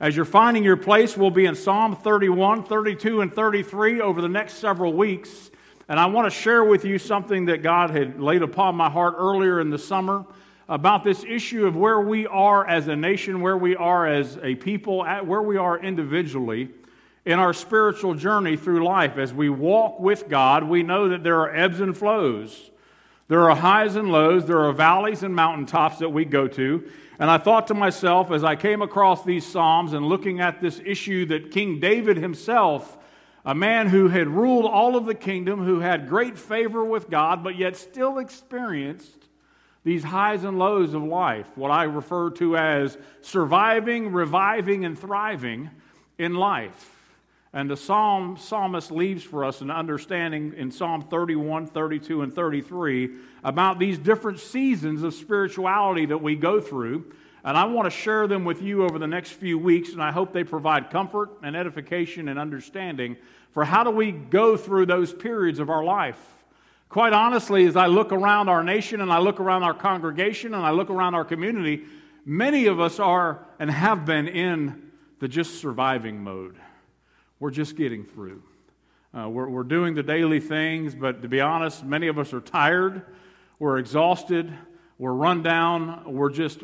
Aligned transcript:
As 0.00 0.16
you're 0.16 0.24
finding 0.24 0.64
your 0.64 0.78
place, 0.78 1.14
we'll 1.14 1.30
be 1.30 1.44
in 1.44 1.54
Psalm 1.54 1.94
31, 1.94 2.64
32, 2.64 3.20
and 3.20 3.34
33 3.34 4.00
over 4.00 4.22
the 4.22 4.30
next 4.30 4.54
several 4.54 4.94
weeks. 4.94 5.50
And 5.90 6.00
I 6.00 6.06
want 6.06 6.24
to 6.24 6.30
share 6.30 6.64
with 6.64 6.86
you 6.86 6.98
something 6.98 7.44
that 7.46 7.62
God 7.62 7.90
had 7.90 8.18
laid 8.18 8.40
upon 8.40 8.76
my 8.76 8.88
heart 8.88 9.14
earlier 9.18 9.60
in 9.60 9.68
the 9.68 9.76
summer 9.78 10.24
about 10.70 11.04
this 11.04 11.22
issue 11.22 11.66
of 11.66 11.76
where 11.76 12.00
we 12.00 12.26
are 12.26 12.66
as 12.66 12.88
a 12.88 12.96
nation, 12.96 13.42
where 13.42 13.58
we 13.58 13.76
are 13.76 14.06
as 14.06 14.38
a 14.42 14.54
people, 14.54 15.04
where 15.04 15.42
we 15.42 15.58
are 15.58 15.78
individually 15.78 16.70
in 17.26 17.38
our 17.38 17.52
spiritual 17.52 18.14
journey 18.14 18.56
through 18.56 18.82
life. 18.82 19.18
As 19.18 19.34
we 19.34 19.50
walk 19.50 20.00
with 20.00 20.30
God, 20.30 20.64
we 20.64 20.82
know 20.82 21.10
that 21.10 21.22
there 21.22 21.40
are 21.40 21.54
ebbs 21.54 21.78
and 21.78 21.94
flows. 21.94 22.70
There 23.30 23.48
are 23.48 23.54
highs 23.54 23.94
and 23.94 24.10
lows, 24.10 24.46
there 24.46 24.58
are 24.58 24.72
valleys 24.72 25.22
and 25.22 25.36
mountaintops 25.36 26.00
that 26.00 26.08
we 26.08 26.24
go 26.24 26.48
to. 26.48 26.90
And 27.16 27.30
I 27.30 27.38
thought 27.38 27.68
to 27.68 27.74
myself 27.74 28.32
as 28.32 28.42
I 28.42 28.56
came 28.56 28.82
across 28.82 29.24
these 29.24 29.46
Psalms 29.46 29.92
and 29.92 30.04
looking 30.04 30.40
at 30.40 30.60
this 30.60 30.80
issue 30.84 31.26
that 31.26 31.52
King 31.52 31.78
David 31.78 32.16
himself 32.16 32.98
a 33.44 33.54
man 33.54 33.86
who 33.86 34.08
had 34.08 34.26
ruled 34.26 34.66
all 34.66 34.96
of 34.96 35.06
the 35.06 35.14
kingdom, 35.14 35.64
who 35.64 35.78
had 35.78 36.08
great 36.08 36.36
favor 36.36 36.84
with 36.84 37.08
God, 37.08 37.44
but 37.44 37.56
yet 37.56 37.76
still 37.76 38.18
experienced 38.18 39.28
these 39.84 40.02
highs 40.02 40.42
and 40.42 40.58
lows 40.58 40.92
of 40.92 41.04
life, 41.04 41.46
what 41.54 41.70
I 41.70 41.84
refer 41.84 42.30
to 42.30 42.56
as 42.56 42.98
surviving, 43.20 44.10
reviving, 44.10 44.84
and 44.84 44.98
thriving 44.98 45.70
in 46.18 46.34
life. 46.34 46.99
And 47.52 47.68
the 47.68 47.76
psalm, 47.76 48.36
psalmist 48.36 48.92
leaves 48.92 49.24
for 49.24 49.44
us 49.44 49.60
an 49.60 49.72
understanding 49.72 50.54
in 50.56 50.70
Psalm 50.70 51.02
31, 51.02 51.66
32, 51.66 52.22
and 52.22 52.32
33 52.32 53.10
about 53.42 53.80
these 53.80 53.98
different 53.98 54.38
seasons 54.38 55.02
of 55.02 55.14
spirituality 55.14 56.06
that 56.06 56.18
we 56.18 56.36
go 56.36 56.60
through. 56.60 57.12
And 57.42 57.56
I 57.56 57.64
want 57.64 57.86
to 57.86 57.90
share 57.90 58.28
them 58.28 58.44
with 58.44 58.62
you 58.62 58.84
over 58.84 58.98
the 58.98 59.06
next 59.08 59.30
few 59.30 59.58
weeks, 59.58 59.92
and 59.92 60.02
I 60.02 60.12
hope 60.12 60.32
they 60.32 60.44
provide 60.44 60.90
comfort 60.90 61.30
and 61.42 61.56
edification 61.56 62.28
and 62.28 62.38
understanding 62.38 63.16
for 63.50 63.64
how 63.64 63.82
do 63.82 63.90
we 63.90 64.12
go 64.12 64.56
through 64.56 64.86
those 64.86 65.12
periods 65.12 65.58
of 65.58 65.70
our 65.70 65.82
life. 65.82 66.20
Quite 66.88 67.12
honestly, 67.12 67.66
as 67.66 67.76
I 67.76 67.86
look 67.86 68.12
around 68.12 68.48
our 68.48 68.62
nation 68.62 69.00
and 69.00 69.12
I 69.12 69.18
look 69.18 69.40
around 69.40 69.62
our 69.62 69.74
congregation 69.74 70.54
and 70.54 70.64
I 70.64 70.70
look 70.70 70.90
around 70.90 71.14
our 71.14 71.24
community, 71.24 71.84
many 72.24 72.66
of 72.66 72.78
us 72.78 73.00
are 73.00 73.44
and 73.58 73.70
have 73.70 74.04
been 74.04 74.28
in 74.28 74.90
the 75.18 75.28
just 75.28 75.60
surviving 75.60 76.22
mode. 76.22 76.56
We're 77.40 77.50
just 77.50 77.74
getting 77.74 78.04
through. 78.04 78.42
Uh, 79.12 79.28
we're, 79.28 79.48
we're 79.48 79.64
doing 79.64 79.94
the 79.94 80.02
daily 80.02 80.38
things, 80.38 80.94
but 80.94 81.22
to 81.22 81.28
be 81.28 81.40
honest, 81.40 81.82
many 81.82 82.06
of 82.06 82.18
us 82.18 82.32
are 82.32 82.40
tired, 82.40 83.02
we're 83.58 83.78
exhausted, 83.78 84.52
we're 84.98 85.14
run 85.14 85.42
down, 85.42 86.14
we're 86.14 86.30
just 86.30 86.62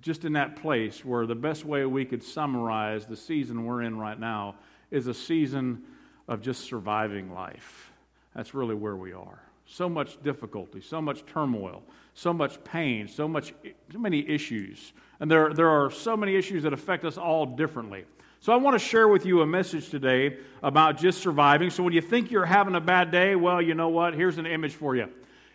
just 0.00 0.24
in 0.24 0.32
that 0.32 0.56
place 0.56 1.04
where 1.04 1.26
the 1.26 1.34
best 1.34 1.64
way 1.64 1.84
we 1.84 2.04
could 2.04 2.22
summarize 2.24 3.06
the 3.06 3.16
season 3.16 3.64
we're 3.64 3.82
in 3.82 3.96
right 3.96 4.18
now 4.18 4.56
is 4.90 5.06
a 5.06 5.14
season 5.14 5.82
of 6.26 6.40
just 6.40 6.62
surviving 6.62 7.32
life. 7.32 7.92
That's 8.34 8.52
really 8.52 8.74
where 8.74 8.96
we 8.96 9.12
are. 9.12 9.42
So 9.66 9.88
much 9.88 10.20
difficulty, 10.22 10.80
so 10.80 11.00
much 11.00 11.24
turmoil, 11.26 11.82
so 12.14 12.32
much 12.32 12.62
pain, 12.64 13.06
so 13.06 13.28
much 13.28 13.54
so 13.92 13.98
many 13.98 14.28
issues. 14.28 14.92
And 15.20 15.30
there, 15.30 15.54
there 15.54 15.68
are 15.68 15.90
so 15.90 16.16
many 16.16 16.34
issues 16.34 16.64
that 16.64 16.72
affect 16.72 17.04
us 17.04 17.16
all 17.16 17.46
differently. 17.46 18.04
So 18.42 18.52
I 18.52 18.56
want 18.56 18.74
to 18.74 18.84
share 18.84 19.06
with 19.06 19.24
you 19.24 19.40
a 19.42 19.46
message 19.46 19.88
today 19.88 20.36
about 20.64 20.98
just 20.98 21.22
surviving. 21.22 21.70
So 21.70 21.84
when 21.84 21.92
you 21.92 22.00
think 22.00 22.32
you're 22.32 22.44
having 22.44 22.74
a 22.74 22.80
bad 22.80 23.12
day, 23.12 23.36
well, 23.36 23.62
you 23.62 23.74
know 23.74 23.88
what? 23.88 24.14
Here's 24.14 24.36
an 24.36 24.46
image 24.46 24.74
for 24.74 24.96
you. 24.96 25.08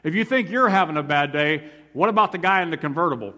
If 0.06 0.16
you 0.16 0.24
think 0.24 0.50
you're 0.50 0.70
having 0.70 0.96
a 0.96 1.04
bad 1.04 1.34
day, 1.34 1.70
what 1.92 2.08
about 2.08 2.32
the 2.32 2.38
guy 2.38 2.62
in 2.62 2.70
the 2.70 2.78
convertible? 2.78 3.34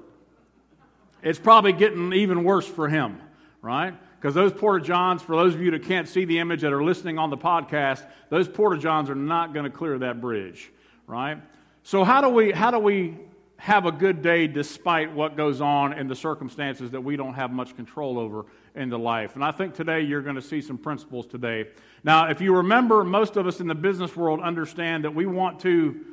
it's 1.23 1.39
probably 1.39 1.73
getting 1.73 2.13
even 2.13 2.43
worse 2.43 2.67
for 2.67 2.87
him, 2.87 3.19
right? 3.63 3.95
Because 4.21 4.35
those 4.35 4.53
porta 4.53 4.85
johns, 4.85 5.23
for 5.23 5.35
those 5.35 5.55
of 5.55 5.61
you 5.61 5.71
that 5.71 5.83
can't 5.83 6.07
see 6.07 6.25
the 6.25 6.37
image 6.37 6.61
that 6.61 6.71
are 6.71 6.83
listening 6.83 7.17
on 7.17 7.31
the 7.31 7.37
podcast, 7.37 8.05
those 8.29 8.47
porta 8.47 8.79
johns 8.79 9.09
are 9.09 9.15
not 9.15 9.51
going 9.51 9.63
to 9.63 9.71
clear 9.71 9.97
that 9.97 10.21
bridge, 10.21 10.71
right? 11.07 11.39
So 11.81 12.03
how 12.03 12.21
do 12.21 12.29
we 12.29 12.51
how 12.51 12.69
do 12.69 12.77
we 12.77 13.17
have 13.59 13.85
a 13.85 13.91
good 13.91 14.21
day 14.21 14.47
despite 14.47 15.13
what 15.13 15.35
goes 15.35 15.59
on 15.59 15.91
in 15.91 16.07
the 16.07 16.15
circumstances 16.15 16.91
that 16.91 17.01
we 17.01 17.17
don't 17.17 17.33
have 17.33 17.51
much 17.51 17.75
control 17.75 18.17
over 18.17 18.45
in 18.73 18.89
the 18.89 18.97
life? 18.97 19.35
And 19.35 19.43
I 19.43 19.51
think 19.51 19.73
today 19.73 20.01
you're 20.01 20.21
going 20.21 20.37
to 20.37 20.41
see 20.41 20.61
some 20.61 20.77
principles 20.77 21.27
today. 21.27 21.67
Now, 22.03 22.29
if 22.29 22.39
you 22.39 22.55
remember, 22.55 23.03
most 23.03 23.35
of 23.35 23.45
us 23.45 23.59
in 23.59 23.67
the 23.67 23.75
business 23.75 24.15
world 24.15 24.39
understand 24.39 25.03
that 25.03 25.13
we 25.13 25.25
want 25.25 25.59
to 25.61 26.05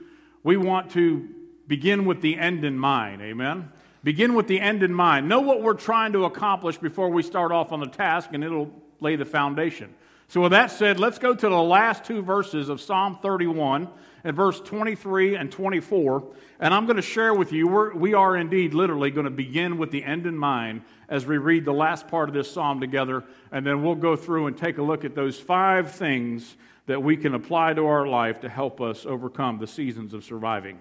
we 0.43 0.57
want 0.57 0.91
to 0.93 1.29
begin 1.67 2.05
with 2.05 2.21
the 2.21 2.37
end 2.37 2.65
in 2.65 2.79
mind. 2.79 3.23
Amen. 3.23 3.71
Begin 4.03 4.35
with 4.35 4.49
the 4.49 4.61
end 4.61 4.83
in 4.83 4.93
mind. 4.93 5.29
Know 5.29 5.41
what 5.41 5.63
we're 5.63 5.75
trying 5.75 6.13
to 6.13 6.25
accomplish 6.25 6.79
before 6.79 7.09
we 7.09 7.23
start 7.23 7.53
off 7.53 7.73
on 7.73 7.81
the 7.81 7.89
task, 7.89 8.31
and 8.33 8.45
it'll 8.45 8.71
lay 9.01 9.17
the 9.17 9.25
foundation. 9.25 9.95
So, 10.29 10.41
with 10.41 10.53
that 10.53 10.73
said, 10.73 10.99
let's 10.99 11.19
go 11.19 11.35
to 11.35 11.49
the 11.49 11.63
last 11.63 12.05
two 12.05 12.23
verses 12.23 12.69
of 12.69 12.81
Psalm 12.81 13.19
31 13.23 13.89
and 14.27 14.35
verse 14.35 14.59
23 14.59 15.37
and 15.37 15.53
24. 15.53 16.25
And 16.59 16.75
I'm 16.75 16.85
going 16.87 16.97
to 16.97 17.03
share 17.03 17.33
with 17.33 17.53
you, 17.53 17.69
we're, 17.69 17.95
we 17.95 18.13
are 18.13 18.37
indeed 18.37 18.75
literally 18.75 19.13
going 19.13 19.25
to 19.25 19.31
begin 19.31 19.79
with 19.79 19.93
the 19.93 20.03
end 20.03 20.27
in 20.27 20.37
mind 20.37 20.83
as 21.09 21.25
we 21.25 21.39
read 21.39 21.65
the 21.65 21.73
last 21.73 22.09
part 22.09 22.29
of 22.29 22.35
this 22.35 22.51
psalm 22.51 22.81
together. 22.81 23.23
And 23.53 23.65
then 23.65 23.85
we'll 23.85 23.95
go 23.95 24.17
through 24.17 24.49
and 24.49 24.59
take 24.59 24.79
a 24.79 24.83
look 24.83 25.05
at 25.05 25.15
those 25.15 25.39
five 25.39 25.93
things 25.93 26.57
that 26.87 27.01
we 27.01 27.17
can 27.17 27.35
apply 27.35 27.75
to 27.75 27.87
our 27.87 28.05
life 28.05 28.41
to 28.41 28.49
help 28.49 28.81
us 28.81 29.07
overcome 29.07 29.59
the 29.59 29.67
seasons 29.69 30.13
of 30.13 30.25
surviving. 30.25 30.81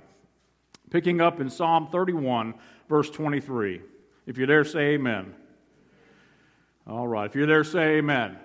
Picking 0.90 1.22
up 1.22 1.40
in 1.40 1.52
Psalm 1.52 1.88
31, 1.92 2.56
verse 2.90 3.12
23. 3.12 3.80
If 4.26 4.40
you're 4.40 4.48
there, 4.48 4.64
say 4.64 4.96
amen. 4.96 5.36
All 6.88 7.08
right. 7.08 7.26
If 7.28 7.36
you're 7.36 7.46
there, 7.46 7.64
say 7.64 7.98
amen. 7.98 8.40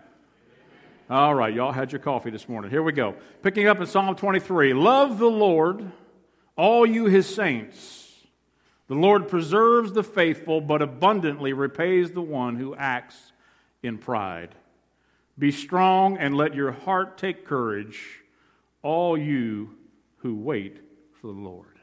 All 1.11 1.35
right. 1.35 1.53
Y'all 1.53 1.73
had 1.73 1.91
your 1.91 1.99
coffee 1.99 2.31
this 2.31 2.49
morning. 2.49 2.71
Here 2.71 2.85
we 2.85 2.93
go. 2.93 3.17
Picking 3.43 3.67
up 3.67 3.81
in 3.81 3.87
Psalm 3.87 4.15
23 4.15 4.73
Love 4.75 5.19
the 5.19 5.27
Lord, 5.27 5.91
all 6.55 6.87
you 6.87 7.07
his 7.07 7.27
saints. 7.27 8.07
The 8.87 8.95
Lord 8.95 9.27
preserves 9.27 9.93
the 9.93 10.05
faithful, 10.05 10.61
but 10.61 10.83
abundantly 10.83 11.53
repays 11.53 12.13
the 12.13 12.23
one 12.23 12.55
who 12.55 12.77
acts 12.77 13.33
in 13.83 13.99
pride. 13.99 14.55
Be 15.37 15.51
strong 15.51 16.17
and 16.17 16.37
let 16.37 16.55
your 16.55 16.71
heart 16.71 17.19
take 17.19 17.45
courage, 17.45 18.21
all 18.83 19.19
you 19.19 19.71
who 20.19 20.37
wait 20.37 20.77
for 21.21 21.27
the 21.27 21.33
Lord. 21.33 21.79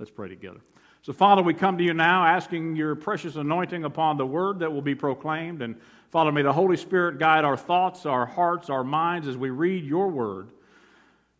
Let's 0.00 0.10
pray 0.10 0.28
together. 0.28 0.60
So, 1.06 1.12
Father, 1.12 1.40
we 1.40 1.54
come 1.54 1.78
to 1.78 1.84
you 1.84 1.94
now 1.94 2.26
asking 2.26 2.74
your 2.74 2.96
precious 2.96 3.36
anointing 3.36 3.84
upon 3.84 4.16
the 4.16 4.26
word 4.26 4.58
that 4.58 4.72
will 4.72 4.82
be 4.82 4.96
proclaimed. 4.96 5.62
And, 5.62 5.76
Father, 6.10 6.32
may 6.32 6.42
the 6.42 6.52
Holy 6.52 6.76
Spirit 6.76 7.20
guide 7.20 7.44
our 7.44 7.56
thoughts, 7.56 8.06
our 8.06 8.26
hearts, 8.26 8.70
our 8.70 8.82
minds 8.82 9.28
as 9.28 9.36
we 9.36 9.50
read 9.50 9.84
your 9.84 10.08
word. 10.08 10.50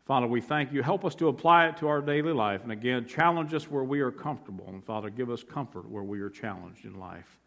Father, 0.05 0.29
we 0.29 0.41
thank 0.41 0.73
you. 0.73 0.85
Help 0.85 1.05
us 1.05 1.17
to 1.17 1.27
apply 1.27 1.67
it 1.67 1.79
to 1.79 1.89
our 1.89 2.01
daily 2.01 2.33
life. 2.33 2.63
And 2.63 2.71
again, 2.71 3.07
challenge 3.07 3.53
us 3.55 3.69
where 3.69 3.83
we 3.83 3.99
are 4.03 4.13
comfortable. 4.13 4.67
And, 4.69 4.85
Father, 4.85 5.11
give 5.11 5.31
us 5.31 5.43
comfort 5.43 5.91
where 5.91 6.05
we 6.05 6.21
are 6.21 6.31
challenged 6.31 6.85
in 6.85 7.01
life. 7.01 7.41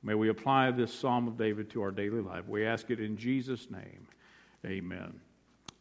May 0.00 0.14
we 0.14 0.28
apply 0.28 0.70
this 0.70 0.94
Psalm 0.94 1.26
of 1.26 1.36
David 1.36 1.70
to 1.70 1.82
our 1.82 1.90
daily 1.90 2.20
life. 2.20 2.46
We 2.46 2.64
ask 2.64 2.88
it 2.88 3.00
in 3.00 3.16
Jesus' 3.16 3.68
name. 3.68 4.06
Amen. 4.64 5.18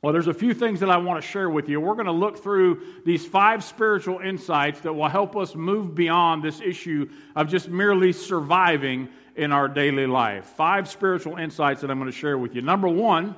Well, 0.01 0.13
there's 0.13 0.27
a 0.27 0.33
few 0.33 0.55
things 0.55 0.79
that 0.79 0.89
I 0.89 0.97
want 0.97 1.21
to 1.21 1.27
share 1.27 1.47
with 1.47 1.69
you. 1.69 1.79
We're 1.79 1.93
going 1.93 2.07
to 2.07 2.11
look 2.11 2.41
through 2.41 2.81
these 3.05 3.23
five 3.23 3.63
spiritual 3.63 4.17
insights 4.17 4.81
that 4.81 4.93
will 4.93 5.07
help 5.07 5.37
us 5.37 5.53
move 5.53 5.93
beyond 5.93 6.41
this 6.41 6.59
issue 6.59 7.07
of 7.35 7.47
just 7.47 7.69
merely 7.69 8.11
surviving 8.11 9.09
in 9.35 9.51
our 9.51 9.67
daily 9.67 10.07
life. 10.07 10.45
Five 10.45 10.89
spiritual 10.89 11.37
insights 11.37 11.81
that 11.81 11.91
I'm 11.91 11.99
going 11.99 12.11
to 12.11 12.17
share 12.17 12.35
with 12.35 12.55
you. 12.55 12.63
Number 12.63 12.87
one, 12.87 13.35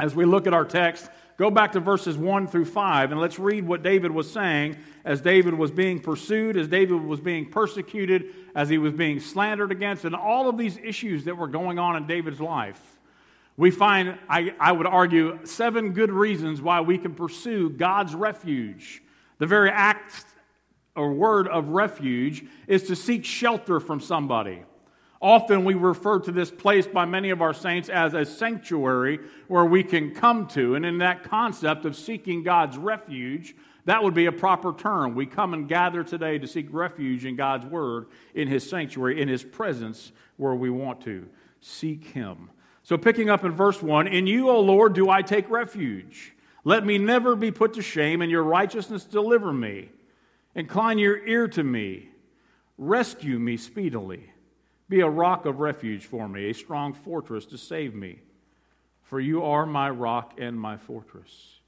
as 0.00 0.12
we 0.12 0.24
look 0.24 0.48
at 0.48 0.54
our 0.54 0.64
text, 0.64 1.08
go 1.36 1.52
back 1.52 1.70
to 1.72 1.80
verses 1.80 2.18
1 2.18 2.48
through 2.48 2.64
5 2.64 3.12
and 3.12 3.20
let's 3.20 3.38
read 3.38 3.64
what 3.64 3.84
David 3.84 4.10
was 4.10 4.28
saying 4.28 4.76
as 5.04 5.20
David 5.20 5.54
was 5.54 5.70
being 5.70 6.00
pursued, 6.00 6.56
as 6.56 6.66
David 6.66 7.00
was 7.00 7.20
being 7.20 7.48
persecuted, 7.48 8.34
as 8.56 8.68
he 8.68 8.78
was 8.78 8.92
being 8.92 9.20
slandered 9.20 9.70
against, 9.70 10.04
and 10.04 10.16
all 10.16 10.48
of 10.48 10.58
these 10.58 10.78
issues 10.78 11.26
that 11.26 11.36
were 11.36 11.46
going 11.46 11.78
on 11.78 11.94
in 11.94 12.08
David's 12.08 12.40
life 12.40 12.95
we 13.56 13.70
find, 13.70 14.18
I, 14.28 14.54
I, 14.60 14.72
would 14.72 14.86
argue, 14.86 15.38
seven 15.44 15.92
good 15.92 16.10
reasons 16.10 16.60
why 16.60 16.80
we 16.80 16.98
can 16.98 17.14
pursue 17.14 17.70
God's 17.70 18.14
refuge. 18.14 19.02
The 19.38 19.46
very 19.46 19.70
act 19.70 20.26
or 20.94 21.12
word 21.12 21.48
of 21.48 21.68
refuge 21.68 22.44
is 22.66 22.84
to 22.84 22.96
seek 22.96 23.24
shelter 23.24 23.80
from 23.80 24.00
somebody. 24.00 24.62
Often 25.20 25.64
we 25.64 25.74
refer 25.74 26.18
to 26.20 26.32
this 26.32 26.50
place 26.50 26.86
by 26.86 27.06
many 27.06 27.30
of 27.30 27.40
our 27.40 27.54
saints 27.54 27.88
as 27.88 28.12
a 28.12 28.24
sanctuary 28.24 29.20
where 29.48 29.64
we 29.64 29.82
can 29.82 30.14
come 30.14 30.46
to. 30.48 30.74
And 30.74 30.84
in 30.84 30.98
that 30.98 31.24
concept 31.24 31.86
of 31.86 31.96
seeking 31.96 32.42
God's 32.42 32.76
refuge, 32.76 33.56
that 33.86 34.02
would 34.02 34.14
be 34.14 34.26
a 34.26 34.32
proper 34.32 34.74
term. 34.74 35.14
We 35.14 35.24
come 35.24 35.54
and 35.54 35.66
gather 35.66 36.04
today 36.04 36.38
to 36.38 36.46
seek 36.46 36.66
refuge 36.70 37.24
in 37.24 37.36
God's 37.36 37.64
word, 37.64 38.08
in 38.34 38.48
His 38.48 38.68
sanctuary, 38.68 39.20
in 39.22 39.28
His 39.28 39.42
presence, 39.42 40.12
where 40.36 40.54
we 40.54 40.68
want 40.68 41.00
to. 41.02 41.26
Seek 41.60 42.04
Him. 42.04 42.50
So, 42.86 42.96
picking 42.96 43.28
up 43.28 43.44
in 43.44 43.50
verse 43.50 43.82
1 43.82 44.06
In 44.06 44.28
you, 44.28 44.48
O 44.48 44.60
Lord, 44.60 44.92
do 44.92 45.10
I 45.10 45.20
take 45.20 45.50
refuge. 45.50 46.32
Let 46.62 46.86
me 46.86 46.98
never 46.98 47.34
be 47.34 47.50
put 47.50 47.74
to 47.74 47.82
shame, 47.82 48.22
and 48.22 48.30
your 48.30 48.44
righteousness 48.44 49.02
deliver 49.02 49.52
me. 49.52 49.88
Incline 50.54 50.98
your 50.98 51.18
ear 51.26 51.48
to 51.48 51.64
me. 51.64 52.10
Rescue 52.78 53.40
me 53.40 53.56
speedily. 53.56 54.30
Be 54.88 55.00
a 55.00 55.08
rock 55.08 55.46
of 55.46 55.58
refuge 55.58 56.06
for 56.06 56.28
me, 56.28 56.48
a 56.48 56.54
strong 56.54 56.92
fortress 56.92 57.44
to 57.46 57.58
save 57.58 57.92
me. 57.92 58.20
For 59.02 59.18
you 59.18 59.42
are 59.42 59.66
my 59.66 59.90
rock 59.90 60.34
and 60.38 60.56
my 60.56 60.76
fortress. 60.76 61.58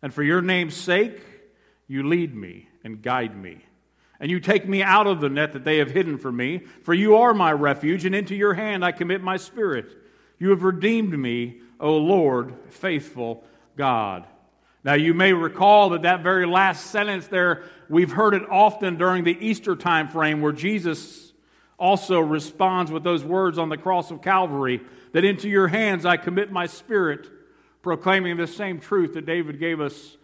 And 0.00 0.14
for 0.14 0.22
your 0.22 0.40
name's 0.40 0.74
sake, 0.74 1.20
you 1.86 2.08
lead 2.08 2.34
me 2.34 2.66
and 2.82 3.02
guide 3.02 3.36
me. 3.36 3.58
And 4.18 4.30
you 4.30 4.40
take 4.40 4.66
me 4.66 4.82
out 4.82 5.06
of 5.06 5.20
the 5.20 5.28
net 5.28 5.52
that 5.52 5.64
they 5.64 5.76
have 5.76 5.90
hidden 5.90 6.16
for 6.16 6.32
me. 6.32 6.60
For 6.82 6.94
you 6.94 7.16
are 7.16 7.34
my 7.34 7.52
refuge, 7.52 8.06
and 8.06 8.14
into 8.14 8.34
your 8.34 8.54
hand 8.54 8.86
I 8.86 8.92
commit 8.92 9.22
my 9.22 9.36
spirit. 9.36 10.04
You 10.38 10.50
have 10.50 10.62
redeemed 10.62 11.18
me, 11.18 11.60
O 11.80 11.96
Lord, 11.96 12.54
faithful 12.70 13.44
God. 13.76 14.24
Now, 14.84 14.94
you 14.94 15.14
may 15.14 15.32
recall 15.32 15.90
that 15.90 16.02
that 16.02 16.22
very 16.22 16.46
last 16.46 16.86
sentence 16.90 17.26
there, 17.26 17.64
we've 17.88 18.12
heard 18.12 18.34
it 18.34 18.48
often 18.48 18.96
during 18.96 19.24
the 19.24 19.36
Easter 19.40 19.74
time 19.74 20.08
frame 20.08 20.40
where 20.40 20.52
Jesus 20.52 21.32
also 21.78 22.20
responds 22.20 22.90
with 22.90 23.02
those 23.02 23.24
words 23.24 23.58
on 23.58 23.68
the 23.68 23.76
cross 23.76 24.10
of 24.10 24.22
Calvary 24.22 24.80
that 25.12 25.24
into 25.24 25.48
your 25.48 25.68
hands 25.68 26.04
I 26.04 26.16
commit 26.16 26.52
my 26.52 26.66
spirit, 26.66 27.28
proclaiming 27.82 28.36
the 28.36 28.46
same 28.46 28.78
truth 28.78 29.14
that 29.14 29.26
David 29.26 29.58
gave 29.58 29.80
us 29.80 30.16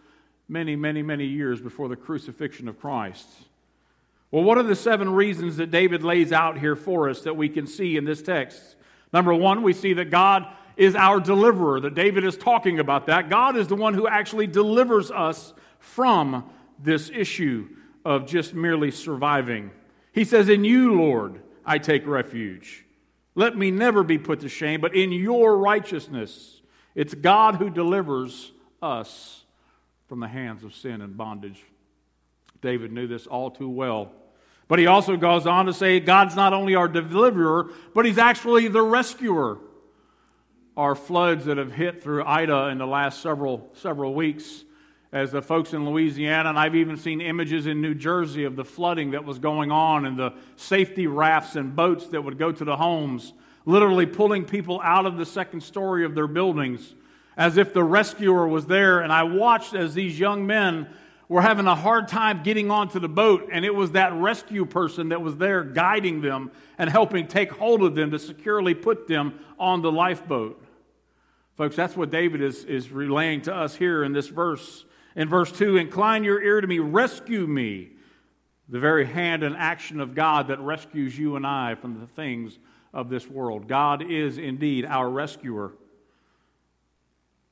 many, 0.47 0.75
many, 0.75 1.01
many 1.01 1.25
years 1.25 1.61
before 1.61 1.89
the 1.89 1.95
crucifixion 1.95 2.67
of 2.67 2.79
Christ. 2.79 3.27
Well, 4.31 4.43
what 4.43 4.57
are 4.57 4.63
the 4.63 4.75
seven 4.75 5.11
reasons 5.11 5.57
that 5.57 5.71
David 5.71 6.03
lays 6.03 6.31
out 6.31 6.57
here 6.57 6.75
for 6.75 7.09
us 7.09 7.21
that 7.21 7.37
we 7.37 7.49
can 7.49 7.67
see 7.67 7.97
in 7.97 8.05
this 8.05 8.21
text? 8.21 8.75
Number 9.13 9.33
one, 9.33 9.61
we 9.61 9.73
see 9.73 9.93
that 9.93 10.09
God 10.09 10.47
is 10.75 10.95
our 10.95 11.19
deliverer, 11.19 11.79
that 11.79 11.93
David 11.93 12.25
is 12.25 12.35
talking 12.35 12.79
about 12.79 13.05
that. 13.05 13.29
God 13.29 13.55
is 13.55 13.67
the 13.67 13.75
one 13.75 13.93
who 13.93 14.07
actually 14.07 14.47
delivers 14.47 15.11
us 15.11 15.53
from 15.79 16.49
this 16.79 17.11
issue 17.13 17.69
of 18.03 18.25
just 18.25 18.53
merely 18.53 18.89
surviving. 18.89 19.71
He 20.11 20.23
says, 20.25 20.49
In 20.49 20.63
you, 20.65 20.95
Lord, 20.95 21.41
I 21.65 21.77
take 21.77 22.07
refuge. 22.07 22.85
Let 23.35 23.57
me 23.57 23.71
never 23.71 24.03
be 24.03 24.17
put 24.17 24.41
to 24.41 24.49
shame, 24.49 24.81
but 24.81 24.95
in 24.95 25.11
your 25.11 25.57
righteousness. 25.57 26.61
It's 26.95 27.13
God 27.13 27.55
who 27.55 27.69
delivers 27.69 28.51
us 28.81 29.43
from 30.07 30.19
the 30.19 30.27
hands 30.27 30.63
of 30.63 30.75
sin 30.75 31.01
and 31.01 31.17
bondage. 31.17 31.63
David 32.61 32.91
knew 32.91 33.07
this 33.07 33.25
all 33.25 33.49
too 33.49 33.69
well. 33.69 34.11
But 34.67 34.79
he 34.79 34.87
also 34.87 35.17
goes 35.17 35.45
on 35.45 35.65
to 35.65 35.73
say 35.73 35.99
God's 35.99 36.35
not 36.35 36.53
only 36.53 36.75
our 36.75 36.87
deliverer, 36.87 37.69
but 37.93 38.05
he's 38.05 38.17
actually 38.17 38.67
the 38.67 38.81
rescuer 38.81 39.57
our 40.75 40.95
floods 40.95 41.45
that 41.45 41.57
have 41.57 41.71
hit 41.71 42.01
through 42.01 42.25
Ida 42.25 42.69
in 42.69 42.79
the 42.79 42.87
last 42.87 43.21
several, 43.21 43.69
several 43.73 44.13
weeks. 44.13 44.63
As 45.11 45.31
the 45.31 45.43
folks 45.43 45.73
in 45.73 45.87
Louisiana, 45.87 46.49
and 46.49 46.57
I've 46.57 46.73
even 46.73 46.97
seen 46.97 47.21
images 47.21 47.67
in 47.67 47.81
New 47.81 47.93
Jersey 47.93 48.45
of 48.45 48.55
the 48.55 48.65
flooding 48.65 49.11
that 49.11 49.23
was 49.23 49.37
going 49.37 49.71
on 49.71 50.07
and 50.07 50.17
the 50.17 50.33
safety 50.55 51.05
rafts 51.05 51.55
and 51.55 51.75
boats 51.75 52.07
that 52.07 52.23
would 52.23 52.39
go 52.39 52.51
to 52.51 52.65
the 52.65 52.77
homes, 52.77 53.33
literally 53.67 54.07
pulling 54.07 54.43
people 54.43 54.81
out 54.83 55.05
of 55.05 55.17
the 55.17 55.25
second 55.27 55.61
story 55.61 56.03
of 56.03 56.15
their 56.15 56.25
buildings 56.25 56.95
as 57.37 57.57
if 57.57 57.73
the 57.73 57.83
rescuer 57.83 58.47
was 58.47 58.65
there. 58.65 59.01
And 59.01 59.11
I 59.11 59.21
watched 59.23 59.75
as 59.75 59.93
these 59.93 60.19
young 60.19 60.47
men 60.47 60.87
were 61.33 61.41
having 61.41 61.65
a 61.65 61.73
hard 61.73 62.07
time 62.07 62.43
getting 62.43 62.69
onto 62.69 62.99
the 62.99 63.09
boat, 63.09 63.49
and 63.51 63.65
it 63.65 63.73
was 63.73 63.93
that 63.93 64.13
rescue 64.13 64.65
person 64.65 65.09
that 65.09 65.19
was 65.19 65.35
there 65.37 65.63
guiding 65.63 66.21
them 66.21 66.51
and 66.77 66.87
helping 66.87 67.25
take 67.25 67.51
hold 67.51 67.81
of 67.81 67.95
them 67.95 68.11
to 68.11 68.19
securely 68.19 68.75
put 68.75 69.07
them 69.07 69.39
on 69.57 69.81
the 69.81 69.91
lifeboat. 69.91 70.63
Folks, 71.57 71.75
that's 71.75 71.97
what 71.97 72.11
David 72.11 72.43
is, 72.43 72.63
is 72.65 72.91
relaying 72.91 73.41
to 73.41 73.55
us 73.55 73.75
here 73.75 74.03
in 74.03 74.13
this 74.13 74.27
verse. 74.27 74.85
In 75.15 75.27
verse 75.27 75.51
2, 75.51 75.75
incline 75.77 76.23
your 76.23 76.39
ear 76.39 76.61
to 76.61 76.67
me, 76.67 76.77
rescue 76.77 77.47
me. 77.47 77.89
The 78.69 78.79
very 78.79 79.07
hand 79.07 79.41
and 79.41 79.57
action 79.57 79.99
of 79.99 80.13
God 80.13 80.49
that 80.49 80.59
rescues 80.59 81.17
you 81.17 81.35
and 81.35 81.47
I 81.47 81.73
from 81.73 81.99
the 81.99 82.05
things 82.05 82.59
of 82.93 83.09
this 83.09 83.27
world. 83.27 83.67
God 83.67 84.03
is 84.07 84.37
indeed 84.37 84.85
our 84.85 85.09
rescuer. 85.09 85.73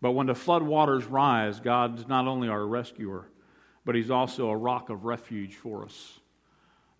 But 0.02 0.12
when 0.12 0.28
the 0.28 0.36
flood 0.36 0.62
waters 0.62 1.06
rise, 1.06 1.60
God 1.60 1.98
is 1.98 2.08
not 2.08 2.28
only 2.28 2.48
our 2.48 2.66
rescuer, 2.66 3.26
but 3.86 3.96
He's 3.96 4.12
also 4.12 4.50
a 4.50 4.58
rock 4.58 4.90
of 4.90 5.06
refuge 5.06 5.56
for 5.56 5.86
us 5.86 6.20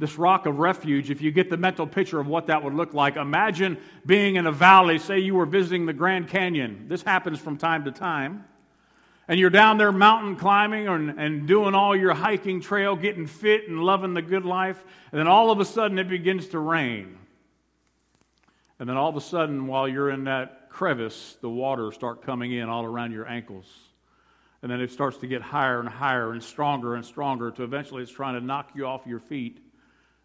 this 0.02 0.18
rock 0.18 0.48
of 0.48 0.58
refuge, 0.58 1.12
if 1.12 1.22
you 1.22 1.32
get 1.32 1.52
the 1.52 1.58
mental 1.58 1.86
picture 1.86 2.20
of 2.20 2.26
what 2.26 2.48
that 2.48 2.64
would 2.64 2.74
look 2.74 2.96
like, 2.96 3.18
imagine 3.18 3.78
being 4.04 4.36
in 4.36 4.48
a 4.48 4.52
valley. 4.52 4.98
Say 4.98 5.20
you 5.20 5.36
were 5.36 5.46
visiting 5.46 5.86
the 5.86 5.94
Grand 5.94 6.28
Canyon. 6.28 6.88
This 6.88 7.04
happens 7.04 7.40
from 7.40 7.58
time 7.58 7.86
to 7.86 7.92
time. 7.92 8.44
And 9.28 9.40
you're 9.40 9.52
down 9.52 9.78
there 9.78 9.92
mountain 9.92 10.38
climbing 10.38 10.88
and, 10.88 11.20
and 11.20 11.48
doing 11.48 11.76
all 11.76 11.96
your 11.96 12.16
hiking 12.16 12.62
trail, 12.62 12.96
getting 12.96 13.28
fit 13.28 13.70
and 13.70 13.84
loving 13.84 14.16
the 14.16 14.24
good 14.24 14.44
life. 14.44 14.84
And 15.12 15.20
then 15.20 15.28
all 15.28 15.52
of 15.52 15.60
a 15.60 15.66
sudden 15.66 16.00
it 16.00 16.10
begins 16.10 16.48
to 16.48 16.60
rain. 16.60 17.20
And 18.80 18.90
then 18.90 18.98
all 18.98 19.10
of 19.10 19.16
a 19.16 19.22
sudden, 19.22 19.68
while 19.68 19.88
you're 19.88 20.10
in 20.10 20.24
that 20.24 20.72
crevice, 20.72 21.38
the 21.42 21.50
water 21.50 21.92
start 21.92 22.24
coming 22.24 22.52
in 22.52 22.70
all 22.70 22.84
around 22.86 23.12
your 23.12 23.28
ankles. 23.28 23.68
And 24.62 24.72
then 24.72 24.80
it 24.80 24.92
starts 24.92 25.18
to 25.18 25.28
get 25.28 25.42
higher 25.42 25.80
and 25.80 25.90
higher 25.90 26.34
and 26.34 26.44
stronger 26.44 26.96
and 26.96 27.04
stronger 27.04 27.52
to 27.52 27.64
eventually 27.64 28.04
it's 28.04 28.12
trying 28.12 28.36
to 28.40 28.46
knock 28.46 28.72
you 28.76 28.86
off 28.86 29.08
your 29.08 29.20
feet. 29.20 29.60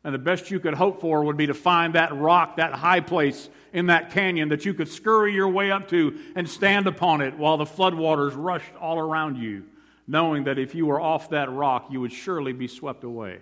And 0.04 0.14
the 0.14 0.18
best 0.18 0.50
you 0.50 0.60
could 0.60 0.74
hope 0.74 1.00
for 1.00 1.24
would 1.24 1.36
be 1.36 1.46
to 1.46 1.54
find 1.54 1.94
that 1.94 2.14
rock, 2.14 2.58
that 2.58 2.72
high 2.72 3.00
place 3.00 3.48
in 3.72 3.86
that 3.86 4.10
canyon 4.12 4.50
that 4.50 4.64
you 4.64 4.72
could 4.72 4.88
scurry 4.88 5.32
your 5.32 5.48
way 5.48 5.70
up 5.70 5.88
to 5.88 6.18
and 6.36 6.48
stand 6.48 6.86
upon 6.86 7.22
it 7.22 7.36
while 7.36 7.56
the 7.56 7.64
floodwaters 7.64 8.32
rushed 8.36 8.72
all 8.80 8.98
around 8.98 9.36
you, 9.36 9.64
knowing 10.06 10.44
that 10.44 10.58
if 10.58 10.74
you 10.74 10.86
were 10.86 11.00
off 11.00 11.30
that 11.30 11.50
rock, 11.50 11.88
you 11.90 12.00
would 12.00 12.12
surely 12.12 12.52
be 12.52 12.68
swept 12.68 13.02
away. 13.02 13.40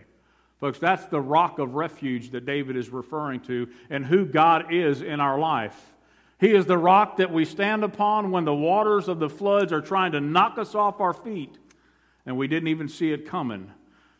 Folks, 0.58 0.79
that's 0.79 1.05
the 1.06 1.20
rock 1.20 1.58
of 1.58 1.75
refuge 1.75 2.31
that 2.31 2.47
David 2.47 2.76
is 2.76 2.88
referring 2.88 3.40
to 3.40 3.69
and 3.90 4.06
who 4.06 4.25
God 4.25 4.73
is 4.73 5.02
in 5.02 5.20
our 5.20 5.38
life. 5.38 5.94
He 6.44 6.52
is 6.52 6.67
the 6.67 6.76
rock 6.76 7.17
that 7.17 7.32
we 7.32 7.46
stand 7.46 7.85
upon 7.85 8.31
when 8.31 8.44
the 8.44 8.55
waters 8.55 9.08
of 9.08 9.19
the 9.19 9.31
floods 9.31 9.73
are 9.73 9.81
trying 9.81 10.12
to 10.12 10.20
knock 10.20 10.58
us 10.58 10.75
off 10.75 11.00
our 11.00 11.14
feet 11.14 11.56
and 12.26 12.37
we 12.37 12.49
didn't 12.49 12.69
even 12.69 12.87
see 12.87 13.12
it 13.12 13.26
coming 13.26 13.70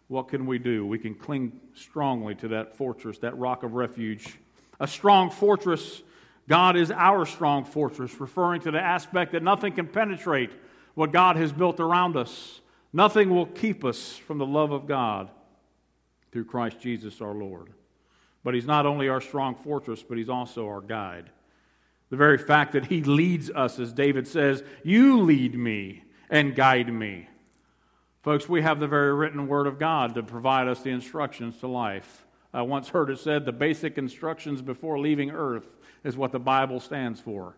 what 0.09 0.29
can 0.29 0.47
we 0.47 0.59
do? 0.59 0.87
We 0.87 0.99
can 0.99 1.15
cling 1.15 1.61
strongly 1.75 2.35
to 2.37 2.49
that 2.49 2.79
fortress, 2.79 3.19
that 3.19 3.37
rock 3.37 3.62
of 3.62 3.75
refuge. 3.75 4.38
A 4.81 4.87
strong 4.87 5.31
fortress, 5.31 6.03
God 6.49 6.76
is 6.76 6.91
our 6.91 7.26
strong 7.26 7.67
fortress, 7.67 8.19
referring 8.19 8.62
to 8.62 8.70
the 8.70 8.81
aspect 8.81 9.32
that 9.32 9.43
nothing 9.43 9.75
can 9.75 9.87
penetrate 9.87 10.50
what 10.94 11.12
God 11.12 11.37
has 11.37 11.53
built 11.53 11.79
around 11.79 12.17
us. 12.17 12.61
Nothing 12.93 13.29
will 13.29 13.47
keep 13.47 13.85
us 13.85 14.17
from 14.17 14.38
the 14.38 14.47
love 14.47 14.73
of 14.73 14.87
God 14.87 15.29
through 16.32 16.47
Christ 16.47 16.81
Jesus 16.81 17.20
our 17.20 17.35
Lord. 17.35 17.69
But 18.43 18.55
He's 18.55 18.67
not 18.67 18.87
only 18.87 19.11
our 19.11 19.20
strong 19.20 19.55
fortress, 19.55 20.03
but 20.03 20.17
He's 20.17 20.31
also 20.31 20.67
our 20.67 20.81
guide. 20.81 21.29
The 22.11 22.17
very 22.17 22.39
fact 22.39 22.73
that 22.73 22.87
He 22.87 23.03
leads 23.03 23.51
us, 23.51 23.79
as 23.79 23.93
David 23.93 24.29
says, 24.29 24.63
You 24.82 25.20
lead 25.20 25.55
me 25.56 26.05
and 26.31 26.55
guide 26.55 26.93
me. 26.93 27.29
Folks, 28.23 28.49
we 28.49 28.63
have 28.63 28.81
the 28.81 28.89
very 28.89 29.13
written 29.15 29.49
Word 29.49 29.67
of 29.67 29.79
God 29.79 30.15
to 30.15 30.23
provide 30.23 30.69
us 30.69 30.81
the 30.81 30.91
instructions 30.91 31.58
to 31.58 31.67
life. 31.67 32.25
I 32.55 32.63
once 32.63 32.89
heard 32.89 33.11
it 33.11 33.19
said 33.19 33.44
the 33.44 33.53
basic 33.53 33.99
instructions 33.99 34.63
before 34.63 34.99
leaving 34.99 35.31
earth 35.31 35.79
is 36.05 36.17
what 36.17 36.32
the 36.32 36.39
Bible 36.39 36.79
stands 36.79 37.20
for. 37.20 37.56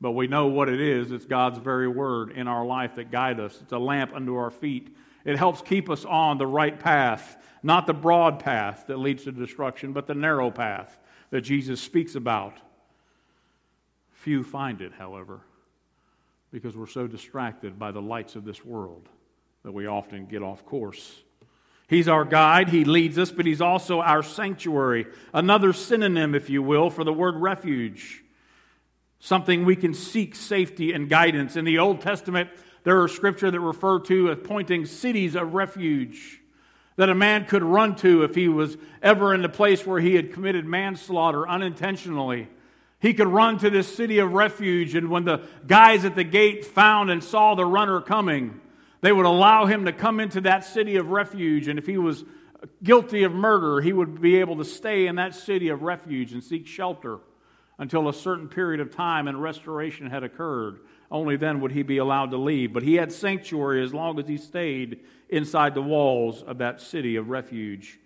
But 0.00 0.12
we 0.12 0.26
know 0.26 0.46
what 0.46 0.68
it 0.68 0.80
is. 0.80 1.10
It's 1.10 1.24
God's 1.24 1.58
very 1.58 1.88
word 1.88 2.30
in 2.30 2.46
our 2.46 2.64
life 2.64 2.94
that 2.94 3.10
guide 3.10 3.40
us. 3.40 3.58
It's 3.60 3.72
a 3.72 3.78
lamp 3.78 4.14
unto 4.14 4.36
our 4.36 4.50
feet. 4.50 4.94
It 5.24 5.36
helps 5.36 5.62
keep 5.62 5.90
us 5.90 6.04
on 6.04 6.38
the 6.38 6.46
right 6.46 6.78
path, 6.78 7.36
not 7.62 7.86
the 7.86 7.94
broad 7.94 8.38
path 8.38 8.84
that 8.86 8.98
leads 8.98 9.24
to 9.24 9.32
destruction, 9.32 9.92
but 9.92 10.06
the 10.06 10.14
narrow 10.14 10.50
path 10.50 10.98
that 11.30 11.40
Jesus 11.40 11.80
speaks 11.80 12.14
about. 12.14 12.54
Few 14.26 14.42
find 14.42 14.80
it, 14.80 14.92
however, 14.92 15.38
because 16.50 16.76
we're 16.76 16.88
so 16.88 17.06
distracted 17.06 17.78
by 17.78 17.92
the 17.92 18.02
lights 18.02 18.34
of 18.34 18.44
this 18.44 18.64
world 18.64 19.08
that 19.62 19.70
we 19.70 19.86
often 19.86 20.26
get 20.26 20.42
off 20.42 20.66
course. 20.66 21.22
He's 21.86 22.08
our 22.08 22.24
guide, 22.24 22.68
He 22.70 22.84
leads 22.84 23.20
us, 23.20 23.30
but 23.30 23.46
He's 23.46 23.60
also 23.60 24.00
our 24.00 24.24
sanctuary. 24.24 25.06
Another 25.32 25.72
synonym, 25.72 26.34
if 26.34 26.50
you 26.50 26.60
will, 26.60 26.90
for 26.90 27.04
the 27.04 27.12
word 27.12 27.36
refuge. 27.36 28.24
Something 29.20 29.64
we 29.64 29.76
can 29.76 29.94
seek 29.94 30.34
safety 30.34 30.92
and 30.92 31.08
guidance. 31.08 31.54
In 31.54 31.64
the 31.64 31.78
Old 31.78 32.00
Testament, 32.00 32.50
there 32.82 33.00
are 33.00 33.06
scripture 33.06 33.52
that 33.52 33.60
refer 33.60 34.00
to 34.00 34.30
appointing 34.30 34.86
cities 34.86 35.36
of 35.36 35.54
refuge 35.54 36.40
that 36.96 37.10
a 37.10 37.14
man 37.14 37.44
could 37.44 37.62
run 37.62 37.94
to 37.94 38.24
if 38.24 38.34
he 38.34 38.48
was 38.48 38.76
ever 39.04 39.32
in 39.32 39.42
the 39.42 39.48
place 39.48 39.86
where 39.86 40.00
he 40.00 40.16
had 40.16 40.32
committed 40.32 40.66
manslaughter 40.66 41.48
unintentionally. 41.48 42.48
He 42.98 43.14
could 43.14 43.28
run 43.28 43.58
to 43.58 43.70
this 43.70 43.94
city 43.94 44.18
of 44.18 44.32
refuge, 44.32 44.94
and 44.94 45.10
when 45.10 45.24
the 45.24 45.46
guys 45.66 46.04
at 46.04 46.14
the 46.14 46.24
gate 46.24 46.64
found 46.64 47.10
and 47.10 47.22
saw 47.22 47.54
the 47.54 47.64
runner 47.64 48.00
coming, 48.00 48.60
they 49.02 49.12
would 49.12 49.26
allow 49.26 49.66
him 49.66 49.84
to 49.84 49.92
come 49.92 50.18
into 50.18 50.40
that 50.42 50.64
city 50.64 50.96
of 50.96 51.10
refuge, 51.10 51.68
and 51.68 51.78
if 51.78 51.86
he 51.86 51.98
was 51.98 52.24
guilty 52.82 53.22
of 53.22 53.32
murder, 53.32 53.80
he 53.80 53.92
would 53.92 54.20
be 54.20 54.36
able 54.36 54.56
to 54.56 54.64
stay 54.64 55.06
in 55.06 55.16
that 55.16 55.34
city 55.34 55.68
of 55.68 55.82
refuge 55.82 56.32
and 56.32 56.42
seek 56.42 56.66
shelter 56.66 57.18
until 57.78 58.08
a 58.08 58.14
certain 58.14 58.48
period 58.48 58.80
of 58.80 58.94
time 58.94 59.28
and 59.28 59.42
restoration 59.42 60.08
had 60.08 60.24
occurred. 60.24 60.80
Only 61.10 61.36
then 61.36 61.60
would 61.60 61.72
he 61.72 61.82
be 61.82 61.98
allowed 61.98 62.30
to 62.30 62.38
leave. 62.38 62.72
But 62.72 62.82
he 62.82 62.94
had 62.94 63.12
sanctuary 63.12 63.84
as 63.84 63.92
long 63.94 64.18
as 64.18 64.26
he 64.26 64.38
stayed 64.38 65.00
inside 65.28 65.74
the 65.74 65.82
walls 65.82 66.42
of 66.42 66.58
that 66.58 66.80
city 66.80 67.16
of 67.16 67.28
refuge. 67.28 68.00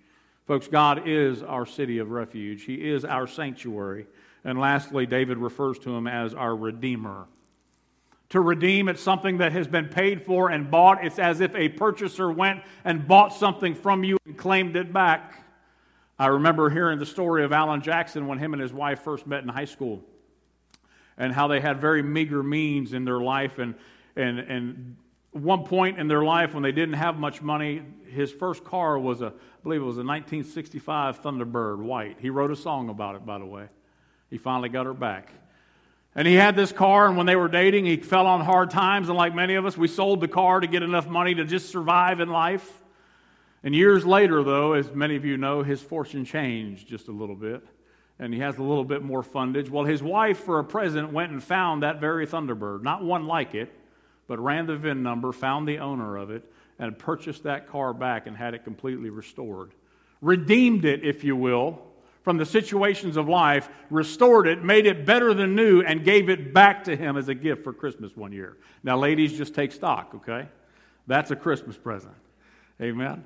Folks, 0.47 0.67
God 0.67 1.07
is 1.07 1.43
our 1.43 1.65
city 1.65 1.99
of 1.99 2.11
refuge, 2.11 2.65
He 2.65 2.75
is 2.75 3.05
our 3.05 3.29
sanctuary. 3.29 4.07
And 4.45 4.59
lastly, 4.59 5.07
David 5.07 5.39
refers 5.39 5.79
to 5.81 5.95
Him 5.95 6.07
as 6.07 6.35
our 6.35 6.55
Redeemer. 6.55 7.27
To 8.31 8.41
redeem, 8.41 8.89
it's 8.89 9.03
something 9.03 9.39
that 9.39 9.53
has 9.53 9.67
been 9.67 9.89
paid 9.89 10.23
for 10.23 10.51
and 10.51 10.71
bought. 10.71 11.05
It's 11.05 11.19
as 11.19 11.41
if 11.41 11.55
a 11.57 11.69
purchaser 11.69 12.31
went 12.31 12.63
and 12.85 13.07
bought 13.07 13.35
something 13.35 13.75
from 13.75 14.05
you 14.05 14.19
and 14.25 14.39
claimed 14.39 14.77
it 14.77 14.93
back. 14.93 15.45
I 16.17 16.27
remember 16.27 16.71
hearing 16.71 17.01
the 17.01 17.07
story 17.07 17.45
of 17.45 17.53
Alan 17.53 17.83
Jackson 17.83 18.29
when 18.29 18.39
him 18.39 18.53
and 18.53 18.63
his 18.63 18.73
wife 18.73 19.01
first 19.01 19.27
met 19.27 19.43
in 19.43 19.49
high 19.49 19.65
school 19.65 20.05
and 21.19 21.33
how 21.33 21.49
they 21.49 21.61
had 21.61 21.81
very 21.81 22.03
meager 22.03 22.43
means 22.43 22.93
in 22.93 23.05
their 23.05 23.19
life. 23.19 23.59
And, 23.59 23.75
and, 24.15 24.39
and 24.39 24.97
one 25.33 25.65
point 25.65 25.99
in 25.99 26.07
their 26.07 26.23
life 26.23 26.55
when 26.55 26.63
they 26.63 26.73
didn't 26.73 26.95
have 26.95 27.19
much 27.19 27.43
money, 27.43 27.83
his 28.07 28.31
first 28.31 28.63
car 28.63 28.97
was 28.99 29.23
a, 29.23 29.27
I 29.27 29.63
believe 29.63 29.81
it 29.81 29.85
was 29.85 29.97
a 29.97 30.05
1965 30.05 31.21
Thunderbird 31.21 31.79
white. 31.79 32.19
He 32.21 32.31
wrote 32.31 32.53
a 32.53 32.57
song 32.57 32.91
about 32.91 33.17
it, 33.17 33.27
by 33.27 33.39
the 33.39 33.47
way. 33.47 33.69
He 34.31 34.39
finally 34.39 34.69
got 34.69 34.87
her 34.87 34.95
back. 34.95 35.33
And 36.15 36.27
he 36.27 36.35
had 36.35 36.57
this 36.57 36.73
car, 36.73 37.07
and 37.07 37.17
when 37.17 37.27
they 37.27 37.37
were 37.37 37.49
dating, 37.49 37.87
he 37.87 37.97
fell 37.97 38.27
on 38.27 38.41
hard 38.41 38.71
times. 38.71 39.09
And 39.09 39.17
like 39.17 39.35
many 39.35 39.55
of 39.55 39.67
us, 39.67 39.77
we 39.77 39.89
sold 39.89 40.21
the 40.21 40.29
car 40.29 40.61
to 40.61 40.67
get 40.67 40.83
enough 40.83 41.09
money 41.09 41.35
to 41.35 41.45
just 41.45 41.71
survive 41.71 42.21
in 42.21 42.29
life. 42.29 42.81
And 43.63 43.75
years 43.75 44.05
later, 44.05 44.43
though, 44.43 44.73
as 44.73 44.91
many 44.91 45.17
of 45.17 45.25
you 45.25 45.37
know, 45.37 45.63
his 45.63 45.81
fortune 45.81 46.25
changed 46.25 46.89
just 46.89 47.09
a 47.09 47.13
little 47.13 47.37
bit 47.37 47.63
and 48.21 48.35
he 48.35 48.41
has 48.41 48.59
a 48.59 48.63
little 48.63 48.85
bit 48.85 49.03
more 49.03 49.23
fundage. 49.23 49.71
Well, 49.71 49.85
his 49.85 50.03
wife, 50.03 50.39
for 50.45 50.59
a 50.59 50.65
present, 50.65 51.11
went 51.11 51.33
and 51.33 51.43
found 51.43 51.83
that 51.83 52.01
very 52.01 52.27
Thunderbird, 52.27 52.83
not 52.83 53.03
one 53.03 53.27
like 53.27 53.55
it, 53.55 53.73
but 54.29 54.39
ran 54.39 54.67
the 54.67 54.77
VIN 54.77 55.03
number, 55.03 55.33
found 55.33 55.67
the 55.67 55.79
owner 55.79 56.19
of 56.19 56.31
it, 56.31 56.45
and 56.79 56.99
purchased 56.99 57.45
that 57.45 57.67
car 57.67 57.95
back 57.95 58.27
and 58.27 58.37
had 58.37 58.53
it 58.53 58.63
completely 58.63 59.09
restored. 59.09 59.73
Redeemed 60.21 60.85
it, 60.85 61.03
if 61.03 61.25
you 61.25 61.35
will, 61.35 61.81
from 62.23 62.37
the 62.37 62.47
situations 62.47 63.17
of 63.17 63.29
life, 63.29 63.69
restored 63.89 64.47
it, 64.47 64.63
made 64.63 64.87
it 64.87 65.07
better 65.07 65.33
than 65.33 65.55
new, 65.55 65.83
and 65.83 66.05
gave 66.05 66.29
it 66.29 66.53
back 66.53 66.85
to 66.85 66.97
him 66.97 67.17
as 67.17 67.29
a 67.29 67.35
gift 67.35 67.65
for 67.65 67.73
Christmas 67.73 68.17
one 68.17 68.33
year. 68.33 68.59
Now, 68.83 68.99
ladies, 68.99 69.33
just 69.33 69.55
take 69.55 69.73
stock, 69.73 70.13
okay? 70.17 70.49
That's 71.07 71.31
a 71.31 71.37
Christmas 71.37 71.77
present. 71.77 72.15
Amen. 72.81 73.25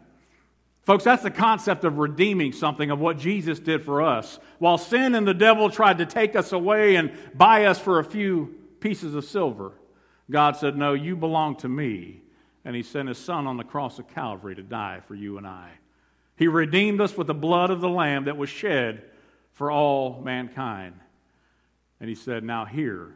Folks, 0.83 1.05
that's 1.05 1.23
the 1.23 1.31
concept 1.31 1.85
of 1.85 1.99
redeeming 1.99 2.53
something 2.53 2.91
of 2.91 3.01
what 3.01 3.19
Jesus 3.19 3.59
did 3.59 3.83
for 3.83 4.03
us. 4.03 4.39
While 4.59 4.79
sin 4.79 5.15
and 5.15 5.27
the 5.27 5.35
devil 5.35 5.71
tried 5.71 5.99
to 5.99 6.07
take 6.07 6.37
us 6.37 6.53
away 6.53 6.97
and 6.97 7.13
buy 7.35 7.65
us 7.65 7.79
for 7.79 7.99
a 7.99 8.05
few 8.05 8.55
pieces 8.81 9.15
of 9.15 9.25
silver, 9.25 9.73
God 10.31 10.57
said, 10.57 10.77
No, 10.77 10.93
you 10.93 11.17
belong 11.17 11.57
to 11.57 11.69
me. 11.69 12.21
And 12.67 12.77
he 12.77 12.83
sent 12.83 13.09
his 13.09 13.19
son 13.19 13.47
on 13.47 13.57
the 13.57 13.65
cross 13.65 13.99
of 13.99 14.09
Calvary 14.09 14.55
to 14.55 14.63
die 14.63 15.01
for 15.07 15.15
you 15.15 15.39
and 15.39 15.47
I. 15.47 15.71
He 16.37 16.49
redeemed 16.49 17.01
us 17.01 17.17
with 17.17 17.27
the 17.27 17.35
blood 17.35 17.71
of 17.71 17.81
the 17.81 17.89
Lamb 17.89 18.25
that 18.25 18.37
was 18.37 18.51
shed 18.51 19.05
for 19.53 19.71
all 19.71 20.21
mankind. 20.21 20.99
And 22.01 22.09
he 22.09 22.15
said, 22.15 22.43
Now 22.43 22.65
here, 22.65 23.15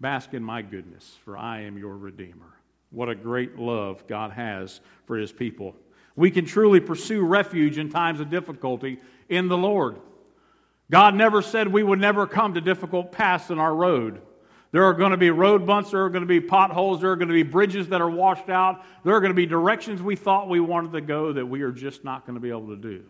bask 0.00 0.32
in 0.32 0.42
my 0.42 0.62
goodness, 0.62 1.18
for 1.24 1.36
I 1.36 1.62
am 1.62 1.76
your 1.76 1.96
Redeemer. 1.96 2.54
What 2.90 3.08
a 3.08 3.14
great 3.14 3.58
love 3.58 4.06
God 4.06 4.32
has 4.32 4.80
for 5.06 5.16
his 5.16 5.32
people. 5.32 5.74
We 6.16 6.30
can 6.30 6.44
truly 6.44 6.80
pursue 6.80 7.24
refuge 7.24 7.78
in 7.78 7.88
times 7.88 8.20
of 8.20 8.30
difficulty 8.30 9.00
in 9.28 9.48
the 9.48 9.56
Lord. 9.56 9.96
God 10.90 11.14
never 11.14 11.40
said 11.40 11.68
we 11.68 11.84
would 11.84 12.00
never 12.00 12.26
come 12.26 12.54
to 12.54 12.60
difficult 12.60 13.12
paths 13.12 13.50
in 13.50 13.58
our 13.58 13.74
road. 13.74 14.20
There 14.72 14.84
are 14.84 14.94
going 14.94 15.10
to 15.10 15.16
be 15.16 15.30
road 15.30 15.66
bumps, 15.66 15.90
there 15.90 16.04
are 16.04 16.10
going 16.10 16.22
to 16.22 16.28
be 16.28 16.40
potholes, 16.40 17.00
there 17.00 17.10
are 17.10 17.16
going 17.16 17.28
to 17.28 17.34
be 17.34 17.42
bridges 17.42 17.88
that 17.88 18.00
are 18.00 18.10
washed 18.10 18.48
out, 18.48 18.84
there 19.04 19.14
are 19.14 19.20
going 19.20 19.30
to 19.30 19.34
be 19.34 19.46
directions 19.46 20.00
we 20.00 20.14
thought 20.14 20.48
we 20.48 20.60
wanted 20.60 20.92
to 20.92 21.00
go 21.00 21.32
that 21.32 21.46
we 21.46 21.62
are 21.62 21.72
just 21.72 22.04
not 22.04 22.24
going 22.24 22.34
to 22.34 22.40
be 22.40 22.50
able 22.50 22.68
to 22.68 22.76
do. 22.76 23.02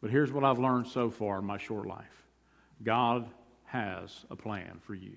But 0.00 0.10
here's 0.10 0.32
what 0.32 0.42
I've 0.42 0.58
learned 0.58 0.88
so 0.88 1.10
far 1.10 1.38
in 1.38 1.44
my 1.44 1.58
short 1.58 1.86
life 1.86 2.24
God 2.82 3.28
has 3.66 4.24
a 4.30 4.36
plan 4.36 4.80
for 4.84 4.94
you. 4.94 5.16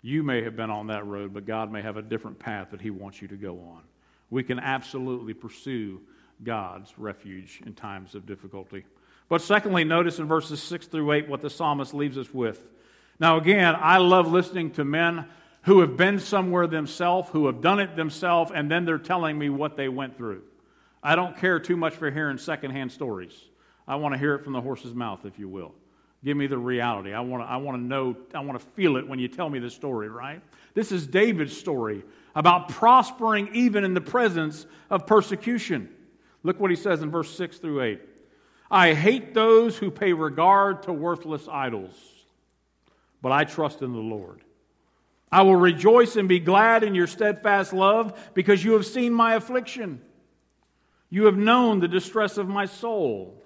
You 0.00 0.22
may 0.22 0.42
have 0.44 0.56
been 0.56 0.70
on 0.70 0.86
that 0.86 1.04
road, 1.06 1.34
but 1.34 1.44
God 1.44 1.70
may 1.70 1.82
have 1.82 1.96
a 1.96 2.02
different 2.02 2.38
path 2.38 2.70
that 2.70 2.80
He 2.80 2.90
wants 2.90 3.20
you 3.20 3.28
to 3.28 3.36
go 3.36 3.54
on 3.54 3.82
we 4.30 4.42
can 4.42 4.58
absolutely 4.58 5.34
pursue 5.34 6.00
God's 6.42 6.92
refuge 6.98 7.60
in 7.64 7.74
times 7.74 8.14
of 8.14 8.26
difficulty. 8.26 8.84
But 9.28 9.42
secondly, 9.42 9.84
notice 9.84 10.18
in 10.18 10.26
verses 10.26 10.62
6 10.62 10.86
through 10.86 11.12
8 11.12 11.28
what 11.28 11.42
the 11.42 11.50
psalmist 11.50 11.94
leaves 11.94 12.16
us 12.16 12.32
with. 12.32 12.70
Now, 13.20 13.36
again, 13.36 13.74
I 13.78 13.98
love 13.98 14.30
listening 14.30 14.70
to 14.72 14.84
men 14.84 15.26
who 15.62 15.80
have 15.80 15.96
been 15.96 16.18
somewhere 16.18 16.66
themselves, 16.66 17.28
who 17.30 17.46
have 17.46 17.60
done 17.60 17.80
it 17.80 17.96
themselves, 17.96 18.52
and 18.54 18.70
then 18.70 18.84
they're 18.84 18.98
telling 18.98 19.38
me 19.38 19.50
what 19.50 19.76
they 19.76 19.88
went 19.88 20.16
through. 20.16 20.42
I 21.02 21.16
don't 21.16 21.36
care 21.36 21.58
too 21.58 21.76
much 21.76 21.94
for 21.94 22.10
hearing 22.10 22.38
secondhand 22.38 22.92
stories. 22.92 23.34
I 23.86 23.96
want 23.96 24.14
to 24.14 24.18
hear 24.18 24.34
it 24.34 24.44
from 24.44 24.52
the 24.52 24.60
horse's 24.60 24.94
mouth, 24.94 25.24
if 25.24 25.38
you 25.38 25.48
will. 25.48 25.74
Give 26.24 26.36
me 26.36 26.46
the 26.46 26.58
reality. 26.58 27.12
I 27.12 27.20
want 27.20 27.44
to, 27.44 27.48
I 27.48 27.58
want 27.58 27.78
to 27.78 27.82
know, 27.82 28.16
I 28.34 28.40
want 28.40 28.58
to 28.58 28.66
feel 28.70 28.96
it 28.96 29.06
when 29.06 29.18
you 29.18 29.28
tell 29.28 29.48
me 29.48 29.60
the 29.60 29.70
story, 29.70 30.08
right? 30.08 30.42
This 30.74 30.90
is 30.90 31.06
David's 31.06 31.56
story 31.56 32.04
about 32.34 32.68
prospering 32.68 33.50
even 33.54 33.84
in 33.84 33.94
the 33.94 34.00
presence 34.00 34.66
of 34.90 35.06
persecution. 35.06 35.88
Look 36.42 36.60
what 36.60 36.70
he 36.70 36.76
says 36.76 37.02
in 37.02 37.10
verse 37.10 37.30
6 37.36 37.58
through 37.58 37.82
8. 37.82 38.00
I 38.70 38.94
hate 38.94 39.32
those 39.32 39.76
who 39.76 39.90
pay 39.90 40.12
regard 40.12 40.82
to 40.84 40.92
worthless 40.92 41.48
idols, 41.48 41.94
but 43.20 43.32
I 43.32 43.44
trust 43.44 43.82
in 43.82 43.92
the 43.92 43.98
Lord. 43.98 44.42
I 45.30 45.42
will 45.42 45.56
rejoice 45.56 46.16
and 46.16 46.28
be 46.28 46.40
glad 46.40 46.82
in 46.82 46.94
your 46.94 47.06
steadfast 47.06 47.72
love 47.72 48.18
because 48.34 48.64
you 48.64 48.72
have 48.72 48.86
seen 48.86 49.12
my 49.12 49.34
affliction. 49.34 50.00
You 51.10 51.26
have 51.26 51.36
known 51.36 51.80
the 51.80 51.88
distress 51.88 52.38
of 52.38 52.48
my 52.48 52.66
soul, 52.66 53.42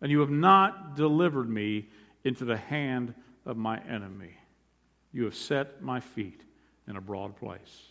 and 0.00 0.10
you 0.10 0.20
have 0.20 0.30
not 0.30 0.96
delivered 0.96 1.48
me 1.48 1.88
into 2.24 2.44
the 2.44 2.56
hand 2.56 3.14
of 3.44 3.56
my 3.56 3.80
enemy. 3.88 4.34
You 5.12 5.24
have 5.24 5.34
set 5.34 5.82
my 5.82 6.00
feet 6.00 6.42
in 6.88 6.96
a 6.96 7.00
broad 7.00 7.36
place. 7.36 7.82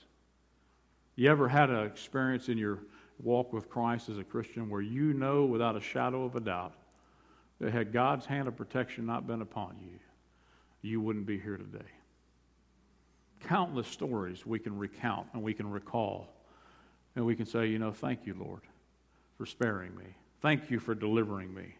You 1.15 1.29
ever 1.31 1.47
had 1.47 1.69
an 1.69 1.85
experience 1.85 2.49
in 2.49 2.57
your 2.57 2.79
walk 3.23 3.53
with 3.53 3.69
Christ 3.69 4.09
as 4.09 4.17
a 4.17 4.23
Christian 4.23 4.69
where 4.69 4.81
you 4.81 5.13
know 5.13 5.45
without 5.45 5.75
a 5.75 5.81
shadow 5.81 6.25
of 6.25 6.35
a 6.35 6.41
doubt 6.41 6.73
that 7.59 7.71
had 7.71 7.93
God's 7.93 8.25
hand 8.25 8.47
of 8.47 8.57
protection 8.57 9.05
not 9.05 9.25
been 9.25 9.41
upon 9.41 9.77
you, 9.81 9.97
you 10.85 11.01
wouldn't 11.01 11.25
be 11.25 11.39
here 11.39 11.57
today? 11.57 11.85
Countless 13.47 13.87
stories 13.87 14.45
we 14.45 14.59
can 14.59 14.77
recount 14.77 15.27
and 15.33 15.43
we 15.43 15.53
can 15.53 15.69
recall. 15.69 16.29
And 17.15 17.25
we 17.25 17.35
can 17.35 17.45
say, 17.45 17.67
you 17.67 17.79
know, 17.79 17.91
thank 17.91 18.25
you, 18.25 18.35
Lord, 18.37 18.61
for 19.37 19.45
sparing 19.45 19.95
me. 19.95 20.05
Thank 20.41 20.69
you 20.69 20.79
for 20.79 20.95
delivering 20.95 21.53
me. 21.53 21.75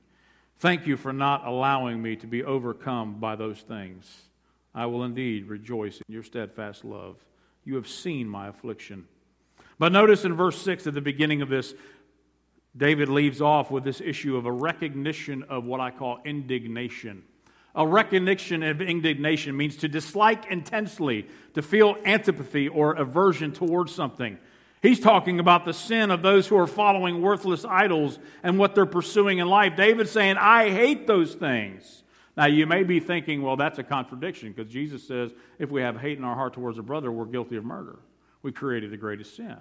Thank 0.59 0.88
you 0.88 0.95
for 0.95 1.12
not 1.12 1.45
allowing 1.45 2.01
me 2.01 2.15
to 2.17 2.27
be 2.27 2.43
overcome 2.43 3.19
by 3.19 3.35
those 3.35 3.59
things. 3.59 4.09
I 4.74 4.85
will 4.85 5.03
indeed 5.03 5.47
rejoice 5.47 6.01
in 6.07 6.13
your 6.13 6.24
steadfast 6.24 6.85
love. 6.85 7.17
You 7.65 7.75
have 7.75 7.88
seen 7.88 8.27
my 8.27 8.47
affliction 8.47 9.07
but 9.77 9.91
notice 9.91 10.24
in 10.25 10.33
verse 10.33 10.62
6 10.62 10.88
at 10.88 10.93
the 10.93 11.01
beginning 11.01 11.41
of 11.41 11.50
this, 11.50 11.74
David 12.75 13.09
leaves 13.09 13.41
off 13.41 13.71
with 13.71 13.83
this 13.83 14.01
issue 14.01 14.38
of 14.38 14.45
a 14.45 14.51
recognition 14.51 15.43
of 15.43 15.65
what 15.65 15.79
I 15.79 15.91
call 15.91 16.19
indignation. 16.25 17.24
A 17.75 17.86
recognition 17.86 18.63
of 18.63 18.82
indignation 18.82 19.55
means 19.55 19.75
to 19.77 19.88
dislike 19.88 20.46
intensely, 20.50 21.27
to 21.53 21.62
feel 21.62 21.98
antipathy 22.05 22.67
or 22.67 22.94
aversion 22.94 23.51
towards 23.51 23.94
something. 23.94 24.38
He's 24.82 25.00
talking 25.00 25.39
about 25.39 25.65
the 25.65 25.74
sin 25.74 26.12
of 26.12 26.22
those 26.22 26.48
who 26.48 26.58
are 26.58 26.67
following 26.67 27.22
worthless 27.22 27.65
idols 27.65 28.20
and 28.44 28.58
what 28.58 28.75
they're 28.75 28.86
pursuing 28.86 29.39
in 29.39 29.48
life. 29.48 29.75
David's 29.75 30.12
saying, 30.12 30.38
I 30.38 30.70
hate 30.70 31.08
those 31.08 31.34
things. 31.36 32.03
Now, 32.38 32.46
you 32.46 32.67
may 32.67 32.84
be 32.84 33.00
thinking, 33.00 33.41
well, 33.41 33.55
that's 33.55 33.79
a 33.79 33.84
contradiction 33.84 34.51
because 34.51 34.72
Jesus 34.72 35.08
says 35.08 35.32
if 35.58 35.70
we 35.70 35.82
have 35.82 36.00
hate 36.00 36.17
in 36.17 36.24
our 36.24 36.36
heart 36.36 36.53
towards 36.53 36.77
a 36.77 36.84
brother, 36.84 37.12
we're 37.12 37.25
guilty 37.25 37.55
of 37.58 37.65
murder 37.65 38.00
we 38.46 38.51
created 38.51 38.91
the 38.91 38.98
greatest 38.98 39.36
sin. 39.36 39.58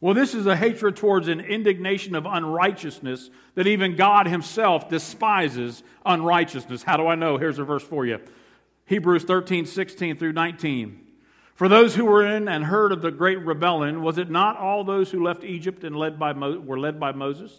Well, 0.00 0.14
this 0.14 0.34
is 0.34 0.46
a 0.46 0.56
hatred 0.56 0.96
towards 0.96 1.28
an 1.28 1.40
indignation 1.40 2.14
of 2.14 2.26
unrighteousness 2.26 3.30
that 3.54 3.66
even 3.66 3.96
God 3.96 4.26
Himself 4.26 4.88
despises 4.88 5.82
unrighteousness. 6.04 6.82
How 6.82 6.98
do 6.98 7.06
I 7.06 7.14
know? 7.14 7.38
Here's 7.38 7.58
a 7.58 7.64
verse 7.64 7.82
for 7.82 8.04
you 8.04 8.20
Hebrews 8.84 9.24
13, 9.24 9.66
16 9.66 10.16
through 10.16 10.32
19. 10.32 11.02
For 11.54 11.68
those 11.68 11.94
who 11.94 12.04
were 12.04 12.24
in 12.24 12.48
and 12.48 12.66
heard 12.66 12.92
of 12.92 13.00
the 13.00 13.10
great 13.10 13.40
rebellion, 13.40 14.02
was 14.02 14.18
it 14.18 14.28
not 14.28 14.58
all 14.58 14.84
those 14.84 15.10
who 15.10 15.24
left 15.24 15.42
Egypt 15.42 15.84
and 15.84 15.96
led 15.96 16.18
by 16.18 16.34
Mo- 16.34 16.60
were 16.60 16.78
led 16.78 17.00
by 17.00 17.12
Moses? 17.12 17.52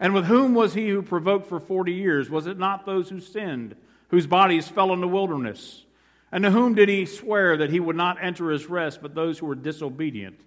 And 0.00 0.14
with 0.14 0.24
whom 0.24 0.54
was 0.54 0.72
he 0.72 0.88
who 0.88 1.02
provoked 1.02 1.46
for 1.46 1.60
40 1.60 1.92
years? 1.92 2.30
Was 2.30 2.46
it 2.46 2.58
not 2.58 2.86
those 2.86 3.10
who 3.10 3.20
sinned, 3.20 3.76
whose 4.08 4.26
bodies 4.26 4.68
fell 4.68 4.94
in 4.94 5.02
the 5.02 5.06
wilderness? 5.06 5.84
And 6.32 6.44
to 6.44 6.50
whom 6.50 6.74
did 6.74 6.88
he 6.88 7.04
swear 7.04 7.58
that 7.58 7.68
he 7.68 7.78
would 7.78 7.96
not 7.96 8.16
enter 8.22 8.50
his 8.50 8.70
rest, 8.70 9.02
but 9.02 9.14
those 9.14 9.38
who 9.38 9.46
were 9.46 9.54
disobedient? 9.54 10.40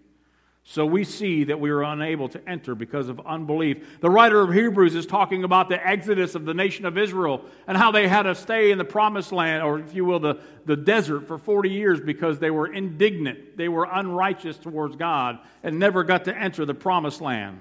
So 0.66 0.86
we 0.86 1.04
see 1.04 1.44
that 1.46 1.60
we 1.60 1.70
are 1.72 1.84
unable 1.84 2.30
to 2.30 2.50
enter 2.50 2.74
because 2.74 3.10
of 3.10 3.20
unbelief. 3.26 4.00
The 4.00 4.10
writer 4.10 4.42
of 4.42 4.54
Hebrews 4.54 4.96
is 4.96 5.06
talking 5.06 5.44
about 5.44 5.68
the 5.68 5.86
exodus 5.86 6.36
of 6.36 6.46
the 6.46 6.54
nation 6.54 6.86
of 6.86 6.98
Israel 6.98 7.44
and 7.68 7.78
how 7.78 7.92
they 7.92 8.08
had 8.08 8.24
to 8.24 8.34
stay 8.34 8.72
in 8.72 8.78
the 8.78 8.86
promised 8.86 9.34
land, 9.34 9.62
or 9.62 9.80
if 9.80 9.94
you 9.94 10.06
will, 10.06 10.20
the, 10.20 10.40
the 10.66 10.78
desert 10.78 11.28
for 11.28 11.38
40 11.38 11.70
years 11.70 12.00
because 12.00 12.40
they 12.40 12.50
were 12.50 12.72
indignant. 12.72 13.58
They 13.58 13.68
were 13.68 13.88
unrighteous 13.92 14.58
towards 14.58 14.96
God 14.96 15.40
and 15.64 15.80
never 15.80 16.04
got 16.06 16.26
to 16.26 16.38
enter 16.38 16.64
the 16.66 16.74
promised 16.74 17.20
land. 17.20 17.60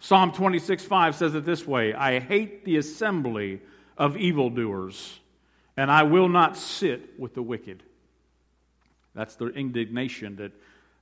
Psalm 0.00 0.32
26 0.32 0.82
5 0.84 1.14
says 1.14 1.34
it 1.34 1.44
this 1.44 1.66
way 1.66 1.92
I 1.92 2.20
hate 2.20 2.64
the 2.64 2.78
assembly 2.78 3.60
of 3.98 4.16
evildoers, 4.16 5.20
and 5.76 5.90
I 5.90 6.04
will 6.04 6.28
not 6.28 6.56
sit 6.56 7.18
with 7.18 7.34
the 7.34 7.42
wicked. 7.42 7.82
That's 9.14 9.36
the 9.36 9.48
indignation 9.48 10.36
that 10.36 10.52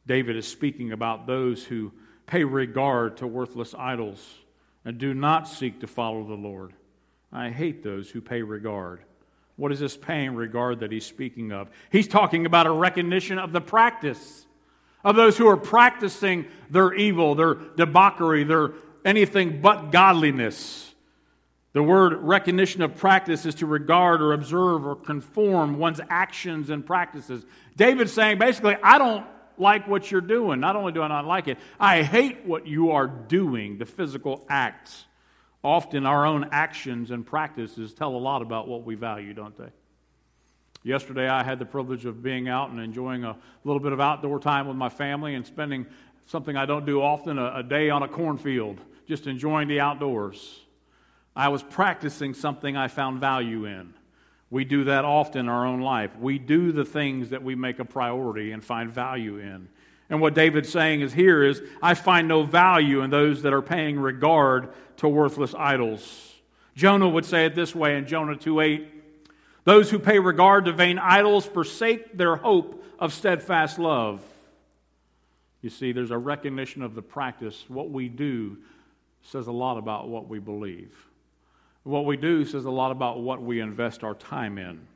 David 0.07 0.37
is 0.37 0.47
speaking 0.47 0.93
about 0.93 1.27
those 1.27 1.65
who 1.65 1.93
pay 2.27 2.45
regard 2.45 3.19
to 3.19 3.27
worthless 3.27 3.75
idols 3.75 4.39
and 4.85 4.99
do 4.99 5.15
not 5.15 5.49
seek 5.49 5.81
to 5.81 5.87
follow 5.87 6.25
the 6.25 6.35
Lord. 6.35 6.73
I 7.33 7.51
hate 7.51 7.83
those 7.83 8.11
who 8.11 8.21
pay 8.21 8.43
regard. 8.43 9.01
What 9.57 9.73
is 9.73 9.81
this 9.81 9.97
paying 9.97 10.35
regard 10.35 10.81
that 10.81 10.93
he's 10.93 11.07
speaking 11.07 11.53
of? 11.53 11.71
He's 11.91 12.09
talking 12.09 12.47
about 12.47 12.67
a 12.67 12.73
recognition 12.73 13.39
of 13.39 13.53
the 13.53 13.61
practice 13.61 14.47
of 15.05 15.17
those 15.17 15.37
who 15.37 15.49
are 15.49 15.57
practicing 15.57 16.47
their 16.71 16.95
evil, 16.95 17.35
their 17.35 17.55
debauchery, 17.55 18.45
their 18.45 18.73
anything 19.05 19.61
but 19.61 19.91
godliness. 19.91 20.95
The 21.73 21.83
word 21.83 22.15
recognition 22.23 22.83
of 22.83 22.97
practice 22.97 23.47
is 23.47 23.55
to 23.57 23.67
regard 23.67 24.21
or 24.21 24.33
observe 24.33 24.87
or 24.87 24.95
conform 24.95 25.79
one's 25.79 26.01
actions 26.11 26.71
and 26.71 26.85
practices. 26.85 27.45
David's 27.77 28.13
saying 28.13 28.39
basically, 28.39 28.77
I 28.83 28.99
don't 28.99 29.27
like 29.59 29.87
what 29.89 30.11
you're 30.11 30.21
doing. 30.21 30.61
Not 30.61 30.77
only 30.77 30.93
do 30.93 31.03
I 31.03 31.09
not 31.09 31.27
like 31.27 31.49
it, 31.49 31.59
I 31.79 32.03
hate 32.03 32.45
what 32.45 32.67
you 32.67 32.93
are 32.93 33.07
doing, 33.07 33.79
the 33.79 33.87
physical 33.87 34.45
acts. 34.49 35.07
Often 35.65 36.07
our 36.07 36.27
own 36.27 36.49
actions 36.51 37.11
and 37.11 37.25
practices 37.25 37.95
tell 37.95 38.15
a 38.15 38.19
lot 38.19 38.43
about 38.43 38.67
what 38.67 38.85
we 38.85 38.95
value, 38.95 39.33
don't 39.33 39.57
they? 39.57 39.71
Yesterday, 40.85 41.29
I 41.29 41.45
had 41.45 41.61
the 41.61 41.65
privilege 41.65 42.07
of 42.07 42.23
being 42.23 42.49
out 42.49 42.71
and 42.71 42.81
enjoying 42.81 43.23
a 43.23 43.37
little 43.65 43.81
bit 43.81 43.93
of 43.93 44.01
outdoor 44.01 44.41
time 44.41 44.67
with 44.67 44.77
my 44.77 44.89
family 44.89 45.37
and 45.37 45.47
spending 45.47 45.87
something 46.27 46.57
I 46.57 46.67
don't 46.67 46.85
do 46.85 47.01
often 47.01 47.39
a, 47.39 47.59
a 47.59 47.63
day 47.63 47.91
on 47.91 48.03
a 48.03 48.09
cornfield, 48.09 48.81
just 49.07 49.29
enjoying 49.29 49.69
the 49.69 49.79
outdoors. 49.79 50.61
I 51.37 51.49
was 51.49 51.63
practicing 51.63 52.35
something 52.35 52.77
I 52.77 52.89
found 52.89 53.21
value 53.21 53.65
in. 53.65 53.95
We 54.53 54.67
do 54.67 54.85
that 54.85 55.07
often 55.07 55.47
in 55.47 55.49
our 55.49 55.65
own 55.65 55.81
life. 55.81 56.15
We 56.21 56.39
do 56.39 56.73
the 56.73 56.85
things 56.85 57.31
that 57.31 57.43
we 57.43 57.55
make 57.55 57.79
a 57.79 57.87
priority 57.87 58.53
and 58.53 58.63
find 58.63 58.91
value 58.91 59.39
in. 59.39 59.69
And 60.11 60.21
what 60.21 60.35
David's 60.35 60.69
saying 60.69 61.01
is 61.01 61.15
here 61.15 61.43
is, 61.43 61.63
I 61.81 61.95
find 61.95 62.29
no 62.29 62.43
value 62.43 63.01
in 63.01 63.09
those 63.09 63.41
that 63.43 63.55
are 63.55 63.63
paying 63.63 63.99
regard 63.99 64.69
to 64.99 65.09
worthless 65.09 65.55
idols. 65.55 66.35
Jonah 66.77 67.09
would 67.09 67.25
say 67.25 67.47
it 67.47 67.55
this 67.55 67.75
way 67.75 67.97
in 67.97 68.07
Jonah 68.07 68.37
2:8. 68.37 68.89
Those 69.65 69.91
who 69.91 69.99
pay 69.99 70.19
regard 70.19 70.67
to 70.67 70.73
vain 70.73 70.99
idols 70.99 71.47
forsake 71.47 72.19
their 72.19 72.37
hope 72.37 72.85
of 72.99 73.15
steadfast 73.15 73.79
love. 73.79 74.23
You 75.63 75.71
see, 75.71 75.93
there's 75.93 76.11
a 76.11 76.19
recognition 76.19 76.83
of 76.83 76.95
the 76.95 77.01
practice. 77.01 77.65
What 77.69 77.89
we 77.89 78.11
do 78.11 78.59
says 79.23 79.47
a 79.47 79.53
lot 79.53 79.79
about 79.79 80.09
what 80.09 80.29
we 80.29 80.41
believe. 80.41 81.09
What 81.85 82.05
we 82.05 82.17
do 82.17 82.45
says 82.45 82.65
a 82.65 82.71
lot 82.71 82.93
about 82.93 83.21
what 83.21 83.43
we 83.43 83.61
invest 83.61 84.05
our 84.05 84.15
time 84.15 84.59
in. 84.59 84.87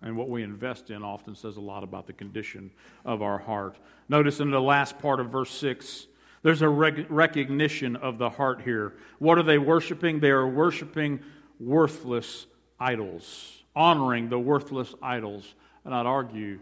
And 0.00 0.16
what 0.16 0.28
we 0.28 0.42
invest 0.42 0.90
in 0.90 1.02
often 1.02 1.34
says 1.34 1.56
a 1.56 1.60
lot 1.60 1.82
about 1.82 2.06
the 2.06 2.12
condition 2.12 2.70
of 3.04 3.22
our 3.22 3.38
heart. 3.38 3.78
Notice 4.08 4.38
in 4.38 4.50
the 4.50 4.60
last 4.60 4.98
part 4.98 5.18
of 5.18 5.30
verse 5.30 5.50
6, 5.50 6.06
there's 6.42 6.60
a 6.60 6.68
rec- 6.68 7.06
recognition 7.08 7.96
of 7.96 8.18
the 8.18 8.28
heart 8.28 8.60
here. 8.60 8.92
What 9.18 9.38
are 9.38 9.42
they 9.42 9.56
worshiping? 9.56 10.20
They 10.20 10.30
are 10.30 10.46
worshiping 10.46 11.20
worthless 11.58 12.46
idols, 12.78 13.62
honoring 13.74 14.28
the 14.28 14.38
worthless 14.38 14.94
idols. 15.02 15.54
And 15.86 15.94
I'd 15.94 16.06
argue 16.06 16.60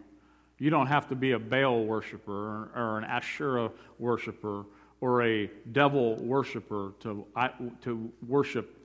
you 0.57 0.69
don't 0.69 0.87
have 0.87 1.09
to 1.09 1.15
be 1.15 1.31
a 1.31 1.39
Baal 1.39 1.83
worshiper 1.83 2.71
or 2.73 2.97
an 2.97 3.03
Asherah 3.03 3.71
worshiper 3.99 4.63
or 5.01 5.21
a 5.21 5.51
devil 5.73 6.15
worshiper 6.15 6.93
to, 7.01 7.25
to 7.81 8.11
worship 8.25 8.82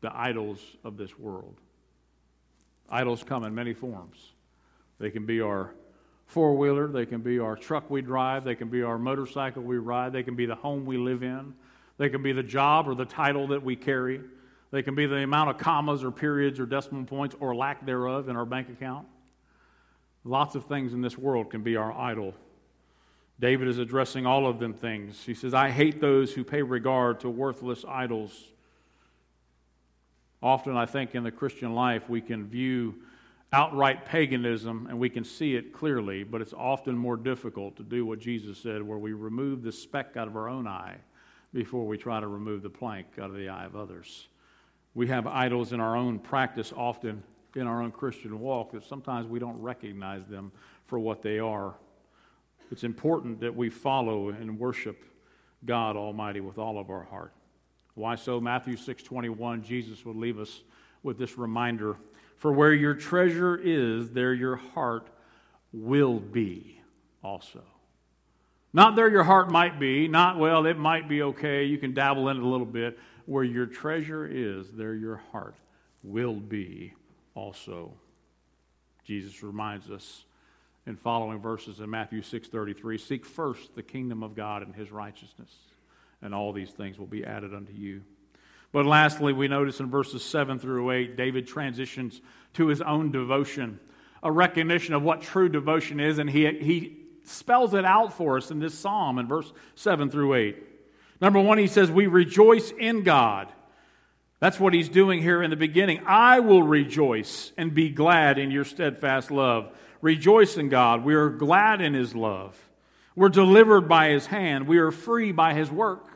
the 0.00 0.14
idols 0.14 0.60
of 0.84 0.96
this 0.96 1.18
world. 1.18 1.56
Idols 2.88 3.22
come 3.22 3.44
in 3.44 3.54
many 3.54 3.74
forms. 3.74 4.32
They 4.98 5.10
can 5.10 5.26
be 5.26 5.40
our 5.40 5.74
four 6.26 6.56
wheeler, 6.56 6.86
they 6.86 7.06
can 7.06 7.20
be 7.20 7.38
our 7.38 7.56
truck 7.56 7.90
we 7.90 8.02
drive, 8.02 8.44
they 8.44 8.54
can 8.54 8.68
be 8.68 8.82
our 8.82 8.98
motorcycle 8.98 9.62
we 9.62 9.78
ride, 9.78 10.12
they 10.12 10.22
can 10.22 10.36
be 10.36 10.46
the 10.46 10.54
home 10.54 10.86
we 10.86 10.96
live 10.96 11.22
in, 11.22 11.54
they 11.98 12.08
can 12.08 12.22
be 12.22 12.32
the 12.32 12.42
job 12.42 12.88
or 12.88 12.94
the 12.94 13.04
title 13.04 13.48
that 13.48 13.62
we 13.62 13.74
carry, 13.74 14.20
they 14.70 14.82
can 14.82 14.94
be 14.94 15.06
the 15.06 15.16
amount 15.16 15.50
of 15.50 15.58
commas 15.58 16.04
or 16.04 16.12
periods 16.12 16.60
or 16.60 16.66
decimal 16.66 17.04
points 17.04 17.34
or 17.40 17.54
lack 17.54 17.84
thereof 17.84 18.28
in 18.28 18.36
our 18.36 18.44
bank 18.44 18.68
account. 18.68 19.06
Lots 20.24 20.54
of 20.54 20.66
things 20.66 20.92
in 20.92 21.00
this 21.00 21.18
world 21.18 21.50
can 21.50 21.62
be 21.62 21.76
our 21.76 21.92
idol. 21.92 22.34
David 23.40 23.68
is 23.68 23.78
addressing 23.78 24.26
all 24.26 24.46
of 24.46 24.58
them 24.58 24.74
things. 24.74 25.24
He 25.24 25.34
says, 25.34 25.54
I 25.54 25.70
hate 25.70 26.00
those 26.00 26.32
who 26.32 26.44
pay 26.44 26.62
regard 26.62 27.20
to 27.20 27.30
worthless 27.30 27.84
idols. 27.88 28.52
Often, 30.42 30.76
I 30.76 30.86
think, 30.86 31.14
in 31.14 31.22
the 31.22 31.30
Christian 31.30 31.74
life, 31.74 32.08
we 32.08 32.20
can 32.20 32.46
view 32.46 32.94
outright 33.52 34.04
paganism 34.04 34.86
and 34.88 34.98
we 34.98 35.10
can 35.10 35.24
see 35.24 35.56
it 35.56 35.72
clearly, 35.72 36.22
but 36.22 36.40
it's 36.40 36.52
often 36.52 36.96
more 36.96 37.16
difficult 37.16 37.76
to 37.76 37.82
do 37.82 38.06
what 38.06 38.20
Jesus 38.20 38.58
said, 38.58 38.82
where 38.82 38.98
we 38.98 39.12
remove 39.12 39.62
the 39.62 39.72
speck 39.72 40.16
out 40.16 40.28
of 40.28 40.36
our 40.36 40.48
own 40.48 40.66
eye 40.66 40.96
before 41.52 41.86
we 41.86 41.98
try 41.98 42.20
to 42.20 42.26
remove 42.28 42.62
the 42.62 42.70
plank 42.70 43.06
out 43.18 43.30
of 43.30 43.36
the 43.36 43.48
eye 43.48 43.64
of 43.64 43.74
others. 43.74 44.28
We 44.94 45.08
have 45.08 45.26
idols 45.26 45.72
in 45.72 45.80
our 45.80 45.96
own 45.96 46.18
practice, 46.18 46.72
often 46.76 47.22
in 47.56 47.66
our 47.66 47.82
own 47.82 47.90
Christian 47.90 48.38
walk, 48.40 48.72
that 48.72 48.84
sometimes 48.84 49.26
we 49.26 49.38
don't 49.38 49.60
recognize 49.60 50.26
them 50.26 50.52
for 50.86 50.98
what 50.98 51.22
they 51.22 51.38
are. 51.38 51.74
It's 52.70 52.84
important 52.84 53.40
that 53.40 53.54
we 53.54 53.68
follow 53.68 54.28
and 54.28 54.58
worship 54.58 55.04
God 55.64 55.96
Almighty 55.96 56.40
with 56.40 56.58
all 56.58 56.78
of 56.78 56.88
our 56.88 57.02
heart. 57.02 57.32
Why 57.94 58.14
so? 58.14 58.40
Matthew 58.40 58.76
6:21, 58.76 59.62
Jesus 59.62 60.04
would 60.04 60.16
leave 60.16 60.38
us 60.38 60.62
with 61.02 61.18
this 61.18 61.38
reminder, 61.38 61.96
for 62.36 62.52
where 62.52 62.72
your 62.72 62.94
treasure 62.94 63.56
is, 63.56 64.10
there 64.10 64.34
your 64.34 64.56
heart 64.56 65.08
will 65.72 66.20
be 66.20 66.80
also. 67.22 67.62
Not 68.72 68.96
there 68.96 69.10
your 69.10 69.24
heart 69.24 69.50
might 69.50 69.80
be, 69.80 70.08
not 70.08 70.38
well, 70.38 70.66
it 70.66 70.78
might 70.78 71.08
be 71.08 71.22
okay, 71.22 71.64
you 71.64 71.78
can 71.78 71.92
dabble 71.92 72.28
in 72.28 72.36
it 72.36 72.42
a 72.42 72.46
little 72.46 72.66
bit. 72.66 72.98
Where 73.26 73.44
your 73.44 73.66
treasure 73.66 74.26
is, 74.26 74.72
there 74.72 74.94
your 74.94 75.16
heart 75.32 75.54
will 76.02 76.36
be 76.36 76.94
also. 77.34 77.94
Jesus 79.04 79.42
reminds 79.42 79.90
us 79.90 80.24
in 80.86 80.96
following 80.96 81.40
verses 81.40 81.80
in 81.80 81.90
Matthew 81.90 82.22
6:33, 82.22 82.98
seek 82.98 83.26
first 83.26 83.74
the 83.74 83.82
kingdom 83.82 84.22
of 84.22 84.34
God 84.34 84.62
and 84.62 84.74
his 84.74 84.90
righteousness 84.90 85.54
and 86.22 86.34
all 86.34 86.52
these 86.52 86.70
things 86.70 86.98
will 86.98 87.06
be 87.06 87.24
added 87.24 87.54
unto 87.54 87.72
you. 87.72 88.02
But 88.72 88.86
lastly, 88.86 89.32
we 89.32 89.48
notice 89.48 89.80
in 89.80 89.90
verses 89.90 90.24
7 90.24 90.58
through 90.58 90.90
8, 90.90 91.16
David 91.16 91.46
transitions 91.46 92.20
to 92.54 92.68
his 92.68 92.80
own 92.80 93.10
devotion, 93.10 93.80
a 94.22 94.30
recognition 94.30 94.94
of 94.94 95.02
what 95.02 95.22
true 95.22 95.48
devotion 95.48 95.98
is, 95.98 96.18
and 96.18 96.30
he, 96.30 96.46
he 96.58 96.96
spells 97.24 97.74
it 97.74 97.84
out 97.84 98.12
for 98.12 98.36
us 98.36 98.50
in 98.50 98.60
this 98.60 98.78
psalm 98.78 99.18
in 99.18 99.26
verse 99.26 99.52
7 99.74 100.10
through 100.10 100.34
8. 100.34 100.56
Number 101.20 101.40
one, 101.40 101.58
he 101.58 101.66
says, 101.66 101.90
We 101.90 102.06
rejoice 102.06 102.70
in 102.70 103.02
God. 103.02 103.48
That's 104.38 104.58
what 104.58 104.72
he's 104.72 104.88
doing 104.88 105.20
here 105.20 105.42
in 105.42 105.50
the 105.50 105.56
beginning. 105.56 106.02
I 106.06 106.40
will 106.40 106.62
rejoice 106.62 107.52
and 107.58 107.74
be 107.74 107.90
glad 107.90 108.38
in 108.38 108.50
your 108.50 108.64
steadfast 108.64 109.30
love. 109.30 109.76
Rejoice 110.00 110.56
in 110.56 110.70
God. 110.70 111.04
We 111.04 111.14
are 111.14 111.28
glad 111.28 111.82
in 111.82 111.92
his 111.92 112.14
love. 112.14 112.58
We're 113.16 113.28
delivered 113.28 113.88
by 113.88 114.10
his 114.10 114.26
hand. 114.26 114.66
We 114.66 114.78
are 114.78 114.90
free 114.90 115.32
by 115.32 115.54
his 115.54 115.70
work. 115.70 116.06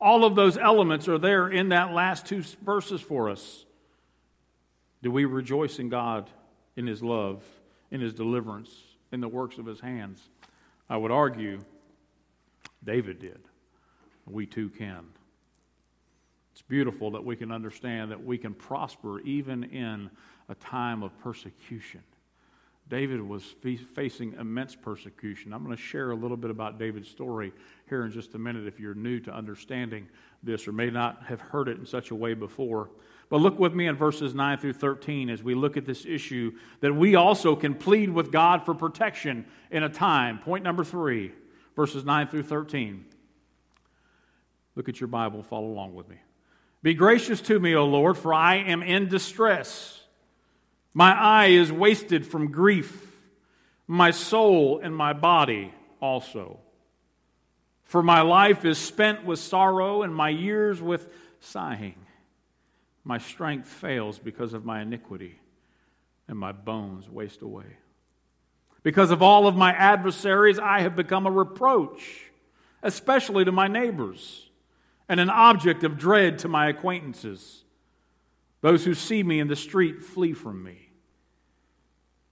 All 0.00 0.24
of 0.24 0.34
those 0.34 0.58
elements 0.58 1.08
are 1.08 1.18
there 1.18 1.48
in 1.48 1.70
that 1.70 1.92
last 1.92 2.26
two 2.26 2.42
verses 2.62 3.00
for 3.00 3.30
us. 3.30 3.64
Do 5.02 5.10
we 5.10 5.24
rejoice 5.24 5.78
in 5.78 5.88
God, 5.88 6.28
in 6.76 6.86
his 6.86 7.02
love, 7.02 7.42
in 7.90 8.00
his 8.00 8.12
deliverance, 8.12 8.70
in 9.12 9.20
the 9.20 9.28
works 9.28 9.56
of 9.58 9.66
his 9.66 9.80
hands? 9.80 10.20
I 10.88 10.96
would 10.96 11.10
argue 11.10 11.60
David 12.84 13.20
did. 13.20 13.40
We 14.26 14.46
too 14.46 14.68
can. 14.68 15.04
It's 16.52 16.62
beautiful 16.62 17.10
that 17.12 17.24
we 17.24 17.36
can 17.36 17.52
understand 17.52 18.10
that 18.10 18.24
we 18.24 18.38
can 18.38 18.54
prosper 18.54 19.20
even 19.20 19.64
in 19.64 20.10
a 20.48 20.54
time 20.54 21.02
of 21.02 21.18
persecution. 21.20 22.02
David 22.88 23.20
was 23.20 23.42
facing 23.94 24.34
immense 24.34 24.76
persecution. 24.76 25.52
I'm 25.52 25.64
going 25.64 25.76
to 25.76 25.82
share 25.82 26.12
a 26.12 26.14
little 26.14 26.36
bit 26.36 26.50
about 26.50 26.78
David's 26.78 27.08
story 27.08 27.52
here 27.88 28.04
in 28.04 28.12
just 28.12 28.34
a 28.34 28.38
minute 28.38 28.66
if 28.66 28.78
you're 28.78 28.94
new 28.94 29.18
to 29.20 29.34
understanding 29.34 30.08
this 30.42 30.68
or 30.68 30.72
may 30.72 30.90
not 30.90 31.24
have 31.24 31.40
heard 31.40 31.68
it 31.68 31.78
in 31.78 31.86
such 31.86 32.12
a 32.12 32.14
way 32.14 32.34
before. 32.34 32.90
But 33.28 33.40
look 33.40 33.58
with 33.58 33.74
me 33.74 33.88
in 33.88 33.96
verses 33.96 34.34
9 34.34 34.58
through 34.58 34.74
13 34.74 35.30
as 35.30 35.42
we 35.42 35.56
look 35.56 35.76
at 35.76 35.84
this 35.84 36.06
issue 36.06 36.52
that 36.80 36.94
we 36.94 37.16
also 37.16 37.56
can 37.56 37.74
plead 37.74 38.10
with 38.10 38.30
God 38.30 38.64
for 38.64 38.72
protection 38.72 39.46
in 39.72 39.82
a 39.82 39.88
time. 39.88 40.38
Point 40.38 40.62
number 40.62 40.84
three, 40.84 41.32
verses 41.74 42.04
9 42.04 42.28
through 42.28 42.44
13. 42.44 43.04
Look 44.76 44.88
at 44.88 45.00
your 45.00 45.08
Bible, 45.08 45.42
follow 45.42 45.66
along 45.66 45.94
with 45.94 46.08
me. 46.08 46.16
Be 46.82 46.94
gracious 46.94 47.40
to 47.42 47.58
me, 47.58 47.74
O 47.74 47.84
Lord, 47.84 48.16
for 48.16 48.32
I 48.32 48.56
am 48.56 48.82
in 48.82 49.08
distress. 49.08 50.05
My 50.96 51.12
eye 51.12 51.48
is 51.48 51.70
wasted 51.70 52.26
from 52.26 52.50
grief, 52.50 53.14
my 53.86 54.12
soul 54.12 54.78
and 54.78 54.96
my 54.96 55.12
body 55.12 55.74
also. 56.00 56.58
For 57.84 58.02
my 58.02 58.22
life 58.22 58.64
is 58.64 58.78
spent 58.78 59.22
with 59.22 59.38
sorrow, 59.38 60.04
and 60.04 60.14
my 60.14 60.30
years 60.30 60.80
with 60.80 61.12
sighing. 61.38 61.96
My 63.04 63.18
strength 63.18 63.68
fails 63.68 64.18
because 64.18 64.54
of 64.54 64.64
my 64.64 64.80
iniquity, 64.80 65.38
and 66.28 66.38
my 66.38 66.52
bones 66.52 67.10
waste 67.10 67.42
away. 67.42 67.76
Because 68.82 69.10
of 69.10 69.20
all 69.20 69.46
of 69.46 69.54
my 69.54 69.74
adversaries, 69.74 70.58
I 70.58 70.80
have 70.80 70.96
become 70.96 71.26
a 71.26 71.30
reproach, 71.30 72.22
especially 72.82 73.44
to 73.44 73.52
my 73.52 73.68
neighbors, 73.68 74.48
and 75.10 75.20
an 75.20 75.28
object 75.28 75.84
of 75.84 75.98
dread 75.98 76.38
to 76.38 76.48
my 76.48 76.68
acquaintances. 76.70 77.64
Those 78.62 78.86
who 78.86 78.94
see 78.94 79.22
me 79.22 79.40
in 79.40 79.48
the 79.48 79.56
street 79.56 80.02
flee 80.02 80.32
from 80.32 80.64
me. 80.64 80.84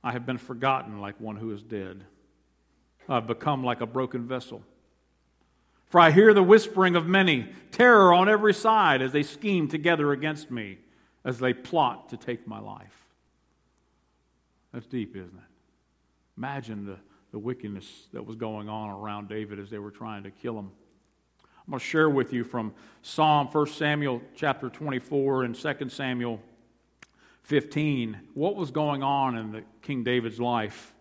I 0.05 0.13
have 0.13 0.27
been 0.27 0.39
forgotten 0.39 1.01
like 1.01 1.19
one 1.19 1.37
who 1.37 1.51
is 1.51 1.63
dead. 1.63 2.05
I've 3.09 3.27
become 3.27 3.65
like 3.65 3.81
a 3.81 3.87
broken 3.87 4.29
vessel. 4.29 4.63
For 5.87 5.99
I 5.99 6.11
hear 6.11 6.35
the 6.35 6.43
whispering 6.43 6.95
of 6.95 7.07
many, 7.07 7.49
terror 7.71 8.13
on 8.13 8.29
every 8.29 8.53
side 8.53 9.01
as 9.01 9.13
they 9.13 9.23
scheme 9.23 9.67
together 9.67 10.13
against 10.13 10.51
me, 10.51 10.79
as 11.25 11.39
they 11.39 11.55
plot 11.55 12.11
to 12.11 12.19
take 12.19 12.47
my 12.47 12.61
life. 12.61 13.07
That's 14.75 14.87
deep, 14.87 15.17
isn't 15.17 15.29
it? 15.29 15.45
Imagine 16.37 16.85
the, 16.85 16.97
the 17.33 17.39
wickedness 17.39 18.09
that 18.13 18.27
was 18.27 18.37
going 18.37 18.69
on 18.69 18.91
around 18.91 19.29
David 19.29 19.59
as 19.59 19.71
they 19.71 19.79
were 19.79 19.91
trying 19.91 20.25
to 20.25 20.31
kill 20.31 20.59
him. 20.59 20.71
I'm 21.43 21.71
going 21.71 21.81
to 21.81 21.85
share 21.87 22.11
with 22.11 22.33
you 22.33 22.45
from 22.45 22.75
Psalm 23.01 23.47
1 23.47 23.67
Samuel 23.69 24.21
chapter 24.37 24.69
24 24.69 25.45
and 25.45 25.55
2 25.55 25.89
Samuel 25.89 26.41
15 27.45 28.19
what 28.35 28.57
was 28.57 28.71
going 28.71 29.03
on 29.03 29.37
in 29.37 29.53
the 29.53 29.63
King 29.83 30.03
David's 30.03 30.41
life. 30.41 30.95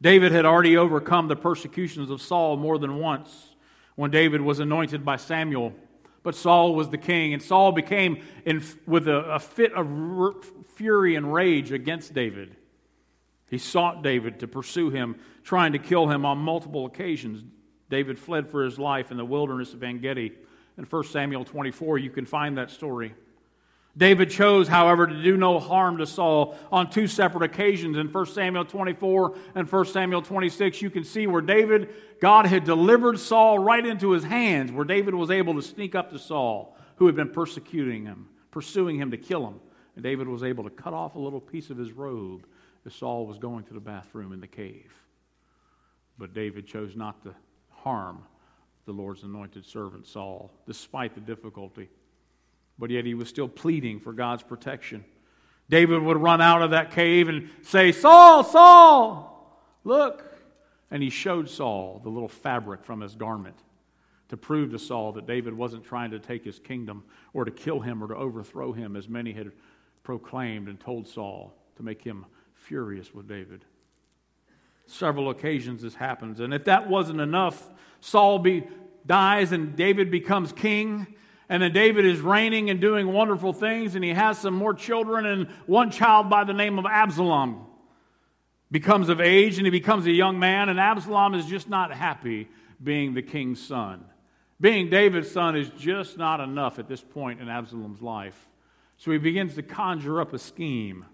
David 0.00 0.32
had 0.32 0.44
already 0.44 0.76
overcome 0.76 1.28
the 1.28 1.36
persecutions 1.36 2.10
of 2.10 2.20
Saul 2.20 2.56
more 2.56 2.78
than 2.78 2.98
once 2.98 3.54
when 3.94 4.10
David 4.10 4.40
was 4.40 4.58
anointed 4.58 5.04
by 5.04 5.16
Samuel. 5.16 5.72
But 6.22 6.34
Saul 6.34 6.74
was 6.74 6.88
the 6.88 6.98
king, 6.98 7.34
and 7.34 7.42
Saul 7.42 7.70
became 7.72 8.22
in, 8.46 8.62
with 8.86 9.08
a, 9.08 9.34
a 9.34 9.38
fit 9.38 9.72
of 9.74 9.86
fury 10.74 11.16
and 11.16 11.32
rage 11.32 11.70
against 11.70 12.14
David. 12.14 12.56
He 13.50 13.58
sought 13.58 14.02
David 14.02 14.40
to 14.40 14.48
pursue 14.48 14.90
him, 14.90 15.16
trying 15.42 15.72
to 15.72 15.78
kill 15.78 16.08
him 16.08 16.24
on 16.24 16.38
multiple 16.38 16.86
occasions. 16.86 17.44
David 17.90 18.18
fled 18.18 18.48
for 18.48 18.64
his 18.64 18.78
life 18.78 19.10
in 19.10 19.18
the 19.18 19.24
wilderness 19.24 19.74
of 19.74 19.82
En 19.82 20.00
Gedi. 20.00 20.32
In 20.78 20.84
1 20.84 21.04
Samuel 21.04 21.44
24, 21.44 21.98
you 21.98 22.10
can 22.10 22.24
find 22.24 22.56
that 22.56 22.70
story. 22.70 23.14
David 23.96 24.28
chose, 24.28 24.66
however, 24.66 25.06
to 25.06 25.22
do 25.22 25.36
no 25.36 25.60
harm 25.60 25.98
to 25.98 26.06
Saul 26.06 26.56
on 26.72 26.90
two 26.90 27.06
separate 27.06 27.44
occasions. 27.44 27.96
In 27.96 28.08
1 28.08 28.26
Samuel 28.26 28.64
24 28.64 29.36
and 29.54 29.70
1 29.70 29.84
Samuel 29.86 30.22
26, 30.22 30.82
you 30.82 30.90
can 30.90 31.04
see 31.04 31.28
where 31.28 31.40
David, 31.40 31.94
God 32.20 32.46
had 32.46 32.64
delivered 32.64 33.20
Saul 33.20 33.58
right 33.58 33.84
into 33.84 34.10
his 34.10 34.24
hands, 34.24 34.72
where 34.72 34.84
David 34.84 35.14
was 35.14 35.30
able 35.30 35.54
to 35.54 35.62
sneak 35.62 35.94
up 35.94 36.10
to 36.10 36.18
Saul, 36.18 36.76
who 36.96 37.06
had 37.06 37.14
been 37.14 37.30
persecuting 37.30 38.04
him, 38.04 38.28
pursuing 38.50 38.96
him 38.96 39.12
to 39.12 39.16
kill 39.16 39.46
him. 39.46 39.60
And 39.94 40.02
David 40.02 40.26
was 40.26 40.42
able 40.42 40.64
to 40.64 40.70
cut 40.70 40.92
off 40.92 41.14
a 41.14 41.20
little 41.20 41.40
piece 41.40 41.70
of 41.70 41.78
his 41.78 41.92
robe 41.92 42.46
as 42.84 42.94
Saul 42.94 43.26
was 43.26 43.38
going 43.38 43.62
to 43.64 43.74
the 43.74 43.80
bathroom 43.80 44.32
in 44.32 44.40
the 44.40 44.48
cave. 44.48 44.92
But 46.18 46.34
David 46.34 46.66
chose 46.66 46.96
not 46.96 47.22
to 47.22 47.34
harm 47.70 48.24
the 48.86 48.92
Lord's 48.92 49.22
anointed 49.22 49.64
servant 49.64 50.06
Saul, 50.06 50.52
despite 50.66 51.14
the 51.14 51.20
difficulty. 51.20 51.88
But 52.78 52.90
yet 52.90 53.04
he 53.04 53.14
was 53.14 53.28
still 53.28 53.48
pleading 53.48 54.00
for 54.00 54.12
God's 54.12 54.42
protection. 54.42 55.04
David 55.70 56.02
would 56.02 56.16
run 56.16 56.40
out 56.40 56.62
of 56.62 56.70
that 56.70 56.90
cave 56.90 57.28
and 57.28 57.48
say, 57.62 57.92
Saul, 57.92 58.44
Saul, 58.44 59.62
look. 59.84 60.30
And 60.90 61.02
he 61.02 61.10
showed 61.10 61.48
Saul 61.48 62.00
the 62.02 62.10
little 62.10 62.28
fabric 62.28 62.84
from 62.84 63.00
his 63.00 63.14
garment 63.14 63.56
to 64.28 64.36
prove 64.36 64.70
to 64.70 64.78
Saul 64.78 65.12
that 65.12 65.26
David 65.26 65.54
wasn't 65.54 65.84
trying 65.84 66.10
to 66.10 66.18
take 66.18 66.44
his 66.44 66.58
kingdom 66.58 67.04
or 67.32 67.44
to 67.44 67.50
kill 67.50 67.80
him 67.80 68.02
or 68.02 68.08
to 68.08 68.16
overthrow 68.16 68.72
him, 68.72 68.96
as 68.96 69.08
many 69.08 69.32
had 69.32 69.52
proclaimed 70.02 70.68
and 70.68 70.78
told 70.78 71.08
Saul 71.08 71.54
to 71.76 71.82
make 71.82 72.02
him 72.02 72.26
furious 72.54 73.14
with 73.14 73.28
David. 73.28 73.64
Several 74.86 75.30
occasions 75.30 75.82
this 75.82 75.94
happens. 75.94 76.40
And 76.40 76.52
if 76.52 76.64
that 76.64 76.88
wasn't 76.88 77.20
enough, 77.20 77.70
Saul 78.00 78.38
be, 78.38 78.64
dies 79.06 79.52
and 79.52 79.76
David 79.76 80.10
becomes 80.10 80.52
king. 80.52 81.06
And 81.48 81.62
then 81.62 81.72
David 81.72 82.06
is 82.06 82.20
reigning 82.20 82.70
and 82.70 82.80
doing 82.80 83.12
wonderful 83.12 83.52
things, 83.52 83.94
and 83.94 84.04
he 84.04 84.10
has 84.10 84.38
some 84.38 84.54
more 84.54 84.72
children, 84.74 85.26
and 85.26 85.48
one 85.66 85.90
child 85.90 86.30
by 86.30 86.44
the 86.44 86.54
name 86.54 86.78
of 86.78 86.86
Absalom 86.86 87.66
becomes 88.70 89.08
of 89.08 89.20
age 89.20 89.56
and 89.56 89.66
he 89.66 89.70
becomes 89.70 90.04
a 90.06 90.10
young 90.10 90.36
man, 90.38 90.68
and 90.68 90.80
Absalom 90.80 91.34
is 91.34 91.46
just 91.46 91.68
not 91.68 91.92
happy 91.92 92.48
being 92.82 93.14
the 93.14 93.22
king's 93.22 93.64
son. 93.64 94.04
Being 94.60 94.90
David's 94.90 95.30
son 95.30 95.54
is 95.54 95.70
just 95.78 96.18
not 96.18 96.40
enough 96.40 96.80
at 96.80 96.88
this 96.88 97.00
point 97.00 97.40
in 97.40 97.48
Absalom's 97.48 98.02
life. 98.02 98.48
So 98.96 99.12
he 99.12 99.18
begins 99.18 99.54
to 99.54 99.62
conjure 99.62 100.20
up 100.20 100.32
a 100.32 100.38
scheme 100.40 101.04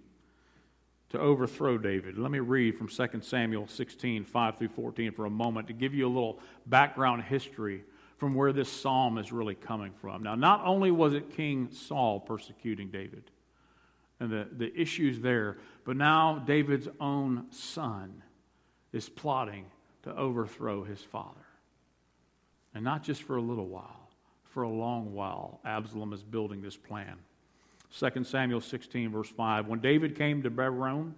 to 1.10 1.18
overthrow 1.18 1.76
David. 1.76 2.16
Let 2.16 2.30
me 2.30 2.38
read 2.38 2.78
from 2.78 2.88
2 2.88 3.20
Samuel 3.20 3.66
16, 3.66 4.24
5 4.24 4.56
through 4.56 4.68
14 4.68 5.12
for 5.12 5.26
a 5.26 5.30
moment 5.30 5.66
to 5.66 5.74
give 5.74 5.92
you 5.92 6.06
a 6.06 6.08
little 6.08 6.38
background 6.66 7.24
history 7.24 7.82
from 8.20 8.34
where 8.34 8.52
this 8.52 8.70
psalm 8.70 9.16
is 9.16 9.32
really 9.32 9.54
coming 9.54 9.92
from. 10.02 10.22
Now, 10.22 10.34
not 10.34 10.60
only 10.66 10.90
was 10.90 11.14
it 11.14 11.34
King 11.34 11.70
Saul 11.72 12.20
persecuting 12.20 12.90
David 12.90 13.30
and 14.20 14.30
the, 14.30 14.46
the 14.52 14.78
issues 14.78 15.20
there, 15.20 15.56
but 15.86 15.96
now 15.96 16.38
David's 16.46 16.86
own 17.00 17.46
son 17.50 18.22
is 18.92 19.08
plotting 19.08 19.64
to 20.02 20.14
overthrow 20.14 20.84
his 20.84 21.00
father. 21.00 21.46
And 22.74 22.84
not 22.84 23.02
just 23.02 23.22
for 23.22 23.36
a 23.36 23.42
little 23.42 23.66
while, 23.66 24.10
for 24.44 24.64
a 24.64 24.68
long 24.68 25.14
while, 25.14 25.60
Absalom 25.64 26.12
is 26.12 26.22
building 26.22 26.60
this 26.60 26.76
plan. 26.76 27.16
2 27.98 28.24
Samuel 28.24 28.60
16, 28.60 29.10
verse 29.10 29.30
5. 29.30 29.66
When 29.66 29.80
David 29.80 30.14
came 30.14 30.42
to 30.42 30.50
Bahurim, 30.50 31.14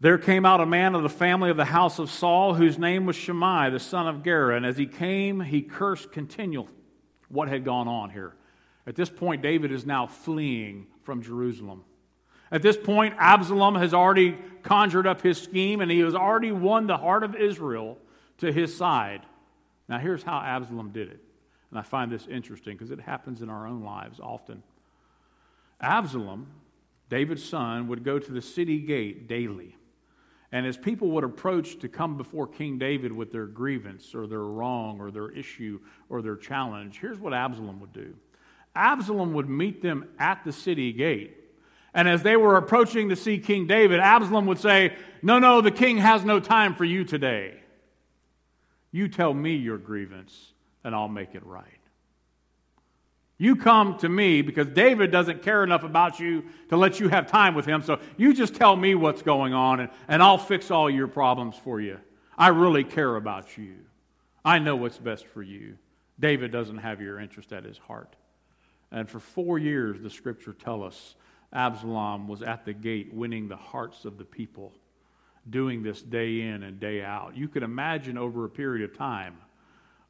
there 0.00 0.18
came 0.18 0.44
out 0.44 0.60
a 0.60 0.66
man 0.66 0.94
of 0.94 1.02
the 1.02 1.08
family 1.08 1.50
of 1.50 1.56
the 1.56 1.64
house 1.64 1.98
of 1.98 2.10
Saul, 2.10 2.54
whose 2.54 2.78
name 2.78 3.06
was 3.06 3.16
Shimei, 3.16 3.70
the 3.70 3.80
son 3.80 4.06
of 4.06 4.22
Gera. 4.22 4.56
And 4.56 4.66
as 4.66 4.76
he 4.76 4.86
came, 4.86 5.40
he 5.40 5.62
cursed 5.62 6.12
continually 6.12 6.72
what 7.28 7.48
had 7.48 7.64
gone 7.64 7.88
on 7.88 8.10
here. 8.10 8.34
At 8.86 8.94
this 8.94 9.10
point, 9.10 9.42
David 9.42 9.72
is 9.72 9.86
now 9.86 10.06
fleeing 10.06 10.86
from 11.02 11.22
Jerusalem. 11.22 11.84
At 12.52 12.62
this 12.62 12.76
point, 12.76 13.14
Absalom 13.18 13.74
has 13.74 13.92
already 13.92 14.38
conjured 14.62 15.06
up 15.06 15.22
his 15.22 15.40
scheme 15.40 15.80
and 15.80 15.90
he 15.90 16.00
has 16.00 16.14
already 16.14 16.52
won 16.52 16.86
the 16.86 16.96
heart 16.96 17.24
of 17.24 17.34
Israel 17.34 17.98
to 18.38 18.52
his 18.52 18.76
side. 18.76 19.22
Now, 19.88 19.98
here's 19.98 20.22
how 20.22 20.38
Absalom 20.40 20.90
did 20.90 21.08
it. 21.08 21.20
And 21.70 21.78
I 21.78 21.82
find 21.82 22.12
this 22.12 22.26
interesting 22.26 22.76
because 22.76 22.90
it 22.90 23.00
happens 23.00 23.42
in 23.42 23.48
our 23.48 23.66
own 23.66 23.82
lives 23.82 24.20
often. 24.20 24.62
Absalom, 25.80 26.46
David's 27.08 27.44
son, 27.44 27.88
would 27.88 28.04
go 28.04 28.18
to 28.18 28.32
the 28.32 28.42
city 28.42 28.78
gate 28.78 29.26
daily. 29.26 29.76
And 30.56 30.66
as 30.66 30.78
people 30.78 31.08
would 31.08 31.22
approach 31.22 31.80
to 31.80 31.88
come 31.90 32.16
before 32.16 32.46
King 32.46 32.78
David 32.78 33.12
with 33.12 33.30
their 33.30 33.44
grievance 33.44 34.14
or 34.14 34.26
their 34.26 34.40
wrong 34.40 35.02
or 35.02 35.10
their 35.10 35.28
issue 35.28 35.80
or 36.08 36.22
their 36.22 36.34
challenge, 36.34 36.98
here's 36.98 37.18
what 37.18 37.34
Absalom 37.34 37.78
would 37.80 37.92
do 37.92 38.14
Absalom 38.74 39.34
would 39.34 39.50
meet 39.50 39.82
them 39.82 40.08
at 40.18 40.44
the 40.44 40.52
city 40.52 40.94
gate. 40.94 41.36
And 41.92 42.08
as 42.08 42.22
they 42.22 42.36
were 42.36 42.56
approaching 42.56 43.10
to 43.10 43.16
see 43.16 43.36
King 43.36 43.66
David, 43.66 44.00
Absalom 44.00 44.46
would 44.46 44.58
say, 44.58 44.96
No, 45.20 45.38
no, 45.38 45.60
the 45.60 45.70
king 45.70 45.98
has 45.98 46.24
no 46.24 46.40
time 46.40 46.74
for 46.74 46.86
you 46.86 47.04
today. 47.04 47.60
You 48.92 49.08
tell 49.08 49.34
me 49.34 49.56
your 49.56 49.76
grievance, 49.76 50.54
and 50.82 50.94
I'll 50.94 51.06
make 51.06 51.34
it 51.34 51.44
right. 51.44 51.66
You 53.38 53.56
come 53.56 53.98
to 53.98 54.08
me 54.08 54.40
because 54.40 54.68
David 54.68 55.10
doesn't 55.10 55.42
care 55.42 55.62
enough 55.62 55.82
about 55.82 56.18
you 56.18 56.44
to 56.70 56.76
let 56.76 57.00
you 57.00 57.08
have 57.08 57.26
time 57.26 57.54
with 57.54 57.66
him. 57.66 57.82
So 57.82 58.00
you 58.16 58.32
just 58.32 58.54
tell 58.54 58.74
me 58.74 58.94
what's 58.94 59.22
going 59.22 59.52
on 59.52 59.80
and, 59.80 59.90
and 60.08 60.22
I'll 60.22 60.38
fix 60.38 60.70
all 60.70 60.88
your 60.88 61.06
problems 61.06 61.56
for 61.62 61.80
you. 61.80 61.98
I 62.38 62.48
really 62.48 62.84
care 62.84 63.14
about 63.14 63.58
you. 63.58 63.74
I 64.44 64.58
know 64.58 64.76
what's 64.76 64.98
best 64.98 65.26
for 65.26 65.42
you. 65.42 65.76
David 66.18 66.50
doesn't 66.50 66.78
have 66.78 67.00
your 67.00 67.20
interest 67.20 67.52
at 67.52 67.64
his 67.64 67.76
heart. 67.76 68.16
And 68.90 69.08
for 69.08 69.20
four 69.20 69.58
years, 69.58 70.00
the 70.00 70.08
scripture 70.08 70.54
tell 70.54 70.82
us 70.82 71.16
Absalom 71.52 72.28
was 72.28 72.42
at 72.42 72.64
the 72.64 72.72
gate 72.72 73.12
winning 73.12 73.48
the 73.48 73.56
hearts 73.56 74.04
of 74.04 74.16
the 74.16 74.24
people, 74.24 74.72
doing 75.48 75.82
this 75.82 76.00
day 76.00 76.40
in 76.40 76.62
and 76.62 76.80
day 76.80 77.02
out. 77.02 77.36
You 77.36 77.48
could 77.48 77.62
imagine 77.62 78.16
over 78.16 78.44
a 78.44 78.50
period 78.50 78.88
of 78.88 78.96
time 78.96 79.36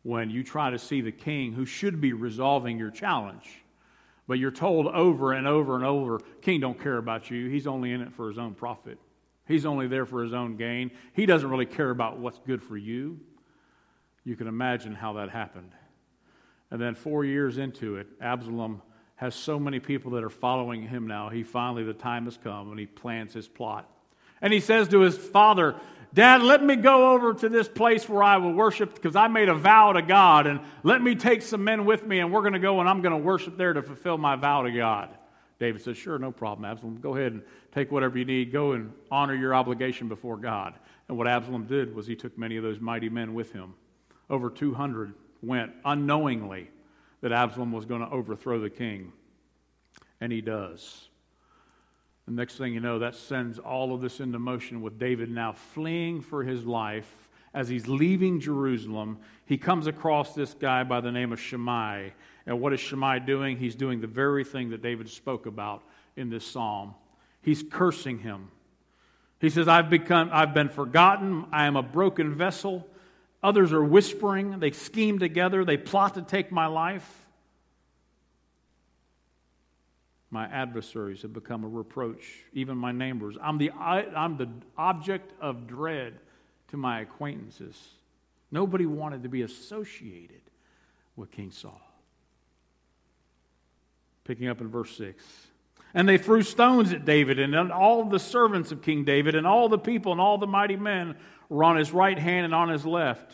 when 0.07 0.31
you 0.31 0.45
try 0.45 0.71
to 0.71 0.79
see 0.79 1.01
the 1.01 1.11
king 1.11 1.53
who 1.53 1.67
should 1.67 2.01
be 2.01 2.13
resolving 2.13 2.79
your 2.79 2.93
challenge. 2.93 3.65
But 4.29 4.39
you're 4.39 4.53
told 4.53 4.87
over 4.87 5.33
and 5.33 5.49
over 5.49 5.75
and 5.75 5.85
over, 5.85 6.21
King 6.43 6.61
don't 6.61 6.81
care 6.81 6.97
about 6.97 7.29
you. 7.29 7.49
He's 7.49 7.67
only 7.67 7.91
in 7.91 8.01
it 8.01 8.13
for 8.13 8.29
his 8.29 8.39
own 8.39 8.55
profit. 8.55 8.99
He's 9.49 9.67
only 9.67 9.89
there 9.89 10.07
for 10.07 10.23
his 10.23 10.33
own 10.33 10.57
gain. 10.57 10.93
He 11.13 11.27
doesn't 11.27 11.51
really 11.51 11.67
care 11.67 11.91
about 11.91 12.21
what's 12.21 12.39
good 12.39 12.63
for 12.63 12.77
you. 12.77 13.19
You 14.23 14.37
can 14.37 14.47
imagine 14.47 14.95
how 14.95 15.15
that 15.15 15.31
happened. 15.31 15.73
And 16.71 16.81
then 16.81 16.95
four 16.95 17.25
years 17.25 17.59
into 17.59 17.97
it, 17.97 18.07
Absalom 18.21 18.83
has 19.17 19.35
so 19.35 19.59
many 19.59 19.81
people 19.81 20.13
that 20.13 20.23
are 20.23 20.31
following 20.31 20.83
him 20.83 21.09
now. 21.09 21.31
He 21.31 21.43
finally, 21.43 21.83
the 21.83 21.95
time 21.95 22.27
has 22.27 22.37
come, 22.37 22.71
and 22.71 22.79
he 22.79 22.87
plans 22.87 23.35
his 23.35 23.49
plot. 23.49 23.91
And 24.41 24.53
he 24.53 24.61
says 24.61 24.87
to 24.89 25.01
his 25.01 25.19
father, 25.19 25.75
Dad, 26.17 26.43
let 26.43 26.65
me 26.65 26.77
go 26.77 27.13
over 27.13 27.35
to 27.35 27.51
this 27.51 27.69
place 27.69 28.09
where 28.09 28.23
I 28.23 28.39
will 28.39 28.55
worship 28.55 28.95
because 28.95 29.15
I 29.15 29.29
made 29.29 29.51
a 29.51 29.55
vow 29.55 29.93
to 29.93 30.01
God, 30.01 30.47
and 30.47 30.61
let 30.83 31.03
me 31.03 31.15
take 31.15 31.43
some 31.43 31.63
men 31.63 31.85
with 31.85 32.07
me, 32.07 32.21
and 32.21 32.33
we're 32.33 32.41
going 32.41 32.55
to 32.55 32.59
go 32.59 32.81
and 32.81 32.89
I'm 32.89 33.03
going 33.03 33.13
to 33.13 33.19
worship 33.19 33.59
there 33.59 33.75
to 33.75 33.83
fulfill 33.83 34.17
my 34.17 34.35
vow 34.35 34.63
to 34.63 34.71
God. 34.71 35.11
David 35.59 35.83
says, 35.83 35.99
Sure, 35.99 36.19
no 36.19 36.33
problem, 36.33 36.65
Absalom. 36.65 37.03
Go 37.03 37.15
ahead 37.15 37.33
and 37.33 37.43
take 37.71 37.93
whatever 37.93 38.17
you 38.17 38.25
need. 38.25 38.51
Go 38.51 38.73
and 38.73 38.95
honor 39.11 39.35
your 39.35 39.55
obligation 39.55 40.09
before 40.09 40.39
God. 40.39 40.73
And 41.09 41.19
what 41.19 41.29
Absalom 41.29 41.67
did 41.67 41.95
was 41.95 42.07
he 42.07 42.17
took 42.17 42.39
many 42.39 42.57
of 42.57 42.63
those 42.63 42.81
mighty 42.81 43.11
men 43.11 43.35
with 43.35 43.53
him. 43.53 43.75
Over 44.31 44.49
200 44.49 45.13
went 45.43 45.73
unknowingly 45.85 46.71
that 47.21 47.31
Absalom 47.31 47.73
was 47.73 47.85
going 47.85 48.01
to 48.01 48.09
overthrow 48.09 48.59
the 48.59 48.71
king. 48.71 49.13
And 50.23 50.33
he 50.33 50.41
does. 50.41 51.11
The 52.27 52.33
next 52.33 52.57
thing 52.57 52.75
you 52.75 52.81
know, 52.81 52.99
that 52.99 53.15
sends 53.15 53.59
all 53.59 53.95
of 53.95 54.01
this 54.01 54.19
into 54.19 54.39
motion 54.39 54.83
with 54.83 54.99
David 54.99 55.31
now 55.31 55.53
fleeing 55.53 56.21
for 56.21 56.43
his 56.43 56.65
life. 56.65 57.11
As 57.55 57.69
he's 57.69 57.89
leaving 57.89 58.41
Jerusalem, 58.41 59.19
he 59.47 59.57
comes 59.57 59.87
across 59.87 60.35
this 60.35 60.53
guy 60.53 60.85
by 60.85 61.01
the 61.01 61.13
name 61.13 61.33
of 61.33 61.41
Shimei. 61.41 62.13
And 62.45 62.61
what 62.61 62.73
is 62.73 62.81
Shimei 62.81 63.21
doing? 63.21 63.57
He's 63.57 63.75
doing 63.75 64.01
the 64.01 64.07
very 64.07 64.45
thing 64.45 64.71
that 64.71 64.83
David 64.83 65.09
spoke 65.09 65.47
about 65.47 65.83
in 66.17 66.29
this 66.29 66.47
psalm. 66.47 66.95
He's 67.41 67.63
cursing 67.63 68.19
him. 68.19 68.51
He 69.41 69.49
says, 69.49 69.69
I've, 69.69 69.89
become, 69.89 70.31
I've 70.33 70.53
been 70.53 70.69
forgotten. 70.69 71.47
I 71.53 71.67
am 71.67 71.77
a 71.77 71.83
broken 71.83 72.35
vessel. 72.35 72.87
Others 73.43 73.73
are 73.73 73.85
whispering. 73.85 74.59
They 74.59 74.73
scheme 74.73 75.19
together. 75.19 75.65
They 75.65 75.77
plot 75.77 76.15
to 76.15 76.23
take 76.23 76.51
my 76.51 76.67
life. 76.67 77.26
My 80.31 80.47
adversaries 80.47 81.23
have 81.23 81.33
become 81.33 81.65
a 81.65 81.69
reproach, 81.69 82.27
even 82.53 82.77
my 82.77 82.93
neighbors. 82.93 83.37
I'm 83.41 83.59
the, 83.59 83.71
I'm 83.71 84.37
the 84.37 84.49
object 84.77 85.33
of 85.41 85.67
dread 85.67 86.15
to 86.69 86.77
my 86.77 87.01
acquaintances. 87.01 87.77
Nobody 88.51 88.87
wanted 88.87 89.23
to 89.23 89.29
be 89.29 89.43
associated 89.43 90.41
with 91.15 91.31
King 91.31 91.51
Saul. 91.51 91.81
Picking 94.25 94.49
up 94.49 94.61
in 94.61 94.69
verse 94.69 94.97
6. 94.97 95.25
And 95.95 96.09
they 96.09 96.19
threw 96.19 96.43
stones 96.43 96.93
at 96.93 97.05
David, 97.05 97.39
and 97.39 97.73
all 97.73 98.05
the 98.05 98.19
servants 98.19 98.73
of 98.73 98.83
King 98.83 99.05
David, 99.05 99.35
and 99.35 99.47
all 99.47 99.69
the 99.69 99.79
people, 99.79 100.13
and 100.13 100.21
all 100.21 100.37
the 100.37 100.47
mighty 100.47 100.77
men 100.77 101.17
were 101.49 101.65
on 101.65 101.77
his 101.77 101.93
right 101.93 102.19
hand 102.19 102.45
and 102.45 102.55
on 102.55 102.69
his 102.69 102.85
left. 102.85 103.33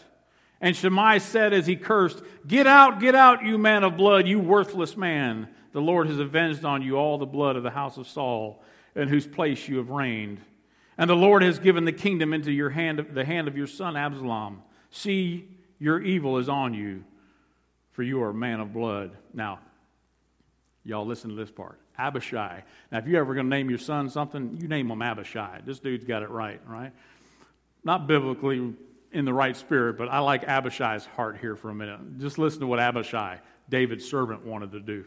And 0.60 0.76
Shimei 0.76 1.18
said 1.18 1.52
as 1.52 1.66
he 1.66 1.74
cursed, 1.74 2.22
Get 2.46 2.66
out, 2.68 3.00
get 3.00 3.14
out, 3.16 3.44
you 3.44 3.58
man 3.58 3.82
of 3.82 3.96
blood, 3.96 4.28
you 4.28 4.38
worthless 4.38 4.96
man. 4.96 5.48
The 5.72 5.80
Lord 5.80 6.06
has 6.08 6.18
avenged 6.18 6.64
on 6.64 6.82
you 6.82 6.96
all 6.96 7.18
the 7.18 7.26
blood 7.26 7.56
of 7.56 7.62
the 7.62 7.70
house 7.70 7.96
of 7.96 8.06
Saul, 8.06 8.62
in 8.94 9.08
whose 9.08 9.26
place 9.26 9.68
you 9.68 9.78
have 9.78 9.90
reigned. 9.90 10.40
And 10.98 11.08
the 11.08 11.16
Lord 11.16 11.42
has 11.42 11.58
given 11.58 11.84
the 11.84 11.92
kingdom 11.92 12.34
into 12.34 12.52
your 12.52 12.70
hand, 12.70 13.06
the 13.12 13.24
hand 13.24 13.48
of 13.48 13.56
your 13.56 13.66
son 13.66 13.96
Absalom. 13.96 14.62
See, 14.90 15.48
your 15.78 16.00
evil 16.00 16.38
is 16.38 16.48
on 16.48 16.74
you, 16.74 17.04
for 17.92 18.02
you 18.02 18.22
are 18.22 18.30
a 18.30 18.34
man 18.34 18.60
of 18.60 18.72
blood. 18.72 19.16
Now, 19.32 19.60
y'all 20.84 21.06
listen 21.06 21.30
to 21.30 21.36
this 21.36 21.50
part. 21.50 21.78
Abishai. 21.98 22.62
Now, 22.90 22.98
if 22.98 23.06
you're 23.06 23.20
ever 23.20 23.34
going 23.34 23.46
to 23.46 23.50
name 23.50 23.70
your 23.70 23.78
son 23.78 24.10
something, 24.10 24.58
you 24.60 24.68
name 24.68 24.90
him 24.90 25.02
Abishai. 25.02 25.60
This 25.64 25.78
dude's 25.78 26.04
got 26.04 26.22
it 26.22 26.30
right, 26.30 26.60
right? 26.66 26.92
Not 27.84 28.06
biblically 28.06 28.74
in 29.12 29.24
the 29.24 29.32
right 29.32 29.56
spirit, 29.56 29.98
but 29.98 30.08
I 30.08 30.20
like 30.20 30.44
Abishai's 30.44 31.04
heart 31.04 31.38
here 31.38 31.56
for 31.56 31.70
a 31.70 31.74
minute. 31.74 32.18
Just 32.18 32.38
listen 32.38 32.60
to 32.60 32.66
what 32.66 32.78
Abishai, 32.78 33.40
David's 33.68 34.08
servant, 34.08 34.44
wanted 34.44 34.72
to 34.72 34.80
do. 34.80 35.04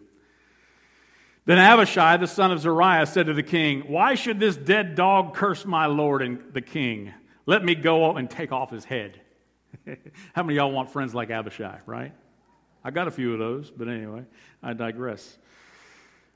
Then 1.45 1.59
Abishai, 1.59 2.17
the 2.17 2.27
son 2.27 2.51
of 2.51 2.59
Zeruiah, 2.59 3.05
said 3.05 3.27
to 3.27 3.33
the 3.33 3.43
king, 3.43 3.81
Why 3.81 4.15
should 4.15 4.39
this 4.39 4.57
dead 4.57 4.95
dog 4.95 5.35
curse 5.35 5.63
my 5.65 5.85
lord 5.85 6.21
and 6.21 6.41
the 6.53 6.61
king? 6.61 7.13
Let 7.45 7.63
me 7.63 7.75
go 7.75 8.15
and 8.15 8.29
take 8.29 8.51
off 8.51 8.71
his 8.71 8.83
head. 8.83 9.21
How 10.33 10.41
many 10.41 10.57
y'all 10.57 10.71
want 10.71 10.89
friends 10.89 11.13
like 11.13 11.29
Abishai, 11.29 11.79
right? 11.85 12.13
I 12.83 12.91
got 12.91 13.07
a 13.07 13.11
few 13.11 13.33
of 13.33 13.39
those, 13.39 13.69
but 13.69 13.87
anyway, 13.87 14.23
I 14.63 14.73
digress. 14.73 15.37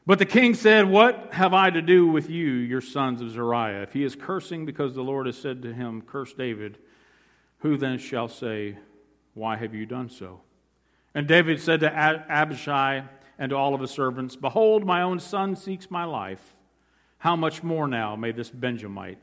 But 0.05 0.19
the 0.19 0.25
king 0.25 0.53
said, 0.53 0.87
What 0.87 1.29
have 1.33 1.53
I 1.53 1.71
to 1.71 1.81
do 1.81 2.07
with 2.07 2.29
you, 2.29 2.51
your 2.51 2.81
sons 2.81 3.21
of 3.21 3.31
Zeruiah? 3.31 3.81
If 3.81 3.93
he 3.93 4.03
is 4.03 4.15
cursing 4.15 4.65
because 4.65 4.93
the 4.93 5.03
Lord 5.03 5.25
has 5.25 5.37
said 5.37 5.63
to 5.63 5.73
him, 5.73 6.01
Curse 6.01 6.33
David, 6.33 6.77
who 7.59 7.77
then 7.77 7.97
shall 7.97 8.27
say, 8.27 8.77
Why 9.33 9.55
have 9.55 9.73
you 9.73 9.87
done 9.87 10.09
so? 10.09 10.41
And 11.15 11.27
David 11.27 11.59
said 11.59 11.79
to 11.79 11.91
Abishai, 11.91 13.03
and 13.39 13.49
to 13.52 13.56
all 13.56 13.73
of 13.73 13.82
his 13.82 13.89
servants, 13.89 14.36
Behold, 14.36 14.86
my 14.86 15.02
own 15.02 15.19
son 15.19 15.56
seeks 15.56 15.89
my 15.89 16.04
life. 16.04 16.58
How 17.17 17.36
much 17.36 17.63
more 17.63 17.88
now 17.88 18.15
may 18.15 18.34
this 18.34 18.49
Benjamite? 18.49 19.17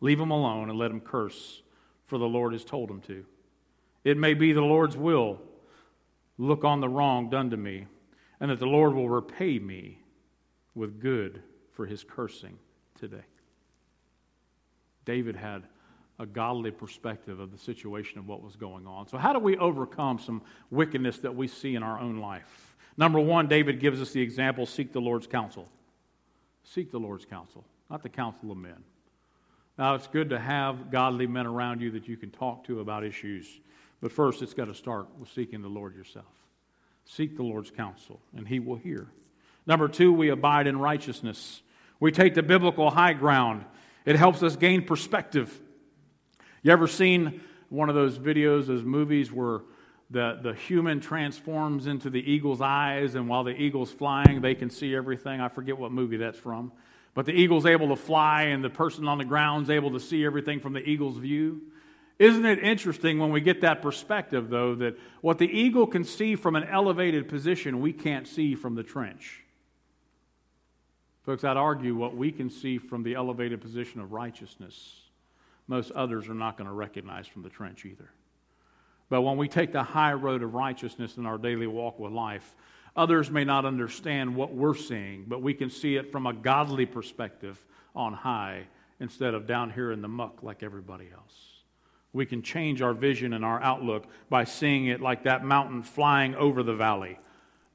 Leave 0.00 0.20
him 0.20 0.30
alone 0.30 0.70
and 0.70 0.78
let 0.78 0.90
him 0.90 1.00
curse, 1.00 1.62
for 2.06 2.16
the 2.16 2.28
Lord 2.28 2.52
has 2.52 2.64
told 2.64 2.88
him 2.90 3.00
to. 3.02 3.26
It 4.04 4.16
may 4.16 4.34
be 4.34 4.52
the 4.52 4.60
Lord's 4.60 4.96
will. 4.96 5.40
Look 6.38 6.64
on 6.64 6.80
the 6.80 6.88
wrong 6.88 7.28
done 7.28 7.50
to 7.50 7.56
me, 7.56 7.86
and 8.40 8.50
that 8.50 8.60
the 8.60 8.66
Lord 8.66 8.94
will 8.94 9.08
repay 9.08 9.58
me 9.58 9.98
with 10.74 11.00
good 11.00 11.42
for 11.72 11.86
his 11.86 12.04
cursing 12.04 12.58
today. 12.98 13.24
David 15.04 15.34
had 15.36 15.62
a 16.18 16.26
godly 16.26 16.70
perspective 16.70 17.40
of 17.40 17.50
the 17.50 17.58
situation 17.58 18.18
of 18.18 18.28
what 18.28 18.42
was 18.42 18.56
going 18.56 18.86
on. 18.86 19.08
So, 19.08 19.18
how 19.18 19.32
do 19.32 19.38
we 19.38 19.56
overcome 19.56 20.18
some 20.18 20.42
wickedness 20.70 21.18
that 21.20 21.34
we 21.34 21.48
see 21.48 21.74
in 21.74 21.82
our 21.82 21.98
own 21.98 22.18
life? 22.18 22.65
Number 22.96 23.20
one, 23.20 23.48
David 23.48 23.80
gives 23.80 24.00
us 24.00 24.12
the 24.12 24.22
example 24.22 24.66
seek 24.66 24.92
the 24.92 25.00
Lord's 25.00 25.26
counsel. 25.26 25.68
Seek 26.64 26.90
the 26.90 26.98
Lord's 26.98 27.24
counsel, 27.24 27.64
not 27.90 28.02
the 28.02 28.08
counsel 28.08 28.50
of 28.50 28.58
men. 28.58 28.82
Now, 29.78 29.94
it's 29.94 30.06
good 30.06 30.30
to 30.30 30.38
have 30.38 30.90
godly 30.90 31.26
men 31.26 31.46
around 31.46 31.82
you 31.82 31.90
that 31.92 32.08
you 32.08 32.16
can 32.16 32.30
talk 32.30 32.64
to 32.64 32.80
about 32.80 33.04
issues, 33.04 33.46
but 34.00 34.10
first, 34.10 34.42
it's 34.42 34.54
got 34.54 34.66
to 34.66 34.74
start 34.74 35.06
with 35.18 35.30
seeking 35.30 35.62
the 35.62 35.68
Lord 35.68 35.94
yourself. 35.94 36.24
Seek 37.04 37.36
the 37.36 37.42
Lord's 37.42 37.70
counsel, 37.70 38.20
and 38.36 38.48
He 38.48 38.58
will 38.58 38.76
hear. 38.76 39.06
Number 39.66 39.88
two, 39.88 40.12
we 40.12 40.30
abide 40.30 40.66
in 40.66 40.78
righteousness. 40.78 41.62
We 42.00 42.10
take 42.10 42.34
the 42.34 42.42
biblical 42.42 42.90
high 42.90 43.12
ground. 43.12 43.64
It 44.04 44.16
helps 44.16 44.42
us 44.42 44.56
gain 44.56 44.84
perspective. 44.84 45.60
You 46.62 46.72
ever 46.72 46.86
seen 46.86 47.42
one 47.68 47.88
of 47.88 47.94
those 47.94 48.18
videos, 48.18 48.66
those 48.66 48.84
movies 48.84 49.30
where 49.30 49.60
the, 50.10 50.38
the 50.42 50.54
human 50.54 51.00
transforms 51.00 51.86
into 51.86 52.10
the 52.10 52.20
eagle's 52.20 52.60
eyes, 52.60 53.14
and 53.14 53.28
while 53.28 53.44
the 53.44 53.60
eagle's 53.60 53.90
flying, 53.90 54.40
they 54.40 54.54
can 54.54 54.70
see 54.70 54.94
everything. 54.94 55.40
I 55.40 55.48
forget 55.48 55.76
what 55.76 55.90
movie 55.90 56.16
that's 56.16 56.38
from. 56.38 56.72
But 57.14 57.26
the 57.26 57.32
eagle's 57.32 57.66
able 57.66 57.88
to 57.88 57.96
fly, 57.96 58.42
and 58.44 58.62
the 58.62 58.70
person 58.70 59.08
on 59.08 59.18
the 59.18 59.24
ground's 59.24 59.70
able 59.70 59.92
to 59.92 60.00
see 60.00 60.24
everything 60.24 60.60
from 60.60 60.74
the 60.74 60.80
eagle's 60.80 61.16
view. 61.16 61.62
Isn't 62.18 62.46
it 62.46 62.60
interesting 62.60 63.18
when 63.18 63.30
we 63.30 63.40
get 63.40 63.62
that 63.62 63.82
perspective, 63.82 64.48
though, 64.48 64.74
that 64.76 64.96
what 65.20 65.38
the 65.38 65.48
eagle 65.48 65.86
can 65.86 66.04
see 66.04 66.36
from 66.36 66.56
an 66.56 66.64
elevated 66.64 67.28
position, 67.28 67.80
we 67.80 67.92
can't 67.92 68.26
see 68.28 68.54
from 68.54 68.74
the 68.74 68.82
trench? 68.82 69.42
Folks, 71.24 71.42
I'd 71.42 71.56
argue 71.56 71.96
what 71.96 72.16
we 72.16 72.30
can 72.30 72.48
see 72.48 72.78
from 72.78 73.02
the 73.02 73.14
elevated 73.14 73.60
position 73.60 74.00
of 74.00 74.12
righteousness, 74.12 75.00
most 75.66 75.90
others 75.90 76.28
are 76.28 76.34
not 76.34 76.56
going 76.56 76.68
to 76.68 76.72
recognize 76.72 77.26
from 77.26 77.42
the 77.42 77.48
trench 77.48 77.84
either. 77.84 78.10
But 79.08 79.22
when 79.22 79.36
we 79.36 79.48
take 79.48 79.72
the 79.72 79.82
high 79.82 80.12
road 80.12 80.42
of 80.42 80.54
righteousness 80.54 81.16
in 81.16 81.26
our 81.26 81.38
daily 81.38 81.66
walk 81.66 81.98
with 81.98 82.12
life, 82.12 82.54
others 82.96 83.30
may 83.30 83.44
not 83.44 83.64
understand 83.64 84.34
what 84.34 84.52
we're 84.52 84.74
seeing, 84.74 85.24
but 85.28 85.42
we 85.42 85.54
can 85.54 85.70
see 85.70 85.96
it 85.96 86.10
from 86.10 86.26
a 86.26 86.32
godly 86.32 86.86
perspective 86.86 87.64
on 87.94 88.12
high 88.12 88.66
instead 88.98 89.34
of 89.34 89.46
down 89.46 89.70
here 89.70 89.92
in 89.92 90.02
the 90.02 90.08
muck 90.08 90.42
like 90.42 90.62
everybody 90.62 91.08
else. 91.14 91.34
We 92.12 92.26
can 92.26 92.42
change 92.42 92.80
our 92.80 92.94
vision 92.94 93.34
and 93.34 93.44
our 93.44 93.62
outlook 93.62 94.06
by 94.30 94.44
seeing 94.44 94.86
it 94.86 95.00
like 95.00 95.24
that 95.24 95.44
mountain 95.44 95.82
flying 95.82 96.34
over 96.34 96.62
the 96.62 96.74
valley 96.74 97.18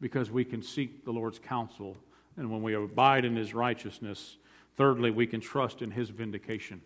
because 0.01 0.31
we 0.31 0.43
can 0.43 0.63
seek 0.63 1.05
the 1.05 1.11
Lord's 1.11 1.39
counsel. 1.39 1.95
And 2.37 2.51
when 2.51 2.63
we 2.63 2.73
abide 2.73 3.23
in 3.23 3.35
his 3.35 3.53
righteousness, 3.53 4.37
thirdly, 4.75 5.11
we 5.11 5.27
can 5.27 5.39
trust 5.39 5.83
in 5.83 5.91
his 5.91 6.09
vindication. 6.09 6.81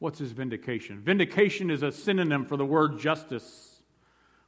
What's 0.00 0.18
his 0.18 0.32
vindication? 0.32 0.98
Vindication 1.00 1.70
is 1.70 1.82
a 1.82 1.92
synonym 1.92 2.46
for 2.46 2.56
the 2.56 2.64
word 2.64 2.98
justice. 2.98 3.80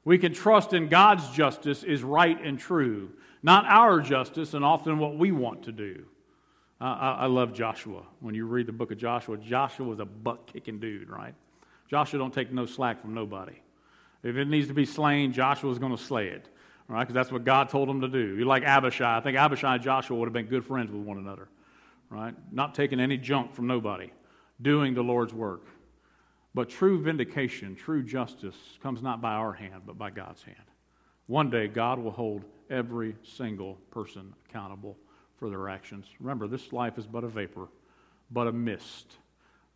We 0.02 0.18
can 0.18 0.32
trust 0.32 0.72
in 0.72 0.88
God's 0.88 1.28
justice 1.30 1.84
is 1.84 2.02
right 2.02 2.42
and 2.42 2.58
true, 2.58 3.10
not 3.42 3.66
our 3.66 4.00
justice 4.00 4.54
and 4.54 4.64
often 4.64 4.98
what 4.98 5.16
we 5.16 5.30
want 5.30 5.64
to 5.64 5.72
do. 5.72 6.06
I, 6.80 7.18
I 7.20 7.26
love 7.26 7.52
Joshua. 7.52 8.02
When 8.20 8.34
you 8.34 8.46
read 8.46 8.66
the 8.66 8.72
book 8.72 8.90
of 8.90 8.98
Joshua, 8.98 9.36
Joshua 9.36 9.86
was 9.86 10.00
a 10.00 10.06
butt 10.06 10.46
kicking 10.46 10.80
dude, 10.80 11.10
right? 11.10 11.34
Joshua 11.88 12.18
don't 12.18 12.32
take 12.32 12.50
no 12.50 12.64
slack 12.64 13.02
from 13.02 13.12
nobody. 13.12 13.54
If 14.22 14.36
it 14.36 14.48
needs 14.48 14.68
to 14.68 14.74
be 14.74 14.86
slain, 14.86 15.32
Joshua's 15.32 15.78
going 15.78 15.94
to 15.94 16.02
slay 16.02 16.28
it, 16.28 16.48
right? 16.88 17.00
Because 17.00 17.14
that's 17.14 17.30
what 17.30 17.44
God 17.44 17.68
told 17.68 17.90
him 17.90 18.00
to 18.00 18.08
do. 18.08 18.36
You 18.36 18.46
like 18.46 18.64
Abishai. 18.64 19.18
I 19.18 19.20
think 19.20 19.36
Abishai 19.36 19.74
and 19.74 19.82
Joshua 19.82 20.16
would 20.16 20.26
have 20.26 20.32
been 20.32 20.46
good 20.46 20.64
friends 20.64 20.90
with 20.90 21.02
one 21.02 21.18
another, 21.18 21.48
right? 22.08 22.34
Not 22.50 22.74
taking 22.74 23.00
any 23.00 23.18
junk 23.18 23.52
from 23.52 23.66
nobody 23.66 24.10
doing 24.62 24.94
the 24.94 25.03
Lord's 25.03 25.35
work. 25.35 25.66
But 26.55 26.70
true 26.70 27.03
vindication, 27.03 27.75
true 27.75 28.03
justice 28.03 28.57
comes 28.83 29.03
not 29.03 29.20
by 29.20 29.33
our 29.33 29.53
hand, 29.53 29.83
but 29.85 29.98
by 29.98 30.11
God's 30.11 30.42
hand. 30.42 30.57
One 31.27 31.51
day, 31.51 31.66
God 31.66 31.98
will 31.98 32.11
hold 32.11 32.44
every 32.70 33.16
single 33.22 33.75
person 33.90 34.33
accountable 34.48 34.96
for 35.38 35.51
their 35.51 35.68
actions. 35.68 36.07
Remember, 36.20 36.46
this 36.46 36.72
life 36.72 36.98
is 36.98 37.07
but 37.07 37.25
a 37.25 37.29
vapor, 37.29 37.68
but 38.31 38.46
a 38.46 38.53
mist. 38.53 39.16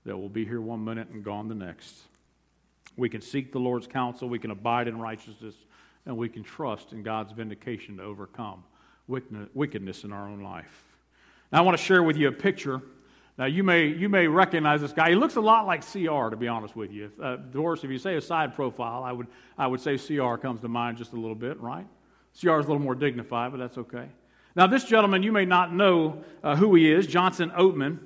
that 0.07 0.17
will 0.17 0.29
be 0.29 0.45
here 0.45 0.61
one 0.61 0.85
minute 0.85 1.09
and 1.11 1.23
gone 1.23 1.49
the 1.49 1.55
next. 1.55 1.95
We 2.97 3.09
can 3.09 3.21
seek 3.21 3.53
the 3.53 3.59
Lord's 3.59 3.87
counsel, 3.87 4.29
we 4.29 4.39
can 4.39 4.53
abide 4.53 4.89
in 4.89 4.99
righteousness, 4.99 5.55
and 6.07 6.17
we 6.17 6.29
can 6.29 6.45
trust 6.45 6.93
in 6.93 7.03
God's 7.03 7.33
vindication 7.33 7.99
to 7.99 8.05
overcome 8.05 8.63
wickedness 9.09 10.05
in 10.05 10.13
our 10.13 10.29
own 10.29 10.41
life. 10.41 10.85
Now, 11.53 11.59
I 11.59 11.61
want 11.63 11.77
to 11.77 11.83
share 11.83 12.03
with 12.03 12.17
you 12.17 12.29
a 12.29 12.33
picture. 12.33 12.81
Now, 13.39 13.45
you 13.45 13.63
may, 13.63 13.87
you 13.89 14.09
may 14.09 14.27
recognize 14.29 14.81
this 14.81 14.93
guy. 14.93 15.11
He 15.11 15.15
looks 15.15 15.37
a 15.37 15.41
lot 15.43 15.67
like 15.67 15.85
CR, 15.85 16.31
to 16.31 16.37
be 16.37 16.49
honest 16.49 16.75
with 16.75 16.91
you. 16.91 17.13
Uh, 17.23 17.37
Doris, 17.37 17.85
if 17.85 17.91
you 17.91 17.99
say 17.99 18.17
a 18.17 18.21
side 18.21 18.55
profile, 18.55 19.05
I 19.05 19.13
would, 19.13 19.27
I 19.59 19.67
would 19.67 19.81
say 19.81 19.99
CR 19.99 20.37
comes 20.37 20.63
to 20.63 20.69
mind 20.69 20.97
just 20.97 21.13
a 21.13 21.17
little 21.17 21.35
bit, 21.35 21.61
right? 21.61 21.87
CR 22.41 22.59
is 22.59 22.65
a 22.65 22.69
little 22.69 22.79
more 22.79 22.95
dignified, 22.95 23.51
but 23.51 23.59
that's 23.59 23.77
okay. 23.77 24.09
Now, 24.55 24.67
this 24.67 24.85
gentleman, 24.85 25.23
you 25.23 25.33
may 25.33 25.45
not 25.45 25.75
know 25.75 26.25
uh, 26.43 26.57
who 26.57 26.75
he 26.75 26.91
is, 26.91 27.07
Johnson 27.07 27.51
Oatman, 27.51 27.99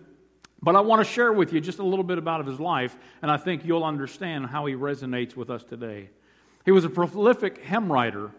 but 0.62 0.74
I 0.74 0.80
want 0.80 1.00
to 1.06 1.10
share 1.10 1.32
with 1.32 1.52
you 1.52 1.60
just 1.60 1.78
a 1.78 1.84
little 1.84 2.04
bit 2.04 2.18
about 2.18 2.44
his 2.44 2.58
life, 2.58 2.98
and 3.22 3.30
I 3.30 3.36
think 3.36 3.64
you'll 3.64 3.84
understand 3.84 4.46
how 4.46 4.66
he 4.66 4.74
resonates 4.74 5.36
with 5.36 5.48
us 5.48 5.62
today. 5.62 6.10
He 6.64 6.72
was 6.72 6.84
a 6.84 6.90
prolific 6.90 7.58
hymn 7.58 7.90
writer, 7.90 8.32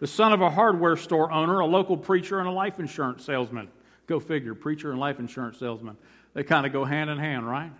the 0.00 0.06
son 0.06 0.32
of 0.32 0.40
a 0.40 0.48
hardware 0.48 0.96
store 0.96 1.30
owner, 1.30 1.60
a 1.60 1.66
local 1.66 1.98
preacher, 1.98 2.38
and 2.38 2.48
a 2.48 2.52
life 2.52 2.80
insurance 2.80 3.24
salesman. 3.26 3.68
Go 4.06 4.18
figure, 4.18 4.56
preacher 4.56 4.90
and 4.90 4.98
life 4.98 5.20
insurance 5.20 5.58
salesman. 5.58 5.96
They 6.34 6.44
kind 6.44 6.66
of 6.66 6.72
go 6.72 6.84
hand 6.84 7.10
in 7.10 7.18
hand, 7.18 7.48
right? 7.48 7.72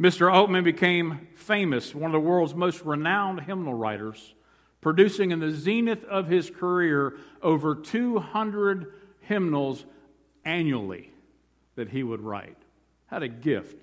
Mr. 0.00 0.32
Oatman 0.32 0.64
became 0.64 1.28
famous, 1.34 1.94
one 1.94 2.10
of 2.10 2.12
the 2.12 2.28
world's 2.28 2.54
most 2.54 2.82
renowned 2.82 3.40
hymnal 3.40 3.74
writers 3.74 4.34
producing 4.82 5.30
in 5.30 5.38
the 5.40 5.50
zenith 5.50 6.04
of 6.04 6.26
his 6.26 6.50
career 6.50 7.16
over 7.40 7.74
200 7.74 8.92
hymnals 9.20 9.86
annually 10.44 11.10
that 11.76 11.88
he 11.88 12.02
would 12.02 12.20
write. 12.20 12.58
Had 13.06 13.22
a 13.22 13.28
gift. 13.28 13.82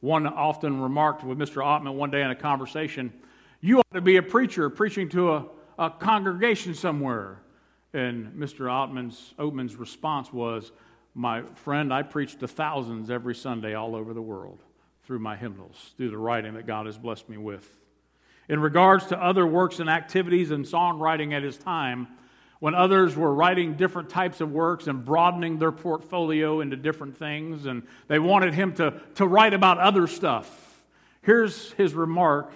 One 0.00 0.26
often 0.26 0.80
remarked 0.80 1.22
with 1.22 1.38
Mr. 1.38 1.62
Oatman 1.62 1.94
one 1.94 2.10
day 2.10 2.22
in 2.22 2.30
a 2.30 2.34
conversation, 2.34 3.12
You 3.60 3.80
ought 3.80 3.92
to 3.92 4.00
be 4.00 4.16
a 4.16 4.22
preacher 4.22 4.70
preaching 4.70 5.10
to 5.10 5.34
a, 5.34 5.46
a 5.78 5.90
congregation 5.90 6.74
somewhere. 6.74 7.42
And 7.92 8.32
Mr. 8.32 8.60
Oatman's, 8.70 9.34
Oatman's 9.38 9.76
response 9.76 10.32
was, 10.32 10.72
My 11.14 11.42
friend, 11.42 11.92
I 11.92 12.02
preach 12.02 12.38
to 12.38 12.48
thousands 12.48 13.10
every 13.10 13.34
Sunday 13.34 13.74
all 13.74 13.96
over 13.96 14.14
the 14.14 14.22
world 14.22 14.62
through 15.04 15.18
my 15.18 15.36
hymnals, 15.36 15.92
through 15.96 16.10
the 16.10 16.18
writing 16.18 16.54
that 16.54 16.66
God 16.66 16.86
has 16.86 16.96
blessed 16.96 17.28
me 17.28 17.36
with. 17.36 17.68
In 18.48 18.60
regards 18.60 19.06
to 19.06 19.22
other 19.22 19.46
works 19.46 19.80
and 19.80 19.90
activities 19.90 20.50
and 20.50 20.64
songwriting 20.64 21.32
at 21.32 21.42
his 21.42 21.56
time, 21.56 22.08
when 22.60 22.74
others 22.74 23.16
were 23.16 23.34
writing 23.34 23.74
different 23.74 24.10
types 24.10 24.40
of 24.40 24.52
works 24.52 24.86
and 24.86 25.04
broadening 25.04 25.58
their 25.58 25.72
portfolio 25.72 26.60
into 26.60 26.76
different 26.76 27.16
things, 27.16 27.66
and 27.66 27.82
they 28.06 28.18
wanted 28.18 28.54
him 28.54 28.74
to, 28.74 29.00
to 29.14 29.26
write 29.26 29.54
about 29.54 29.78
other 29.78 30.06
stuff. 30.06 30.84
Here's 31.22 31.72
his 31.72 31.94
remark 31.94 32.52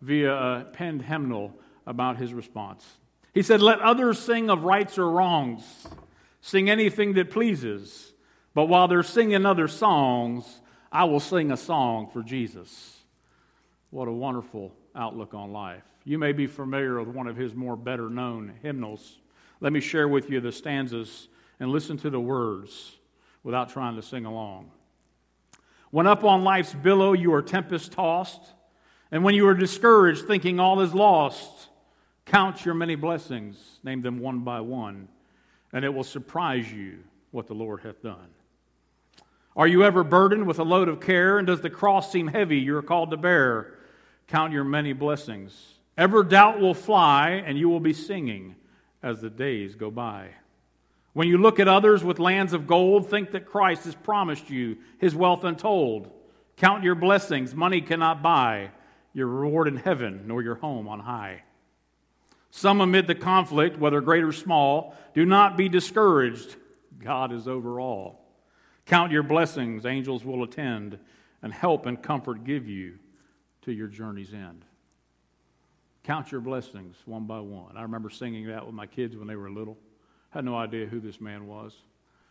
via 0.00 0.34
a 0.34 0.64
penned 0.72 1.02
hymnal 1.02 1.52
about 1.86 2.16
his 2.16 2.32
response. 2.32 2.84
He 3.34 3.42
said, 3.42 3.60
Let 3.60 3.80
others 3.80 4.18
sing 4.18 4.50
of 4.50 4.64
rights 4.64 4.98
or 4.98 5.10
wrongs, 5.10 5.86
sing 6.42 6.68
anything 6.68 7.14
that 7.14 7.30
pleases, 7.30 8.12
but 8.52 8.66
while 8.66 8.88
they're 8.88 9.02
singing 9.02 9.46
other 9.46 9.68
songs, 9.68 10.60
I 10.90 11.04
will 11.04 11.20
sing 11.20 11.50
a 11.50 11.56
song 11.56 12.10
for 12.12 12.22
Jesus. 12.22 12.98
What 13.88 14.08
a 14.08 14.12
wonderful 14.12 14.72
outlook 14.94 15.32
on 15.32 15.52
life. 15.52 15.84
You 16.04 16.18
may 16.18 16.32
be 16.32 16.46
familiar 16.46 16.98
with 16.98 17.14
one 17.14 17.28
of 17.28 17.36
his 17.36 17.54
more 17.54 17.76
better 17.76 18.10
known 18.10 18.52
hymnals. 18.62 19.18
Let 19.60 19.72
me 19.72 19.80
share 19.80 20.08
with 20.08 20.28
you 20.28 20.40
the 20.40 20.52
stanzas 20.52 21.28
and 21.60 21.70
listen 21.70 21.96
to 21.98 22.10
the 22.10 22.20
words 22.20 22.96
without 23.44 23.70
trying 23.70 23.96
to 23.96 24.02
sing 24.02 24.24
along. 24.24 24.70
When 25.90 26.06
up 26.06 26.24
on 26.24 26.42
life's 26.42 26.74
billow 26.74 27.12
you 27.12 27.32
are 27.34 27.42
tempest 27.42 27.92
tossed, 27.92 28.40
and 29.12 29.22
when 29.22 29.34
you 29.34 29.46
are 29.46 29.54
discouraged, 29.54 30.26
thinking 30.26 30.58
all 30.58 30.80
is 30.80 30.94
lost, 30.94 31.68
count 32.24 32.64
your 32.64 32.74
many 32.74 32.96
blessings, 32.96 33.78
name 33.84 34.02
them 34.02 34.18
one 34.18 34.40
by 34.40 34.60
one, 34.60 35.08
and 35.72 35.84
it 35.84 35.92
will 35.92 36.04
surprise 36.04 36.70
you 36.70 36.98
what 37.30 37.46
the 37.46 37.54
Lord 37.54 37.80
hath 37.80 38.02
done. 38.02 38.28
Are 39.56 39.66
you 39.66 39.84
ever 39.84 40.02
burdened 40.02 40.46
with 40.46 40.58
a 40.58 40.64
load 40.64 40.88
of 40.88 41.00
care, 41.00 41.38
and 41.38 41.46
does 41.46 41.60
the 41.60 41.70
cross 41.70 42.10
seem 42.10 42.28
heavy 42.28 42.58
you 42.58 42.76
are 42.76 42.82
called 42.82 43.10
to 43.10 43.16
bear? 43.16 43.74
Count 44.26 44.52
your 44.52 44.64
many 44.64 44.92
blessings. 44.92 45.74
Ever 45.98 46.22
doubt 46.22 46.58
will 46.58 46.74
fly, 46.74 47.42
and 47.44 47.58
you 47.58 47.68
will 47.68 47.80
be 47.80 47.92
singing 47.92 48.56
as 49.02 49.20
the 49.20 49.28
days 49.28 49.74
go 49.74 49.90
by. 49.90 50.28
When 51.12 51.28
you 51.28 51.36
look 51.36 51.60
at 51.60 51.68
others 51.68 52.02
with 52.02 52.18
lands 52.18 52.54
of 52.54 52.66
gold, 52.66 53.10
think 53.10 53.32
that 53.32 53.44
Christ 53.44 53.84
has 53.84 53.94
promised 53.94 54.48
you 54.48 54.78
his 54.98 55.14
wealth 55.14 55.44
untold. 55.44 56.10
Count 56.56 56.82
your 56.84 56.94
blessings, 56.94 57.54
money 57.54 57.82
cannot 57.82 58.22
buy 58.22 58.70
your 59.12 59.26
reward 59.26 59.68
in 59.68 59.76
heaven, 59.76 60.22
nor 60.26 60.42
your 60.42 60.54
home 60.54 60.88
on 60.88 61.00
high. 61.00 61.42
Some 62.54 62.82
amid 62.82 63.06
the 63.06 63.14
conflict, 63.14 63.78
whether 63.78 64.02
great 64.02 64.22
or 64.22 64.30
small, 64.30 64.94
do 65.14 65.24
not 65.24 65.56
be 65.56 65.70
discouraged. 65.70 66.56
God 67.02 67.32
is 67.32 67.48
over 67.48 67.80
all. 67.80 68.20
Count 68.84 69.10
your 69.10 69.22
blessings, 69.22 69.86
angels 69.86 70.22
will 70.22 70.44
attend, 70.44 70.98
and 71.40 71.50
help 71.50 71.86
and 71.86 72.00
comfort 72.00 72.44
give 72.44 72.68
you 72.68 72.98
to 73.62 73.72
your 73.72 73.88
journey's 73.88 74.34
end. 74.34 74.66
Count 76.04 76.30
your 76.30 76.42
blessings 76.42 76.96
one 77.06 77.24
by 77.24 77.40
one. 77.40 77.78
I 77.78 77.82
remember 77.82 78.10
singing 78.10 78.46
that 78.48 78.66
with 78.66 78.74
my 78.74 78.86
kids 78.86 79.16
when 79.16 79.28
they 79.28 79.36
were 79.36 79.50
little. 79.50 79.78
Had 80.28 80.44
no 80.44 80.54
idea 80.54 80.84
who 80.84 81.00
this 81.00 81.22
man 81.22 81.46
was. 81.46 81.74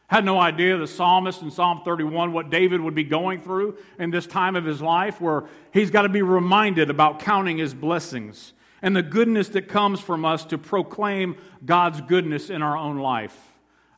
Had 0.05 0.23
no 0.23 0.39
idea 0.39 0.77
the 0.77 0.85
psalmist 0.85 1.41
in 1.41 1.49
Psalm 1.49 1.81
31 1.83 2.31
what 2.31 2.51
David 2.51 2.79
would 2.79 2.93
be 2.93 3.05
going 3.05 3.41
through 3.41 3.75
in 3.97 4.11
this 4.11 4.27
time 4.27 4.55
of 4.55 4.65
his 4.65 4.83
life 4.83 5.19
where 5.19 5.45
he's 5.73 5.89
got 5.89 6.03
to 6.03 6.09
be 6.09 6.21
reminded 6.21 6.91
about 6.91 7.21
counting 7.21 7.57
his 7.57 7.73
blessings 7.73 8.53
and 8.81 8.95
the 8.95 9.03
goodness 9.03 9.49
that 9.49 9.67
comes 9.67 9.99
from 9.99 10.25
us 10.25 10.45
to 10.45 10.57
proclaim 10.57 11.35
God's 11.65 12.01
goodness 12.01 12.49
in 12.49 12.61
our 12.61 12.77
own 12.77 12.97
life. 12.97 13.37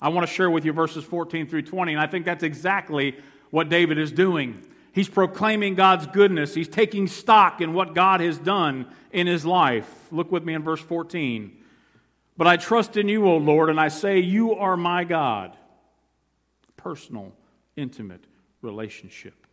I 0.02 0.10
want 0.10 0.28
to 0.28 0.34
share 0.34 0.50
with 0.50 0.66
you 0.66 0.74
verses 0.74 1.04
14 1.04 1.48
through 1.48 1.62
20, 1.62 1.94
and 1.94 2.02
I 2.02 2.08
think 2.08 2.26
that's 2.26 2.44
exactly 2.44 3.16
what 3.52 3.70
David 3.70 3.98
is 3.98 4.12
doing. 4.12 4.66
He's 4.92 5.08
proclaiming 5.08 5.76
God's 5.76 6.06
goodness. 6.08 6.54
He's 6.54 6.68
taking 6.68 7.08
stock 7.08 7.62
in 7.62 7.74
what 7.74 7.96
God 7.96 8.20
has 8.20 8.38
done 8.38 8.86
in 9.12 9.28
his 9.28 9.46
life. 9.46 9.90
Look 10.12 10.32
with 10.32 10.44
me 10.44 10.54
in 10.54 10.62
verse 10.62 10.82
14. 10.82 11.58
But 12.36 12.48
I 12.48 12.58
trust 12.58 12.98
in 12.98 13.08
you, 13.08 13.26
O 13.26 13.38
Lord, 13.38 13.70
and 13.70 13.80
I 13.80 13.88
say, 13.88 14.20
You 14.20 14.56
are 14.56 14.76
my 14.76 15.04
God. 15.04 15.56
Personal, 16.78 17.32
intimate 17.76 18.26
relationship. 18.62 19.48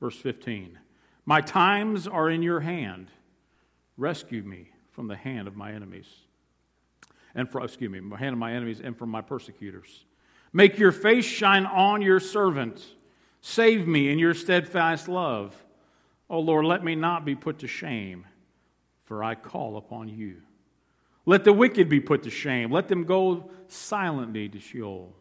Verse 0.00 0.16
15. 0.16 0.78
My 1.24 1.40
times 1.40 2.06
are 2.06 2.28
in 2.28 2.42
your 2.42 2.60
hand. 2.60 3.08
Rescue 3.96 4.42
me 4.42 4.70
from 4.90 5.08
the 5.08 5.16
hand 5.16 5.48
of 5.48 5.56
my 5.56 5.72
enemies. 5.72 6.08
And 7.34 7.50
for, 7.50 7.62
excuse 7.62 7.90
me, 7.90 8.00
my 8.00 8.18
hand 8.18 8.32
of 8.32 8.38
my 8.38 8.52
enemies 8.52 8.80
and 8.82 8.96
from 8.96 9.10
my 9.10 9.20
persecutors. 9.20 10.04
Make 10.52 10.78
your 10.78 10.92
face 10.92 11.24
shine 11.24 11.66
on 11.66 12.02
your 12.02 12.20
servant 12.20 12.82
Save 13.48 13.86
me 13.86 14.10
in 14.10 14.18
your 14.18 14.34
steadfast 14.34 15.06
love. 15.06 15.54
O 16.28 16.40
Lord, 16.40 16.64
let 16.64 16.82
me 16.82 16.96
not 16.96 17.24
be 17.24 17.36
put 17.36 17.60
to 17.60 17.68
shame, 17.68 18.26
for 19.04 19.22
I 19.22 19.36
call 19.36 19.76
upon 19.76 20.08
you. 20.08 20.42
Let 21.26 21.44
the 21.44 21.52
wicked 21.52 21.88
be 21.88 22.00
put 22.00 22.24
to 22.24 22.30
shame. 22.30 22.72
Let 22.72 22.88
them 22.88 23.04
go 23.04 23.48
silently 23.68 24.48
to 24.48 24.58
Sheol. 24.58 25.14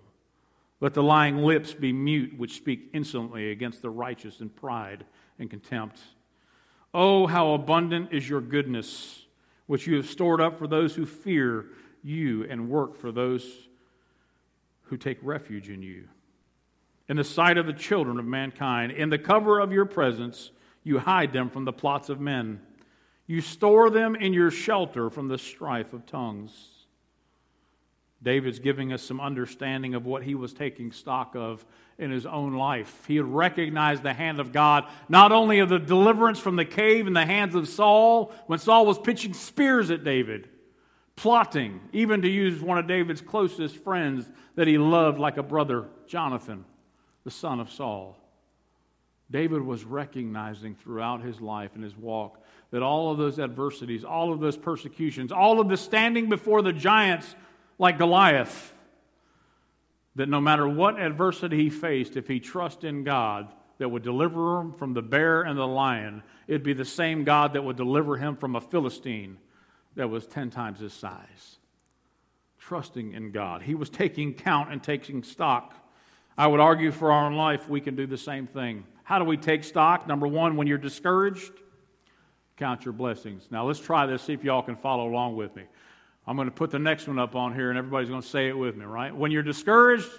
Let 0.82 0.96
the 0.96 1.04
lying 1.04 1.38
lips 1.38 1.76
be 1.76 1.94
mute, 1.94 2.36
which 2.36 2.56
speak 2.56 2.90
insolently 2.94 3.52
against 3.52 3.84
the 3.84 3.92
righteous 3.92 4.42
in 4.42 4.50
pride 4.50 5.06
and 5.38 5.48
contempt. 5.48 6.00
Oh, 6.97 7.27
how 7.27 7.53
abundant 7.53 8.13
is 8.13 8.27
your 8.29 8.39
goodness, 8.39 9.25
which 9.67 9.86
you 9.86 9.97
have 9.97 10.08
stored 10.08 10.39
up 10.39 10.58
for 10.58 10.65
those 10.65 10.95
who 10.95 11.05
fear 11.05 11.65
you 12.01 12.45
and 12.45 12.69
work 12.69 12.95
for 12.95 13.12
those 13.12 13.67
who 14.84 14.95
take 14.95 15.17
refuge 15.21 15.69
in 15.69 15.81
you 15.81 16.08
in 17.10 17.17
the 17.17 17.23
sight 17.25 17.58
of 17.58 17.65
the 17.65 17.73
children 17.73 18.17
of 18.17 18.23
mankind. 18.23 18.93
In 18.93 19.10
the 19.10 19.17
cover 19.17 19.60
of 19.60 19.73
your 19.73 19.86
presence, 19.86 20.51
you 20.84 20.99
hide 20.99 21.34
them 21.34 21.49
from 21.49 21.65
the 21.65 21.73
plots 21.73 22.08
of 22.08 22.21
men. 22.21 22.62
You 23.27 23.41
store 23.41 23.89
them 23.89 24.15
in 24.15 24.31
your 24.31 24.49
shelter 24.49 25.10
from 25.10 25.27
the 25.27 25.38
strife 25.38 25.91
of 25.91 26.05
tongues. 26.05 26.69
David's 28.26 28.60
giving 28.60 28.92
us 28.92 29.04
some 29.04 29.21
understanding 29.21 29.94
of 29.94 30.06
what 30.06 30.23
he 30.23 30.36
was 30.36 30.52
taking 30.52 30.92
stock 30.92 31.36
of 31.36 31.63
in 31.98 32.12
his 32.12 32.26
own 32.26 32.56
life. 32.56 33.06
He 33.08 33.15
had 33.15 33.26
recognized 33.26 34.04
the 34.04 34.13
hand 34.13 34.40
of 34.40 34.52
God, 34.52 34.86
not 35.08 35.32
only 35.32 35.60
of 35.60 35.69
the 35.69 35.80
deliverance 35.80 36.40
from 36.40 36.58
the 36.58 36.65
cave 36.65 37.08
in 37.08 37.13
the 37.13 37.26
hands 37.26 37.56
of 37.56 37.69
Saul, 37.69 38.34
when 38.48 38.60
Saul 38.60 38.86
was 38.86 39.00
pitching 39.00 39.34
spears 39.34 39.92
at 39.92 40.04
David, 40.04 40.50
plotting, 41.15 41.80
even 41.94 42.23
to 42.23 42.30
use 42.30 42.62
one 42.62 42.80
of 42.80 42.88
David's 42.88 43.21
closest 43.21 43.78
friends 43.78 44.30
that 44.56 44.67
he 44.67 44.80
loved 44.80 45.19
like 45.19 45.38
a 45.38 45.44
brother, 45.44 45.86
Jonathan 46.08 46.65
the 47.26 47.32
son 47.32 47.60
of 47.60 47.71
Saul. 47.71 48.17
David 49.30 49.62
was 49.62 49.84
recognizing 49.84 50.76
throughout 50.76 51.21
his 51.21 51.42
life 51.42 51.71
and 51.73 51.84
his 51.84 51.98
walk 51.98 52.40
that 52.69 52.84
all 52.84 53.12
of 53.12 53.17
those 53.17 53.40
adversities, 53.40 54.04
all 54.04 54.32
of 54.32 54.40
those 54.40 54.56
persecutions, 54.56 55.32
all 55.32 55.60
of 55.60 55.67
the 55.67 55.78
standing 55.78 56.30
before 56.30 56.62
the 56.62 56.71
giants 56.71 57.36
like 57.78 57.98
Goliath, 57.98 58.73
that 60.15 60.30
no 60.30 60.40
matter 60.40 60.67
what 60.67 61.00
adversity 61.00 61.58
he 61.58 61.69
faced, 61.69 62.15
if 62.15 62.28
he 62.28 62.40
trusted 62.40 62.86
in 62.86 63.04
God, 63.04 63.52
that 63.78 63.90
would 63.90 64.04
deliver 64.04 64.62
him 64.62 64.71
from 64.71 64.94
the 64.94 65.02
bear 65.02 65.42
and 65.42 65.58
the 65.58 65.67
lion, 65.67 66.23
it'd 66.48 66.63
be 66.63 66.73
the 66.73 66.86
same 66.86 67.23
God 67.23 67.54
that 67.54 67.63
would 67.63 67.76
deliver 67.76 68.17
him 68.17 68.36
from 68.38 68.56
a 68.56 68.62
Philistine 68.62 69.38
that 69.96 70.10
was 70.10 70.26
10 70.28 70.50
times 70.50 70.80
his 70.80 70.94
size. 70.94 71.58
Trusting 72.58 73.13
in 73.13 73.32
God. 73.32 73.62
He 73.62 73.76
was 73.76 73.90
taking 73.90 74.34
count 74.34 74.71
and 74.71 74.82
taking 74.82 75.23
stock. 75.23 75.73
I 76.38 76.48
would 76.48 76.60
argue 76.60 76.92
for 76.92 77.12
our 77.12 77.26
own 77.26 77.36
life, 77.36 77.69
we 77.69 77.82
can 77.82 77.96
do 77.96 78.08
the 78.08 78.17
same 78.17 78.48
thing. 78.48 78.86
How 79.04 79.19
do 79.19 79.26
we 79.26 79.38
take 79.38 79.63
stock? 79.63 80.08
Number 80.08 80.28
one, 80.28 80.56
when 80.58 80.67
you're 80.67 80.78
discouraged, 80.78 81.52
count 82.58 82.86
your 82.86 82.94
blessings. 82.94 83.48
Now, 83.52 83.65
let's 83.65 83.80
try 83.80 84.06
this, 84.06 84.23
see 84.23 84.34
if 84.34 84.44
y'all 84.44 84.63
can 84.63 84.76
follow 84.76 85.08
along 85.08 85.36
with 85.36 85.56
me. 85.56 85.63
I'm 86.28 86.36
going 86.36 86.48
to 86.48 86.54
put 86.54 86.71
the 86.71 86.80
next 86.80 87.08
one 87.08 87.19
up 87.19 87.36
on 87.36 87.54
here, 87.54 87.69
and 87.69 87.78
everybody's 87.78 88.10
going 88.10 88.21
to 88.21 88.28
say 88.28 88.48
it 88.48 88.58
with 88.58 88.76
me, 88.76 88.86
right? 88.86 89.15
When 89.15 89.32
you're 89.32 89.44
discouraged, 89.44 90.10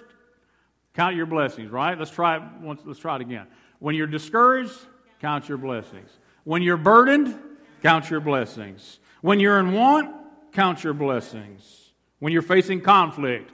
count 0.93 1.15
your 1.15 1.25
blessings, 1.25 1.69
right? 1.69 1.97
Let's 1.97 2.11
try 2.11 2.37
it 2.37 2.43
once. 2.61 2.81
Let's 2.85 2.99
try 2.99 3.15
it 3.15 3.21
again. 3.21 3.47
When 3.79 3.93
you're 3.95 4.07
discouraged, 4.07 4.73
count 5.19 5.49
your 5.49 5.57
blessings. 5.57 6.09
When 6.43 6.61
you're 6.61 6.77
burdened, 6.77 7.37
count 7.83 8.09
your 8.09 8.21
blessings. 8.21 8.99
When 9.21 9.39
you're 9.39 9.59
in 9.59 9.73
want, 9.73 10.15
count 10.53 10.83
your 10.83 10.93
blessings. 10.93 11.91
When 12.19 12.31
you're 12.31 12.41
facing 12.41 12.81
conflict, 12.81 13.51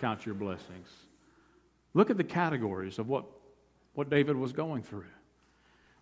count 0.00 0.24
your 0.24 0.34
blessings. 0.34 0.88
Look 1.92 2.10
at 2.10 2.16
the 2.16 2.24
categories 2.24 2.98
of 2.98 3.08
what, 3.08 3.24
what 3.94 4.08
David 4.08 4.36
was 4.36 4.52
going 4.52 4.82
through. 4.82 5.04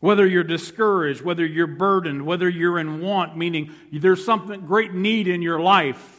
Whether 0.01 0.27
you're 0.27 0.45
discouraged, 0.45 1.23
whether 1.23 1.45
you're 1.45 1.67
burdened, 1.67 2.25
whether 2.25 2.49
you're 2.49 2.79
in 2.79 3.01
want, 3.01 3.37
meaning 3.37 3.75
there's 3.93 4.25
something 4.25 4.61
great 4.61 4.95
need 4.95 5.27
in 5.27 5.43
your 5.43 5.61
life. 5.61 6.17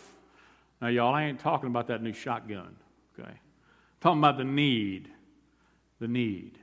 Now, 0.81 0.89
y'all, 0.89 1.13
I 1.13 1.23
ain't 1.23 1.39
talking 1.39 1.67
about 1.67 1.87
that 1.87 2.03
new 2.03 2.13
shotgun, 2.13 2.75
okay? 3.17 3.29
I'm 3.29 3.39
talking 4.01 4.19
about 4.19 4.37
the 4.37 4.43
need. 4.43 5.09
The 5.99 6.07
need. 6.07 6.57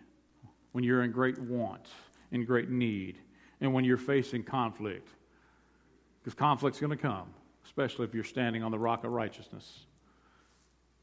When 0.73 0.85
you're 0.85 1.03
in 1.03 1.13
great 1.13 1.39
want, 1.39 1.87
in 2.33 2.45
great 2.45 2.69
need, 2.69 3.19
and 3.63 3.73
when 3.73 3.85
you're 3.85 3.97
facing 3.97 4.43
conflict. 4.43 5.09
Because 6.23 6.35
conflict's 6.35 6.81
going 6.81 6.91
to 6.91 6.97
come, 6.97 7.29
especially 7.65 8.05
if 8.05 8.15
you're 8.15 8.25
standing 8.25 8.63
on 8.63 8.71
the 8.71 8.79
rock 8.79 9.05
of 9.05 9.13
righteousness. 9.13 9.87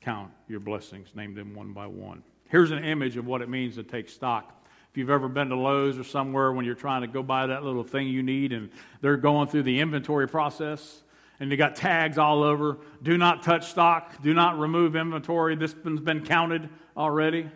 Count 0.02 0.32
your 0.48 0.60
blessings, 0.60 1.16
name 1.16 1.34
them 1.34 1.56
one 1.56 1.74
by 1.74 1.88
one. 1.88 2.24
Here's 2.50 2.72
an 2.72 2.84
image 2.84 3.18
of 3.18 3.26
what 3.26 3.42
it 3.42 3.50
means 3.50 3.76
to 3.76 3.84
take 3.84 4.10
stock 4.10 4.63
if 4.94 4.98
you've 5.00 5.10
ever 5.10 5.28
been 5.28 5.50
to 5.50 5.56
Lowe's 5.56 5.98
or 5.98 6.04
somewhere 6.04 6.52
when 6.52 6.66
you're 6.66 6.76
trying 6.76 7.02
to 7.02 7.08
go 7.08 7.24
buy 7.24 7.48
that 7.48 7.64
little 7.64 7.84
thing 7.84 8.08
you 8.08 8.22
need 8.22 8.54
and 8.54 8.70
they're 9.02 9.18
going 9.18 9.48
through 9.48 9.64
the 9.64 9.80
inventory 9.80 10.28
process 10.28 11.02
and 11.40 11.52
they 11.52 11.56
got 11.56 11.76
tags 11.76 12.20
all 12.20 12.44
over 12.44 12.78
do 13.02 13.18
not 13.18 13.42
touch 13.42 13.72
stock, 13.72 14.22
do 14.22 14.36
not 14.36 14.60
remove 14.60 14.96
inventory, 14.96 15.56
this 15.56 15.74
has 15.84 16.00
been 16.00 16.24
counted 16.24 16.70
already. 16.96 17.50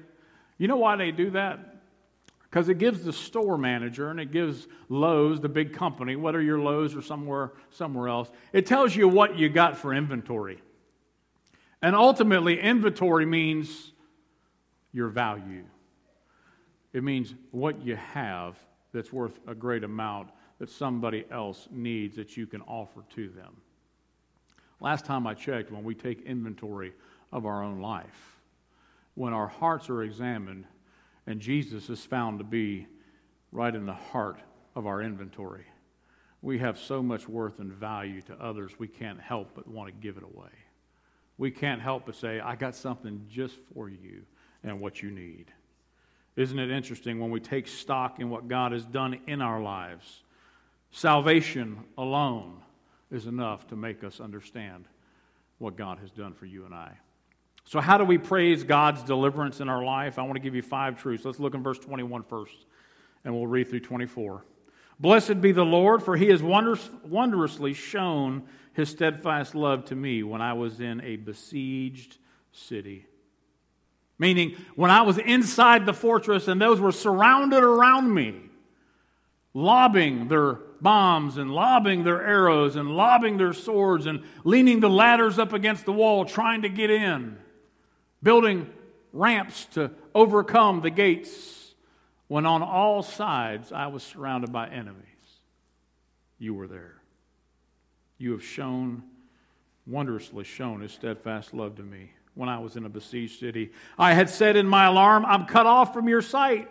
You 0.58 0.68
know 0.68 0.78
why 0.78 0.96
they 0.96 1.12
do 1.12 1.30
that? 1.30 1.76
Because 2.42 2.70
it 2.70 2.80
gives 2.80 3.04
the 3.04 3.14
store 3.14 3.56
manager 3.56 4.10
and 4.10 4.20
it 4.20 4.32
gives 4.32 4.68
Lowe's, 4.90 5.40
the 5.40 5.48
big 5.48 5.74
company, 5.74 6.16
whether 6.16 6.42
you're 6.42 6.58
Lowe's 6.58 6.96
or 6.96 7.04
somewhere, 7.04 7.52
somewhere 7.70 8.08
else, 8.08 8.32
it 8.52 8.66
tells 8.66 8.96
you 8.96 9.08
what 9.08 9.38
you 9.38 9.48
got 9.48 9.78
for 9.78 9.94
inventory. 9.94 10.60
And 11.84 11.96
ultimately, 11.96 12.60
inventory 12.60 13.28
means 13.28 13.92
your 14.92 15.10
value. 15.10 15.66
It 16.94 17.04
means 17.04 17.34
what 17.52 17.84
you 17.84 17.96
have 17.96 18.58
that's 18.94 19.12
worth 19.12 19.40
a 19.48 19.54
great 19.54 19.84
amount 19.84 20.30
that 20.60 20.70
somebody 20.70 21.26
else 21.30 21.68
needs 21.72 22.16
that 22.16 22.36
you 22.36 22.48
can 22.48 22.62
offer 22.62 23.04
to 23.16 23.30
them. 23.30 23.56
Last 24.80 25.06
time 25.06 25.28
I 25.28 25.34
checked, 25.34 25.72
when 25.72 25.84
we 25.84 25.96
take 25.96 26.22
inventory 26.22 26.94
of 27.32 27.46
our 27.46 27.64
own 27.64 27.82
life, 27.82 28.38
when 29.16 29.34
our 29.34 29.48
hearts 29.48 29.90
are 29.90 30.04
examined 30.04 30.66
and 31.26 31.40
Jesus 31.40 31.90
is 31.90 32.06
found 32.06 32.40
to 32.40 32.46
be 32.46 32.88
right 33.52 33.74
in 33.74 33.86
the 33.86 33.94
heart 33.94 34.40
of 34.76 34.86
our 34.86 35.02
inventory, 35.02 35.66
we 36.42 36.60
have 36.60 36.78
so 36.78 37.02
much 37.02 37.28
worth 37.28 37.60
and 37.60 37.72
value 37.72 38.22
to 38.22 38.42
others, 38.42 38.74
we 38.78 38.88
can't 38.88 39.20
help 39.20 39.50
but 39.56 39.68
want 39.68 39.90
to 39.90 40.02
give 40.02 40.18
it 40.18 40.24
away. 40.24 40.52
We 41.38 41.52
can't 41.52 41.82
help 41.82 42.06
but 42.06 42.16
say, 42.16 42.40
I 42.40 42.56
got 42.56 42.76
something 42.76 43.26
just 43.30 43.56
for 43.74 43.90
you 43.90 44.24
and 44.64 44.80
what 44.80 45.02
you 45.02 45.12
need. 45.12 45.52
Isn't 46.38 46.60
it 46.60 46.70
interesting 46.70 47.20
when 47.20 47.32
we 47.32 47.40
take 47.40 47.68
stock 47.68 48.20
in 48.20 48.30
what 48.30 48.48
God 48.48 48.72
has 48.72 48.86
done 48.86 49.20
in 49.26 49.42
our 49.42 49.60
lives? 49.60 50.22
Salvation 50.92 51.80
alone 51.98 52.62
is 53.12 53.26
enough 53.26 53.68
to 53.68 53.76
make 53.76 54.04
us 54.04 54.22
understand 54.22 54.86
what 55.58 55.76
God 55.76 55.98
has 55.98 56.12
done 56.12 56.34
for 56.34 56.46
you 56.46 56.64
and 56.66 56.76
I. 56.76 56.96
So, 57.66 57.82
how 57.82 57.98
do 57.98 58.06
we 58.06 58.20
praise 58.20 58.64
God's 58.64 59.02
deliverance 59.02 59.60
in 59.60 59.68
our 59.68 59.84
life? 59.84 60.20
I 60.20 60.22
want 60.22 60.36
to 60.36 60.40
give 60.40 60.54
you 60.54 60.62
five 60.62 61.02
truths. 61.02 61.26
Let's 61.26 61.40
look 61.40 61.56
in 61.56 61.64
verse 61.64 61.80
21 61.80 62.24
first, 62.24 62.56
and 63.26 63.34
we'll 63.34 63.48
read 63.48 63.68
through 63.68 63.82
24. 63.82 64.46
Blessed 65.00 65.42
be 65.42 65.52
the 65.52 65.66
Lord, 65.66 66.04
for 66.04 66.16
he 66.16 66.30
has 66.30 66.42
wondrous, 66.44 66.88
wondrously 67.04 67.74
shown 67.74 68.44
his 68.74 68.90
steadfast 68.90 69.56
love 69.56 69.86
to 69.86 69.96
me 69.96 70.22
when 70.22 70.42
I 70.42 70.54
was 70.54 70.80
in 70.80 71.02
a 71.02 71.16
besieged 71.16 72.20
city. 72.52 73.08
Meaning, 74.20 74.56
when 74.76 74.90
I 74.90 75.04
was 75.04 75.18
inside 75.18 75.86
the 75.86 75.94
fortress 75.94 76.48
and 76.48 76.60
those 76.60 76.80
were 76.80 76.92
surrounded 76.92 77.64
around 77.64 78.14
me, 78.14 78.36
lobbing 79.54 80.28
their 80.28 80.54
bombs 80.82 81.38
and 81.38 81.52
lobbing 81.52 82.04
their 82.04 82.24
arrows 82.24 82.76
and 82.76 82.96
lobbing 82.96 83.38
their 83.38 83.54
swords 83.54 84.06
and 84.06 84.24
leaning 84.44 84.80
the 84.80 84.90
ladders 84.90 85.38
up 85.38 85.54
against 85.54 85.86
the 85.86 85.92
wall, 85.92 86.26
trying 86.26 86.64
to 86.64 86.70
get 86.70 86.90
in, 86.90 87.38
building 88.24 88.70
ramps 89.14 89.66
to 89.66 89.92
overcome 90.16 90.82
the 90.82 90.90
gates, 90.90 91.76
when 92.28 92.46
on 92.46 92.62
all 92.62 93.04
sides 93.04 93.72
I 93.72 93.88
was 93.88 94.04
surrounded 94.04 94.52
by 94.52 94.68
enemies. 94.68 95.04
You 96.40 96.54
were 96.54 96.68
there. 96.68 97.02
You 98.18 98.32
have 98.32 98.44
shown, 98.44 99.04
wondrously 99.86 100.44
shown, 100.44 100.82
his 100.82 100.92
steadfast 100.92 101.54
love 101.54 101.76
to 101.76 101.84
me 101.84 102.12
when 102.38 102.50
I 102.50 102.60
was 102.60 102.76
in 102.76 102.86
a 102.86 102.90
besieged 102.90 103.40
city. 103.40 103.72
I 103.98 104.14
had 104.14 104.30
said 104.30 104.56
in 104.56 104.68
my 104.68 104.86
alarm, 104.86 105.26
I'm 105.26 105.46
cut 105.46 105.66
off 105.66 105.94
from 105.94 106.08
your 106.08 106.22
sight. 106.22 106.70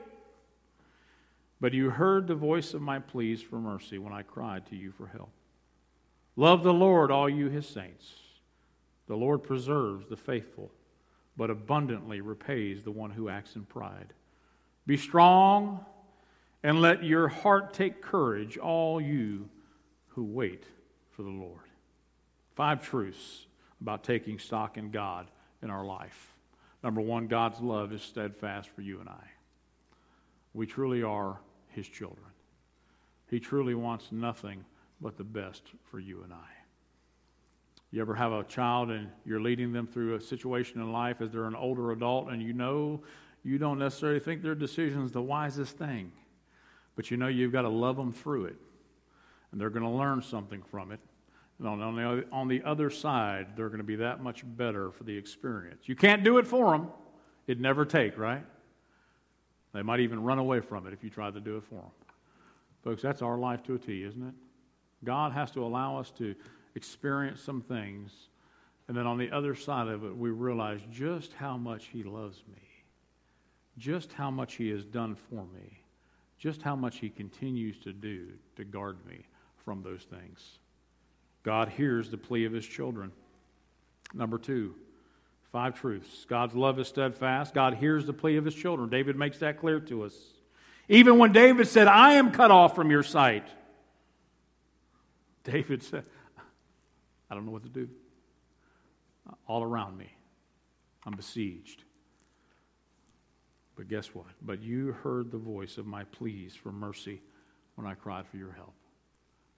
But 1.60 1.74
you 1.74 1.90
heard 1.90 2.26
the 2.26 2.34
voice 2.34 2.74
of 2.74 2.82
my 2.82 2.98
pleas 2.98 3.42
for 3.42 3.58
mercy 3.58 3.98
when 3.98 4.12
I 4.12 4.22
cried 4.22 4.66
to 4.66 4.76
you 4.76 4.92
for 4.92 5.06
help. 5.06 5.30
Love 6.36 6.62
the 6.62 6.72
Lord, 6.72 7.10
all 7.10 7.28
you 7.28 7.48
his 7.48 7.66
saints. 7.66 8.12
The 9.08 9.16
Lord 9.16 9.42
preserves 9.42 10.06
the 10.06 10.16
faithful, 10.16 10.70
but 11.36 11.50
abundantly 11.50 12.20
repays 12.20 12.82
the 12.82 12.90
one 12.90 13.10
who 13.10 13.28
acts 13.28 13.56
in 13.56 13.64
pride. 13.64 14.12
Be 14.86 14.96
strong 14.96 15.84
and 16.62 16.80
let 16.80 17.04
your 17.04 17.28
heart 17.28 17.72
take 17.72 18.02
courage, 18.02 18.58
all 18.58 19.00
you 19.00 19.48
who 20.08 20.24
wait 20.24 20.64
for 21.10 21.22
the 21.22 21.30
Lord. 21.30 21.60
Five 22.54 22.86
truths 22.86 23.46
about 23.80 24.04
taking 24.04 24.38
stock 24.38 24.76
in 24.76 24.90
God 24.90 25.30
in 25.62 25.70
our 25.70 25.84
life. 25.84 26.34
Number 26.82 27.00
one, 27.00 27.26
God's 27.26 27.60
love 27.60 27.92
is 27.92 28.02
steadfast 28.02 28.68
for 28.70 28.82
you 28.82 29.00
and 29.00 29.08
I. 29.08 29.24
We 30.54 30.66
truly 30.66 31.02
are 31.02 31.40
His 31.68 31.88
children. 31.88 32.26
He 33.28 33.40
truly 33.40 33.74
wants 33.74 34.12
nothing 34.12 34.64
but 35.00 35.16
the 35.16 35.24
best 35.24 35.62
for 35.90 35.98
you 35.98 36.22
and 36.22 36.32
I. 36.32 36.56
You 37.90 38.00
ever 38.00 38.14
have 38.14 38.32
a 38.32 38.44
child 38.44 38.90
and 38.90 39.08
you're 39.24 39.40
leading 39.40 39.72
them 39.72 39.86
through 39.86 40.14
a 40.14 40.20
situation 40.20 40.80
in 40.80 40.92
life 40.92 41.20
as 41.20 41.32
they're 41.32 41.44
an 41.44 41.56
older 41.56 41.92
adult 41.92 42.30
and 42.30 42.42
you 42.42 42.52
know 42.52 43.02
you 43.42 43.58
don't 43.58 43.78
necessarily 43.78 44.20
think 44.20 44.42
their 44.42 44.54
decision 44.54 45.02
is 45.02 45.12
the 45.12 45.22
wisest 45.22 45.78
thing, 45.78 46.10
but 46.96 47.10
you 47.10 47.16
know 47.16 47.28
you've 47.28 47.52
got 47.52 47.62
to 47.62 47.68
love 47.68 47.96
them 47.96 48.12
through 48.12 48.46
it 48.46 48.56
and 49.50 49.60
they're 49.60 49.70
going 49.70 49.84
to 49.84 49.88
learn 49.88 50.20
something 50.20 50.62
from 50.62 50.92
it 50.92 51.00
and 51.58 51.68
on 51.68 51.96
the, 51.96 52.24
on 52.30 52.48
the 52.48 52.62
other 52.64 52.90
side, 52.90 53.56
they're 53.56 53.68
going 53.68 53.78
to 53.78 53.84
be 53.84 53.96
that 53.96 54.22
much 54.22 54.42
better 54.44 54.90
for 54.90 55.04
the 55.04 55.16
experience. 55.16 55.88
You 55.88 55.96
can't 55.96 56.22
do 56.22 56.38
it 56.38 56.46
for 56.46 56.72
them. 56.72 56.88
It'd 57.46 57.60
never 57.60 57.84
take, 57.84 58.18
right? 58.18 58.44
They 59.72 59.82
might 59.82 60.00
even 60.00 60.22
run 60.22 60.38
away 60.38 60.60
from 60.60 60.86
it 60.86 60.92
if 60.92 61.02
you 61.02 61.10
tried 61.10 61.34
to 61.34 61.40
do 61.40 61.56
it 61.56 61.64
for 61.64 61.76
them. 61.76 61.90
Folks, 62.84 63.02
that's 63.02 63.22
our 63.22 63.38
life 63.38 63.62
to 63.64 63.74
a 63.74 63.78
T, 63.78 64.02
isn't 64.04 64.22
it? 64.22 64.34
God 65.04 65.32
has 65.32 65.50
to 65.52 65.64
allow 65.64 65.98
us 65.98 66.10
to 66.18 66.34
experience 66.74 67.40
some 67.40 67.62
things, 67.62 68.12
and 68.88 68.96
then 68.96 69.06
on 69.06 69.18
the 69.18 69.30
other 69.30 69.54
side 69.54 69.88
of 69.88 70.04
it, 70.04 70.16
we 70.16 70.30
realize 70.30 70.80
just 70.92 71.32
how 71.32 71.56
much 71.56 71.86
He 71.86 72.02
loves 72.02 72.42
me, 72.48 72.62
just 73.78 74.12
how 74.12 74.30
much 74.30 74.54
He 74.54 74.68
has 74.70 74.84
done 74.84 75.16
for 75.30 75.44
me, 75.54 75.80
just 76.38 76.62
how 76.62 76.76
much 76.76 76.98
He 76.98 77.08
continues 77.08 77.78
to 77.80 77.92
do 77.92 78.28
to 78.56 78.64
guard 78.64 78.98
me 79.06 79.26
from 79.64 79.82
those 79.82 80.02
things. 80.02 80.58
God 81.46 81.68
hears 81.68 82.10
the 82.10 82.16
plea 82.16 82.44
of 82.44 82.52
his 82.52 82.66
children. 82.66 83.12
Number 84.12 84.36
two, 84.36 84.74
five 85.52 85.78
truths. 85.78 86.26
God's 86.28 86.56
love 86.56 86.80
is 86.80 86.88
steadfast. 86.88 87.54
God 87.54 87.74
hears 87.74 88.04
the 88.04 88.12
plea 88.12 88.36
of 88.36 88.44
his 88.44 88.54
children. 88.54 88.90
David 88.90 89.14
makes 89.14 89.38
that 89.38 89.60
clear 89.60 89.78
to 89.78 90.02
us. 90.02 90.12
Even 90.88 91.18
when 91.18 91.30
David 91.30 91.68
said, 91.68 91.86
I 91.86 92.14
am 92.14 92.32
cut 92.32 92.50
off 92.50 92.74
from 92.74 92.90
your 92.90 93.04
sight, 93.04 93.46
David 95.44 95.84
said, 95.84 96.02
I 97.30 97.36
don't 97.36 97.46
know 97.46 97.52
what 97.52 97.62
to 97.62 97.68
do. 97.68 97.88
All 99.46 99.62
around 99.62 99.96
me, 99.96 100.10
I'm 101.04 101.14
besieged. 101.14 101.84
But 103.76 103.86
guess 103.86 104.08
what? 104.08 104.26
But 104.42 104.62
you 104.62 104.96
heard 105.04 105.30
the 105.30 105.38
voice 105.38 105.78
of 105.78 105.86
my 105.86 106.02
pleas 106.02 106.56
for 106.56 106.72
mercy 106.72 107.22
when 107.76 107.86
I 107.86 107.94
cried 107.94 108.26
for 108.26 108.36
your 108.36 108.50
help. 108.50 108.74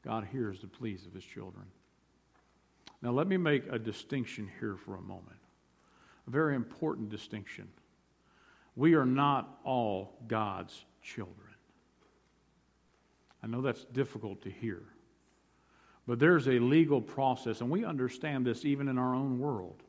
God 0.05 0.29
hears 0.31 0.61
the 0.61 0.67
pleas 0.67 1.07
of 1.07 1.15
his 1.15 1.25
children. 1.25 1.65
Now, 3.01 3.13
let 3.13 3.29
me 3.29 3.37
make 3.37 3.65
a 3.71 3.79
distinction 3.79 4.51
here 4.59 4.77
for 4.77 4.97
a 4.97 5.01
moment, 5.01 5.39
a 6.27 6.31
very 6.31 6.57
important 6.57 7.11
distinction. 7.11 7.69
We 8.75 8.95
are 8.95 9.07
not 9.07 9.59
all 9.65 10.19
God's 10.27 10.85
children. 11.03 11.35
I 13.43 13.47
know 13.47 13.63
that's 13.63 13.85
difficult 13.85 14.43
to 14.43 14.51
hear, 14.51 14.83
but 16.07 16.19
there's 16.19 16.49
a 16.49 16.59
legal 16.59 17.01
process, 17.01 17.61
and 17.61 17.71
we 17.71 17.85
understand 17.85 18.45
this 18.45 18.65
even 18.65 18.89
in 18.89 18.99
our 18.99 19.15
own 19.15 19.39
world. 19.39 19.83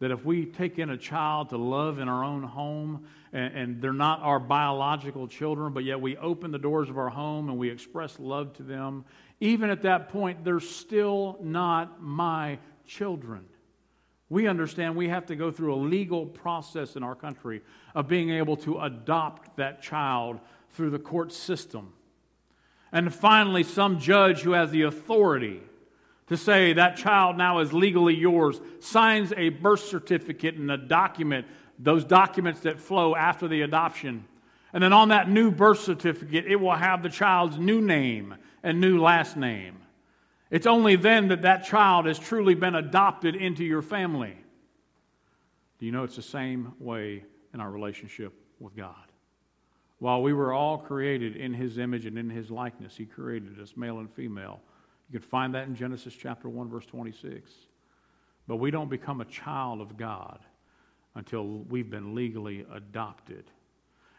That 0.00 0.10
if 0.10 0.24
we 0.24 0.46
take 0.46 0.78
in 0.78 0.90
a 0.90 0.96
child 0.96 1.50
to 1.50 1.56
love 1.56 1.98
in 1.98 2.08
our 2.08 2.24
own 2.24 2.42
home, 2.42 3.06
and, 3.32 3.56
and, 3.56 3.82
they're 3.82 3.92
not 3.92 4.20
our 4.20 4.38
biological 4.38 5.26
children, 5.28 5.72
but 5.72 5.84
yet 5.84 6.00
we 6.00 6.16
open 6.16 6.50
the 6.50 6.58
doors 6.58 6.90
of 6.90 6.98
our 6.98 7.08
home 7.08 7.48
and 7.48 7.58
we 7.58 7.70
express 7.70 8.18
love 8.18 8.52
to 8.54 8.62
them, 8.62 9.04
even 9.44 9.68
at 9.68 9.82
that 9.82 10.08
point, 10.08 10.42
they're 10.42 10.58
still 10.58 11.36
not 11.42 12.02
my 12.02 12.58
children. 12.86 13.44
We 14.30 14.48
understand 14.48 14.96
we 14.96 15.10
have 15.10 15.26
to 15.26 15.36
go 15.36 15.50
through 15.50 15.74
a 15.74 15.76
legal 15.76 16.24
process 16.24 16.96
in 16.96 17.02
our 17.02 17.14
country 17.14 17.60
of 17.94 18.08
being 18.08 18.30
able 18.30 18.56
to 18.58 18.80
adopt 18.80 19.58
that 19.58 19.82
child 19.82 20.40
through 20.70 20.90
the 20.90 20.98
court 20.98 21.30
system. 21.30 21.92
And 22.90 23.12
finally, 23.14 23.64
some 23.64 24.00
judge 24.00 24.40
who 24.40 24.52
has 24.52 24.70
the 24.70 24.82
authority 24.82 25.60
to 26.28 26.38
say 26.38 26.72
that 26.72 26.96
child 26.96 27.36
now 27.36 27.58
is 27.58 27.70
legally 27.70 28.14
yours 28.14 28.58
signs 28.80 29.30
a 29.36 29.50
birth 29.50 29.84
certificate 29.84 30.54
and 30.54 30.70
a 30.70 30.78
document, 30.78 31.46
those 31.78 32.02
documents 32.02 32.60
that 32.60 32.80
flow 32.80 33.14
after 33.14 33.46
the 33.46 33.60
adoption. 33.60 34.24
And 34.72 34.82
then 34.82 34.94
on 34.94 35.10
that 35.10 35.28
new 35.28 35.50
birth 35.50 35.80
certificate, 35.80 36.46
it 36.46 36.56
will 36.56 36.74
have 36.74 37.02
the 37.02 37.10
child's 37.10 37.58
new 37.58 37.82
name 37.82 38.36
and 38.64 38.80
new 38.80 39.00
last 39.00 39.36
name. 39.36 39.76
It's 40.50 40.66
only 40.66 40.96
then 40.96 41.28
that 41.28 41.42
that 41.42 41.64
child 41.64 42.06
has 42.06 42.18
truly 42.18 42.54
been 42.54 42.74
adopted 42.74 43.36
into 43.36 43.62
your 43.62 43.82
family. 43.82 44.36
Do 45.78 45.86
you 45.86 45.92
know 45.92 46.04
it's 46.04 46.16
the 46.16 46.22
same 46.22 46.72
way 46.80 47.24
in 47.52 47.60
our 47.60 47.70
relationship 47.70 48.32
with 48.58 48.74
God? 48.74 48.94
While 49.98 50.22
we 50.22 50.32
were 50.32 50.52
all 50.52 50.78
created 50.78 51.36
in 51.36 51.52
His 51.52 51.78
image 51.78 52.06
and 52.06 52.18
in 52.18 52.30
His 52.30 52.50
likeness, 52.50 52.96
He 52.96 53.04
created 53.04 53.60
us 53.60 53.74
male 53.76 53.98
and 53.98 54.10
female. 54.10 54.60
You 55.10 55.20
can 55.20 55.28
find 55.28 55.54
that 55.54 55.68
in 55.68 55.76
Genesis 55.76 56.14
chapter 56.14 56.48
1, 56.48 56.68
verse 56.68 56.86
26. 56.86 57.50
But 58.46 58.56
we 58.56 58.70
don't 58.70 58.90
become 58.90 59.20
a 59.20 59.26
child 59.26 59.80
of 59.80 59.96
God 59.96 60.40
until 61.14 61.46
we've 61.46 61.90
been 61.90 62.14
legally 62.14 62.64
adopted. 62.72 63.44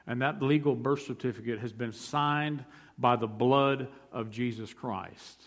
And 0.08 0.22
that 0.22 0.42
legal 0.42 0.76
birth 0.76 1.02
certificate 1.04 1.60
has 1.60 1.74
been 1.74 1.92
signed 1.92 2.64
by 2.98 3.16
the 3.16 3.28
blood 3.28 3.88
of 4.12 4.30
Jesus 4.30 4.74
Christ. 4.74 5.42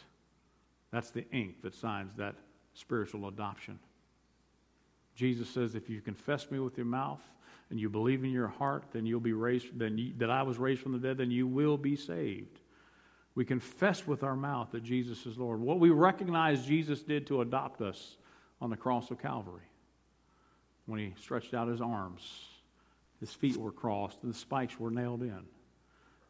That's 0.91 1.11
the 1.11 1.31
ink 1.31 1.63
that 1.63 1.75
signs 1.75 2.15
that 2.17 2.35
spiritual 2.75 3.29
adoption. 3.29 3.79
Jesus 5.15 5.49
says, 5.49 5.75
if 5.75 5.91
you 5.91 6.01
confess 6.01 6.51
me 6.51 6.59
with 6.59 6.77
your 6.77 6.87
mouth 6.87 7.23
and 7.71 7.79
you 7.79 7.89
believe 7.89 8.25
in 8.25 8.31
your 8.31 8.49
heart, 8.49 8.85
then 8.93 9.05
you'll 9.05 9.21
be 9.21 9.33
raised, 9.33 9.79
then 9.79 9.99
you, 9.99 10.13
that 10.19 10.31
I 10.31 10.43
was 10.43 10.59
raised 10.59 10.81
from 10.81 10.93
the 10.93 10.99
dead, 10.99 11.19
then 11.19 11.31
you 11.31 11.47
will 11.47 11.77
be 11.77 11.97
saved. 11.97 12.61
We 13.35 13.45
confess 13.45 14.07
with 14.07 14.23
our 14.23 14.37
mouth 14.37 14.71
that 14.73 14.83
Jesus 14.83 15.27
is 15.27 15.39
Lord. 15.39 15.61
What 15.61 15.79
we 15.79 15.91
recognize 15.91 16.67
Jesus 16.67 17.03
did 17.03 17.27
to 17.29 17.41
adopt 17.41 17.81
us 17.81 18.17
on 18.61 18.71
the 18.71 18.77
cross 18.77 19.11
of 19.11 19.21
Calvary 19.21 19.69
when 20.87 20.99
he 20.99 21.15
stretched 21.21 21.55
out 21.55 21.69
his 21.69 21.81
arms, 21.81 22.47
his 23.21 23.33
feet 23.33 23.57
were 23.57 23.73
crossed, 23.73 24.23
and 24.23 24.33
the 24.33 24.39
spikes 24.39 24.79
were 24.79 24.91
nailed 24.91 25.23
in. 25.23 25.43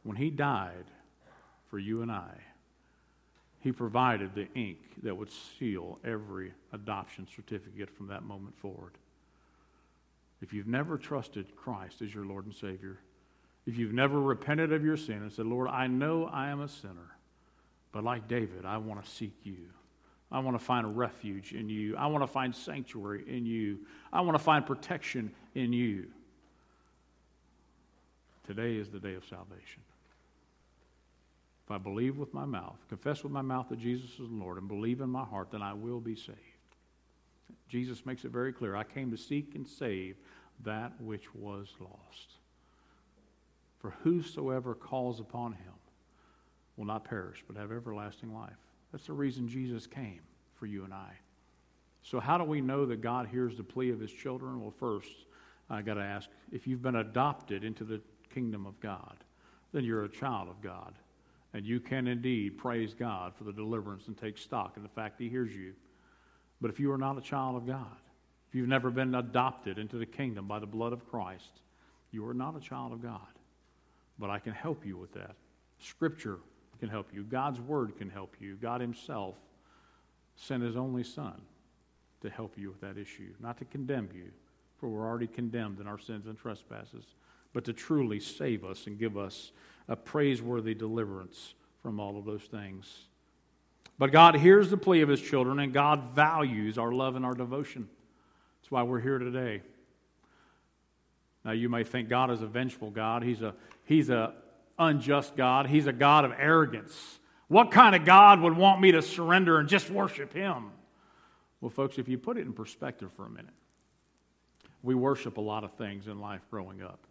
When 0.03 0.17
he 0.17 0.31
died 0.31 0.85
for 1.69 1.79
you 1.79 2.03
and 2.03 2.11
I, 2.11 2.31
he 3.61 3.73
provided 3.73 4.35
the 4.35 4.49
ink 4.55 4.79
that 5.03 5.17
would 5.17 5.31
seal 5.59 5.99
every 6.05 6.53
adoption 6.73 7.27
certificate 7.35 7.91
from 7.91 8.07
that 8.09 8.23
moment 8.23 8.57
forward. 8.59 8.93
If 10.41 10.53
you've 10.53 10.69
never 10.69 10.97
trusted 10.97 11.57
Christ 11.57 12.01
as 12.01 12.15
your 12.15 12.25
Lord 12.25 12.47
and 12.47 12.55
Savior, 12.55 13.01
if 13.67 13.77
you've 13.77 13.93
never 13.93 14.21
repented 14.21 14.73
of 14.73 14.85
your 14.85 14.97
sin 14.97 15.17
and 15.17 15.33
said, 15.33 15.47
Lord, 15.47 15.69
I 15.69 15.89
know 15.89 16.27
I 16.27 16.49
am 16.49 16.61
a 16.61 16.69
sinner, 16.69 17.17
but 17.93 18.05
like 18.05 18.29
David, 18.29 18.65
I 18.65 18.79
want 18.79 19.05
to 19.05 19.11
seek 19.11 19.35
you. 19.43 19.67
I 20.31 20.39
want 20.41 20.59
to 20.59 20.65
find 20.65 20.87
a 20.87 20.91
refuge 20.91 21.53
in 21.53 21.69
you. 21.69 21.97
I 21.97 22.07
want 22.07 22.23
to 22.23 22.29
find 22.29 22.55
sanctuary 22.55 23.25
in 23.27 23.47
you. 23.47 23.81
I 24.13 24.21
want 24.21 24.37
to 24.37 24.43
find 24.43 24.65
protection 24.65 25.33
in 25.55 25.73
you. 25.73 26.07
Today 28.49 28.77
is 28.77 28.89
the 28.89 28.99
day 28.99 29.13
of 29.13 29.27
salvation. 29.27 29.83
If 31.67 31.71
I 31.71 31.77
believe 31.77 32.17
with 32.17 32.33
my 32.33 32.47
mouth, 32.47 32.79
confess 32.89 33.23
with 33.23 33.31
my 33.31 33.43
mouth 33.43 33.69
that 33.69 33.79
Jesus 33.79 34.13
is 34.13 34.31
Lord, 34.31 34.57
and 34.57 34.67
believe 34.67 35.03
in 35.03 35.11
my 35.11 35.25
heart, 35.25 35.51
then 35.53 35.61
I 35.61 35.75
will 35.75 36.01
be 36.01 36.17
saved. 36.17 36.39
Jesus 37.69 38.07
makes 38.07 38.25
it 38.25 38.31
very 38.31 38.55
clear 38.55 38.75
I 38.75 38.85
came 38.85 39.11
to 39.11 39.19
seek 39.19 39.55
and 39.55 39.69
save 39.69 40.17
that 40.65 40.99
which 40.99 41.35
was 41.35 41.75
lost. 41.79 42.37
For 43.81 43.91
whosoever 44.03 44.75
calls 44.75 45.21
upon 45.21 45.53
him 45.53 45.75
will 46.79 46.87
not 46.87 47.05
perish, 47.05 47.45
but 47.47 47.59
have 47.59 47.71
everlasting 47.71 48.33
life. 48.33 48.57
That's 48.93 49.09
the 49.09 49.13
reason 49.13 49.47
Jesus 49.47 49.87
came 49.87 50.23
for 50.55 50.65
you 50.65 50.85
and 50.85 50.95
I. 50.95 51.11
So, 52.03 52.19
how 52.19 52.39
do 52.39 52.45
we 52.45 52.63
know 52.63 52.87
that 52.87 53.03
God 53.03 53.27
hears 53.27 53.59
the 53.59 53.63
plea 53.63 53.91
of 53.91 54.01
his 54.01 54.11
children? 54.11 54.63
Well, 54.63 54.73
first, 54.81 55.27
I 55.69 55.83
got 55.83 55.95
to 55.95 56.03
ask 56.03 56.31
if 56.51 56.67
you've 56.67 56.81
been 56.81 56.97
adopted 56.97 57.63
into 57.63 57.85
the 57.85 58.01
kingdom 58.39 58.67
of 58.67 58.79
God, 58.79 59.17
then 59.73 59.85
you're 59.85 60.05
a 60.05 60.09
child 60.09 60.49
of 60.49 60.63
God. 60.63 60.95
And 61.55 61.67
you 61.67 61.81
can 61.81 62.07
indeed 62.07 62.57
praise 62.57 62.95
God 62.95 63.33
for 63.37 63.43
the 63.43 63.53
deliverance 63.53 64.07
and 64.07 64.17
take 64.17 64.39
stock 64.39 64.75
in 64.77 64.85
the 64.85 64.89
fact 64.89 65.19
He 65.19 65.29
hears 65.29 65.53
you. 65.53 65.73
But 66.61 66.71
if 66.71 66.79
you 66.79 66.93
are 66.93 66.99
not 66.99 67.19
a 67.19 67.21
child 67.21 67.57
of 67.57 67.67
God, 67.67 67.97
if 68.49 68.55
you've 68.55 68.69
never 68.69 68.91
been 68.91 69.17
adopted 69.17 69.77
into 69.77 69.97
the 69.99 70.07
kingdom 70.07 70.47
by 70.47 70.61
the 70.61 70.67
blood 70.67 70.93
of 70.93 71.09
Christ, 71.11 71.61
you 72.13 72.27
are 72.29 72.35
not 72.35 72.57
a 72.57 72.61
child 72.61 72.93
of 72.93 73.03
God. 73.03 73.27
But 74.21 74.31
I 74.31 74.39
can 74.39 74.53
help 74.53 74.87
you 74.87 74.97
with 74.97 75.13
that. 75.15 75.35
Scripture 75.81 76.39
can 76.79 76.89
help 76.89 77.09
you, 77.13 77.25
God's 77.25 77.61
Word 77.61 77.97
can 77.99 78.09
help 78.09 78.37
you. 78.39 78.55
God 78.55 78.81
Himself 78.81 79.35
sent 80.37 80.63
His 80.63 80.77
only 80.77 81.03
Son 81.03 81.41
to 82.21 82.31
help 82.31 82.57
you 82.57 82.69
with 82.69 82.81
that 82.83 82.99
issue, 82.99 83.33
not 83.41 83.59
to 83.59 83.65
condemn 83.65 84.11
you, 84.15 84.31
for 84.79 84.89
we're 84.89 85.07
already 85.07 85.27
condemned 85.27 85.81
in 85.81 85.89
our 85.89 85.99
sins 85.99 86.27
and 86.27 86.39
trespasses, 86.39 87.05
but 87.53 87.65
to 87.65 87.73
truly 87.73 88.21
save 88.21 88.65
us 88.65 88.87
and 88.87 88.99
give 88.99 89.17
us 89.17 89.53
a 89.89 89.97
praiseworthy 89.97 90.75
deliverance 90.75 91.55
from 91.83 91.99
all 91.99 92.19
of 92.19 92.25
those 92.25 92.43
things. 92.43 93.09
But 93.99 94.13
God 94.13 94.37
hears 94.37 94.71
the 94.71 94.77
plea 94.77 95.01
of 95.01 95.09
his 95.09 95.21
children, 95.21 95.59
and 95.59 95.73
God 95.73 96.15
values 96.15 96.79
our 96.79 96.93
love 96.93 97.17
and 97.17 97.25
our 97.25 97.35
devotion. 97.35 97.89
That's 98.61 98.71
why 98.71 98.83
we're 98.83 99.01
here 99.01 99.19
today. 99.19 99.63
Now, 101.45 101.53
you 101.53 101.69
may 101.69 101.85
think 101.85 102.09
God 102.09 102.31
is 102.31 102.43
a 102.43 102.47
vengeful 102.47 102.91
God. 102.91 103.23
He's 103.23 103.43
a, 103.43 103.55
he's 103.85 104.11
a 104.11 104.35
unjust 104.79 105.37
God. 105.37 105.67
He's 105.67 105.87
a 105.87 105.93
God 105.93 106.25
of 106.25 106.33
arrogance. 106.39 107.19
What 107.49 107.71
kind 107.71 107.97
of 107.97 108.05
God 108.05 108.41
would 108.41 108.57
want 108.57 108.81
me 108.81 108.93
to 108.93 109.03
surrender 109.03 109.59
and 109.59 109.69
just 109.69 109.91
worship 109.91 110.33
him? 110.33 110.71
Well, 111.61 111.71
folks, 111.71 111.99
if 111.99 112.09
you 112.09 112.19
put 112.19 112.37
it 112.37 112.43
in 112.43 112.53
perspective 112.53 113.11
for 113.17 113.27
a 113.27 113.31
minute, 113.31 113.55
we 114.83 114.95
worship 114.95 115.39
a 115.39 115.41
lot 115.41 115.65
of 115.65 115.73
things 115.73 116.07
in 116.07 116.21
life 116.21 116.43
growing 116.51 116.83
up. 116.83 117.08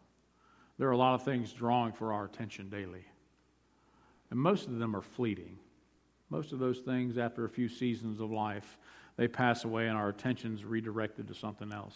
There 0.78 0.88
are 0.88 0.92
a 0.92 0.98
lot 0.98 1.16
of 1.16 1.24
things 1.24 1.54
drawing 1.54 1.94
for 1.94 2.14
our 2.14 2.26
attention 2.26 2.70
daily. 2.70 3.06
And 4.30 4.40
most 4.40 4.68
of 4.68 4.78
them 4.78 4.96
are 4.96 5.02
fleeting. 5.02 5.58
Most 6.30 6.52
of 6.52 6.60
those 6.60 6.80
things, 6.80 7.18
after 7.18 7.46
a 7.46 7.50
few 7.50 7.70
seasons 7.70 8.20
of 8.20 8.32
life, 8.32 8.78
they 9.16 9.28
pass 9.28 9.64
away 9.64 9.88
and 9.88 9.98
our 9.98 10.10
attention's 10.10 10.64
redirected 10.64 11.28
to 11.28 11.34
something 11.34 11.72
else. 11.72 11.96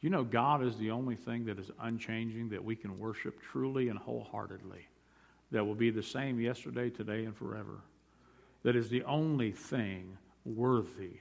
You 0.00 0.10
know, 0.10 0.22
God 0.22 0.64
is 0.64 0.76
the 0.76 0.92
only 0.92 1.16
thing 1.16 1.44
that 1.46 1.58
is 1.58 1.70
unchanging 1.80 2.50
that 2.50 2.64
we 2.64 2.76
can 2.76 2.98
worship 2.98 3.40
truly 3.42 3.88
and 3.88 3.98
wholeheartedly, 3.98 4.86
that 5.50 5.64
will 5.64 5.74
be 5.74 5.90
the 5.90 6.02
same 6.02 6.40
yesterday, 6.40 6.88
today, 6.88 7.24
and 7.24 7.36
forever. 7.36 7.80
That 8.62 8.76
is 8.76 8.88
the 8.88 9.02
only 9.04 9.50
thing 9.50 10.16
worthy 10.44 11.18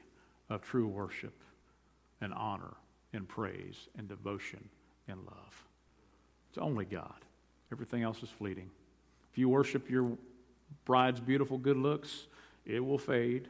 of 0.50 0.62
true 0.62 0.88
worship 0.88 1.34
and 2.22 2.34
honor 2.34 2.76
and 3.14 3.28
praise 3.28 3.90
and 3.98 4.08
devotion 4.08 4.70
and 5.08 5.20
love. 5.26 5.66
It's 6.58 6.64
only 6.64 6.86
God. 6.86 7.14
Everything 7.72 8.02
else 8.02 8.24
is 8.24 8.30
fleeting. 8.30 8.72
If 9.32 9.38
you 9.38 9.48
worship 9.48 9.92
your 9.92 10.18
bride's 10.86 11.20
beautiful 11.20 11.60
good 11.60 11.78
looks, 11.78 12.26
it 12.66 12.84
will 12.84 12.98
fade. 12.98 13.48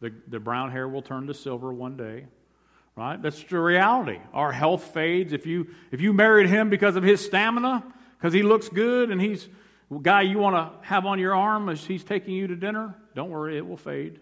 The, 0.00 0.12
the 0.26 0.40
brown 0.40 0.72
hair 0.72 0.88
will 0.88 1.02
turn 1.02 1.28
to 1.28 1.34
silver 1.34 1.72
one 1.72 1.96
day. 1.96 2.26
Right? 2.96 3.22
That's 3.22 3.44
the 3.44 3.60
reality. 3.60 4.18
Our 4.34 4.50
health 4.50 4.82
fades. 4.92 5.32
If 5.32 5.46
you 5.46 5.68
if 5.92 6.00
you 6.00 6.12
married 6.12 6.48
him 6.48 6.68
because 6.68 6.96
of 6.96 7.04
his 7.04 7.24
stamina, 7.24 7.84
because 8.18 8.32
he 8.32 8.42
looks 8.42 8.68
good 8.68 9.12
and 9.12 9.20
he's 9.20 9.48
guy 10.02 10.22
you 10.22 10.40
want 10.40 10.56
to 10.56 10.88
have 10.88 11.06
on 11.06 11.20
your 11.20 11.36
arm 11.36 11.68
as 11.68 11.84
he's 11.84 12.02
taking 12.02 12.34
you 12.34 12.48
to 12.48 12.56
dinner, 12.56 12.92
don't 13.14 13.30
worry, 13.30 13.56
it 13.56 13.64
will 13.64 13.76
fade. 13.76 14.18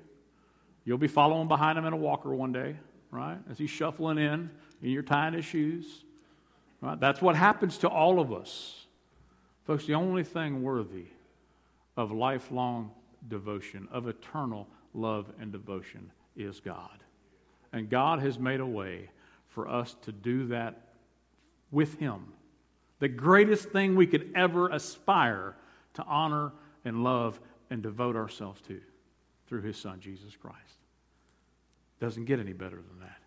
You'll 0.84 0.98
be 0.98 1.08
following 1.08 1.48
behind 1.48 1.78
him 1.78 1.86
in 1.86 1.94
a 1.94 1.96
walker 1.96 2.34
one 2.34 2.52
day, 2.52 2.76
right? 3.10 3.38
As 3.50 3.56
he's 3.56 3.70
shuffling 3.70 4.18
in 4.18 4.50
and 4.82 4.92
you're 4.92 5.02
tying 5.02 5.32
his 5.32 5.46
shoes. 5.46 6.04
Right? 6.80 6.98
That's 6.98 7.20
what 7.20 7.36
happens 7.36 7.78
to 7.78 7.88
all 7.88 8.20
of 8.20 8.32
us. 8.32 8.86
Folks, 9.64 9.86
the 9.86 9.94
only 9.94 10.24
thing 10.24 10.62
worthy 10.62 11.06
of 11.96 12.10
lifelong 12.10 12.90
devotion, 13.28 13.88
of 13.92 14.08
eternal 14.08 14.66
love 14.94 15.30
and 15.38 15.52
devotion, 15.52 16.10
is 16.36 16.60
God. 16.60 17.04
And 17.72 17.90
God 17.90 18.20
has 18.20 18.38
made 18.38 18.60
a 18.60 18.66
way 18.66 19.10
for 19.48 19.68
us 19.68 19.94
to 20.02 20.12
do 20.12 20.46
that 20.46 20.88
with 21.70 21.98
Him. 21.98 22.32
The 22.98 23.08
greatest 23.08 23.70
thing 23.70 23.94
we 23.94 24.06
could 24.06 24.32
ever 24.34 24.68
aspire 24.68 25.56
to 25.94 26.04
honor 26.04 26.52
and 26.84 27.04
love 27.04 27.40
and 27.68 27.82
devote 27.82 28.16
ourselves 28.16 28.60
to 28.62 28.80
through 29.46 29.62
His 29.62 29.76
Son, 29.76 30.00
Jesus 30.00 30.36
Christ. 30.36 30.56
Doesn't 32.00 32.24
get 32.24 32.40
any 32.40 32.52
better 32.52 32.76
than 32.76 33.00
that. 33.00 33.18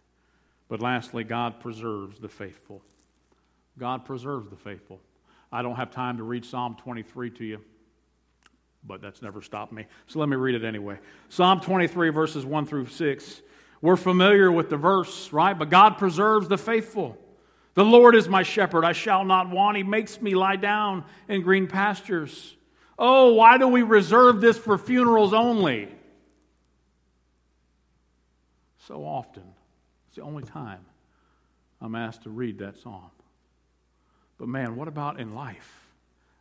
But 0.67 0.81
lastly, 0.81 1.23
God 1.23 1.59
preserves 1.59 2.19
the 2.19 2.29
faithful. 2.29 2.81
God 3.77 4.05
preserves 4.05 4.49
the 4.49 4.55
faithful. 4.55 4.99
I 5.51 5.61
don't 5.61 5.75
have 5.75 5.91
time 5.91 6.17
to 6.17 6.23
read 6.23 6.45
Psalm 6.45 6.75
23 6.79 7.29
to 7.31 7.45
you, 7.45 7.61
but 8.83 9.01
that's 9.01 9.21
never 9.21 9.41
stopped 9.41 9.71
me. 9.71 9.85
So 10.07 10.19
let 10.19 10.29
me 10.29 10.35
read 10.35 10.55
it 10.55 10.63
anyway. 10.63 10.99
Psalm 11.29 11.59
23, 11.59 12.09
verses 12.09 12.45
1 12.45 12.65
through 12.65 12.87
6. 12.87 13.41
We're 13.81 13.97
familiar 13.97 14.51
with 14.51 14.69
the 14.69 14.77
verse, 14.77 15.33
right? 15.33 15.57
But 15.57 15.69
God 15.69 15.97
preserves 15.97 16.47
the 16.47 16.57
faithful. 16.57 17.17
The 17.75 17.83
Lord 17.83 18.15
is 18.15 18.29
my 18.29 18.43
shepherd, 18.43 18.85
I 18.85 18.93
shall 18.93 19.25
not 19.25 19.49
want. 19.49 19.77
He 19.77 19.83
makes 19.83 20.21
me 20.21 20.35
lie 20.35 20.55
down 20.55 21.05
in 21.27 21.41
green 21.41 21.67
pastures. 21.67 22.55
Oh, 22.97 23.33
why 23.33 23.57
do 23.57 23.67
we 23.67 23.81
reserve 23.81 24.41
this 24.41 24.57
for 24.57 24.77
funerals 24.77 25.33
only? 25.33 25.89
So 28.87 29.03
often, 29.03 29.43
it's 30.07 30.17
the 30.17 30.21
only 30.21 30.43
time 30.43 30.85
I'm 31.81 31.95
asked 31.95 32.23
to 32.23 32.29
read 32.29 32.59
that 32.59 32.77
psalm. 32.77 33.09
But 34.43 34.49
man, 34.49 34.75
what 34.75 34.89
about 34.89 35.21
in 35.21 35.35
life 35.35 35.87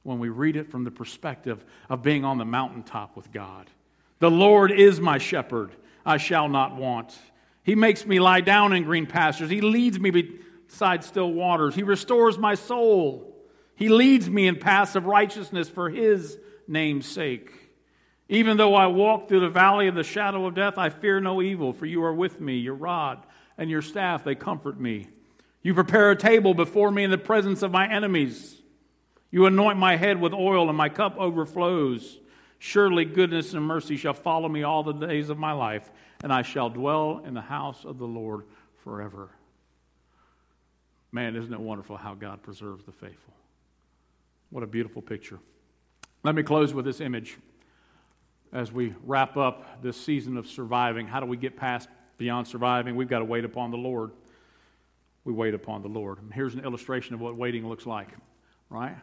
when 0.02 0.18
we 0.18 0.28
read 0.28 0.56
it 0.56 0.68
from 0.68 0.82
the 0.82 0.90
perspective 0.90 1.64
of 1.88 2.02
being 2.02 2.24
on 2.24 2.36
the 2.36 2.44
mountaintop 2.44 3.14
with 3.14 3.30
God? 3.30 3.70
The 4.18 4.28
Lord 4.28 4.72
is 4.72 5.00
my 5.00 5.18
shepherd, 5.18 5.70
I 6.04 6.16
shall 6.16 6.48
not 6.48 6.74
want. 6.74 7.16
He 7.62 7.76
makes 7.76 8.04
me 8.04 8.18
lie 8.18 8.40
down 8.40 8.72
in 8.72 8.82
green 8.82 9.06
pastures. 9.06 9.50
He 9.50 9.60
leads 9.60 10.00
me 10.00 10.10
beside 10.10 11.04
still 11.04 11.32
waters. 11.32 11.76
He 11.76 11.84
restores 11.84 12.36
my 12.38 12.56
soul. 12.56 13.36
He 13.76 13.88
leads 13.88 14.28
me 14.28 14.48
in 14.48 14.56
paths 14.56 14.96
of 14.96 15.06
righteousness 15.06 15.68
for 15.68 15.88
his 15.88 16.36
name's 16.66 17.06
sake. 17.06 17.52
Even 18.28 18.56
though 18.56 18.74
I 18.74 18.88
walk 18.88 19.28
through 19.28 19.42
the 19.42 19.48
valley 19.48 19.86
of 19.86 19.94
the 19.94 20.02
shadow 20.02 20.44
of 20.46 20.56
death, 20.56 20.76
I 20.76 20.88
fear 20.88 21.20
no 21.20 21.40
evil, 21.40 21.72
for 21.72 21.86
you 21.86 22.02
are 22.02 22.12
with 22.12 22.40
me. 22.40 22.56
Your 22.56 22.74
rod 22.74 23.24
and 23.56 23.70
your 23.70 23.80
staff, 23.80 24.24
they 24.24 24.34
comfort 24.34 24.80
me. 24.80 25.06
You 25.62 25.74
prepare 25.74 26.10
a 26.10 26.16
table 26.16 26.54
before 26.54 26.90
me 26.90 27.04
in 27.04 27.10
the 27.10 27.18
presence 27.18 27.62
of 27.62 27.70
my 27.70 27.88
enemies. 27.88 28.60
You 29.30 29.46
anoint 29.46 29.78
my 29.78 29.96
head 29.96 30.20
with 30.20 30.34
oil, 30.34 30.68
and 30.68 30.76
my 30.76 30.88
cup 30.88 31.16
overflows. 31.16 32.18
Surely 32.58 33.04
goodness 33.04 33.54
and 33.54 33.64
mercy 33.64 33.96
shall 33.96 34.14
follow 34.14 34.48
me 34.48 34.62
all 34.62 34.82
the 34.82 34.92
days 34.92 35.30
of 35.30 35.38
my 35.38 35.52
life, 35.52 35.90
and 36.22 36.32
I 36.32 36.42
shall 36.42 36.68
dwell 36.68 37.22
in 37.24 37.34
the 37.34 37.40
house 37.40 37.84
of 37.84 37.98
the 37.98 38.06
Lord 38.06 38.44
forever. 38.84 39.30
Man, 41.12 41.36
isn't 41.36 41.52
it 41.52 41.60
wonderful 41.60 41.96
how 41.96 42.14
God 42.14 42.42
preserves 42.42 42.84
the 42.84 42.92
faithful? 42.92 43.34
What 44.50 44.62
a 44.62 44.66
beautiful 44.66 45.02
picture. 45.02 45.38
Let 46.22 46.34
me 46.34 46.42
close 46.42 46.74
with 46.74 46.84
this 46.84 47.00
image 47.00 47.36
as 48.52 48.70
we 48.70 48.94
wrap 49.04 49.36
up 49.36 49.82
this 49.82 49.96
season 49.96 50.36
of 50.36 50.46
surviving. 50.46 51.06
How 51.06 51.20
do 51.20 51.26
we 51.26 51.36
get 51.36 51.56
past 51.56 51.88
beyond 52.18 52.46
surviving? 52.46 52.96
We've 52.96 53.08
got 53.08 53.20
to 53.20 53.24
wait 53.24 53.44
upon 53.44 53.70
the 53.70 53.76
Lord 53.76 54.12
we 55.24 55.32
wait 55.32 55.54
upon 55.54 55.82
the 55.82 55.88
Lord. 55.88 56.18
And 56.18 56.32
here's 56.32 56.54
an 56.54 56.64
illustration 56.64 57.14
of 57.14 57.20
what 57.20 57.36
waiting 57.36 57.68
looks 57.68 57.86
like, 57.86 58.08
right? 58.68 58.96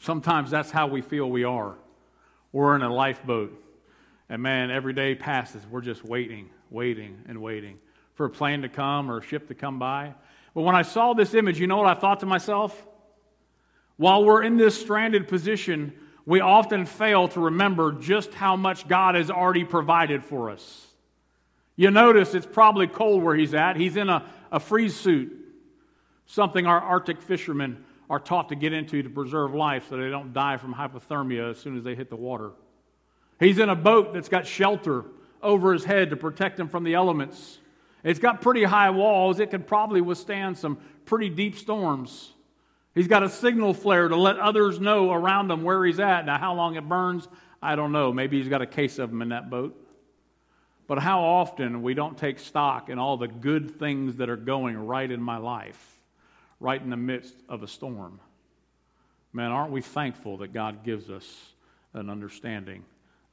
Sometimes 0.00 0.50
that's 0.50 0.70
how 0.70 0.88
we 0.88 1.00
feel 1.00 1.30
we 1.30 1.44
are. 1.44 1.76
We're 2.50 2.74
in 2.76 2.82
a 2.82 2.92
lifeboat, 2.92 3.58
and 4.28 4.42
man, 4.42 4.70
every 4.70 4.92
day 4.92 5.14
passes, 5.14 5.62
we're 5.70 5.80
just 5.80 6.04
waiting, 6.04 6.50
waiting, 6.70 7.22
and 7.28 7.40
waiting 7.40 7.78
for 8.14 8.26
a 8.26 8.30
plane 8.30 8.62
to 8.62 8.68
come 8.68 9.10
or 9.10 9.18
a 9.18 9.22
ship 9.22 9.48
to 9.48 9.54
come 9.54 9.78
by. 9.78 10.14
But 10.54 10.62
when 10.62 10.74
I 10.74 10.82
saw 10.82 11.14
this 11.14 11.32
image, 11.34 11.58
you 11.58 11.66
know 11.66 11.78
what 11.78 11.86
I 11.86 11.98
thought 11.98 12.20
to 12.20 12.26
myself? 12.26 12.86
While 13.96 14.24
we're 14.24 14.42
in 14.42 14.56
this 14.56 14.78
stranded 14.78 15.28
position, 15.28 15.94
we 16.26 16.40
often 16.40 16.84
fail 16.84 17.28
to 17.28 17.40
remember 17.40 17.92
just 17.92 18.34
how 18.34 18.56
much 18.56 18.86
God 18.86 19.14
has 19.14 19.30
already 19.30 19.64
provided 19.64 20.24
for 20.24 20.50
us. 20.50 20.86
You 21.76 21.90
notice 21.90 22.34
it's 22.34 22.46
probably 22.46 22.86
cold 22.86 23.22
where 23.22 23.34
he's 23.34 23.54
at. 23.54 23.76
He's 23.76 23.96
in 23.96 24.08
a, 24.10 24.26
a 24.50 24.60
freeze 24.60 24.94
suit 24.94 25.41
something 26.26 26.66
our 26.66 26.80
Arctic 26.80 27.20
fishermen 27.20 27.84
are 28.08 28.20
taught 28.20 28.50
to 28.50 28.54
get 28.54 28.72
into 28.72 29.02
to 29.02 29.08
preserve 29.08 29.54
life 29.54 29.88
so 29.88 29.96
they 29.96 30.10
don't 30.10 30.32
die 30.32 30.56
from 30.56 30.74
hypothermia 30.74 31.50
as 31.50 31.58
soon 31.58 31.78
as 31.78 31.84
they 31.84 31.94
hit 31.94 32.10
the 32.10 32.16
water. 32.16 32.52
He's 33.40 33.58
in 33.58 33.68
a 33.68 33.74
boat 33.74 34.12
that's 34.12 34.28
got 34.28 34.46
shelter 34.46 35.04
over 35.42 35.72
his 35.72 35.84
head 35.84 36.10
to 36.10 36.16
protect 36.16 36.60
him 36.60 36.68
from 36.68 36.84
the 36.84 36.94
elements. 36.94 37.58
It's 38.04 38.18
got 38.18 38.40
pretty 38.40 38.64
high 38.64 38.90
walls. 38.90 39.40
It 39.40 39.50
could 39.50 39.66
probably 39.66 40.00
withstand 40.00 40.58
some 40.58 40.78
pretty 41.06 41.28
deep 41.28 41.56
storms. 41.56 42.32
He's 42.94 43.08
got 43.08 43.22
a 43.22 43.28
signal 43.28 43.72
flare 43.72 44.08
to 44.08 44.16
let 44.16 44.38
others 44.38 44.78
know 44.78 45.10
around 45.10 45.50
him 45.50 45.62
where 45.62 45.84
he's 45.84 45.98
at. 45.98 46.26
Now, 46.26 46.38
how 46.38 46.54
long 46.54 46.76
it 46.76 46.86
burns, 46.86 47.26
I 47.62 47.76
don't 47.76 47.92
know. 47.92 48.12
Maybe 48.12 48.38
he's 48.38 48.48
got 48.48 48.60
a 48.60 48.66
case 48.66 48.98
of 48.98 49.10
them 49.10 49.22
in 49.22 49.30
that 49.30 49.48
boat. 49.48 49.74
But 50.86 50.98
how 50.98 51.22
often 51.22 51.80
we 51.82 51.94
don't 51.94 52.18
take 52.18 52.38
stock 52.38 52.90
in 52.90 52.98
all 52.98 53.16
the 53.16 53.28
good 53.28 53.78
things 53.78 54.16
that 54.16 54.28
are 54.28 54.36
going 54.36 54.76
right 54.76 55.10
in 55.10 55.22
my 55.22 55.38
life 55.38 56.01
right 56.62 56.80
in 56.80 56.90
the 56.90 56.96
midst 56.96 57.34
of 57.48 57.64
a 57.64 57.68
storm. 57.68 58.20
Man, 59.32 59.50
aren't 59.50 59.72
we 59.72 59.82
thankful 59.82 60.38
that 60.38 60.52
God 60.52 60.84
gives 60.84 61.10
us 61.10 61.26
an 61.92 62.08
understanding 62.08 62.84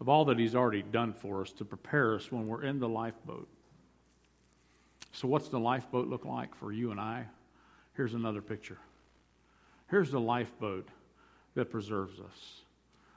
of 0.02 0.10
all 0.10 0.26
that 0.26 0.40
He's 0.40 0.56
already 0.56 0.82
done 0.82 1.14
for 1.14 1.42
us 1.42 1.52
to 1.54 1.66
prepare 1.66 2.16
us 2.16 2.32
when 2.32 2.48
we're 2.48 2.64
in 2.64 2.80
the 2.80 2.90
lifeboat? 2.90 3.48
So, 5.12 5.28
what's 5.28 5.50
the 5.50 5.60
lifeboat 5.60 6.08
look 6.08 6.26
like 6.26 6.56
for 6.56 6.72
you 6.72 6.92
and 6.92 7.00
I? 7.00 7.26
Here's 7.96 8.14
another 8.14 8.42
picture. 8.42 8.80
Here's 9.90 10.10
the 10.10 10.20
lifeboat 10.20 10.88
that 11.56 11.70
preserves 11.70 12.20
us. 12.20 12.62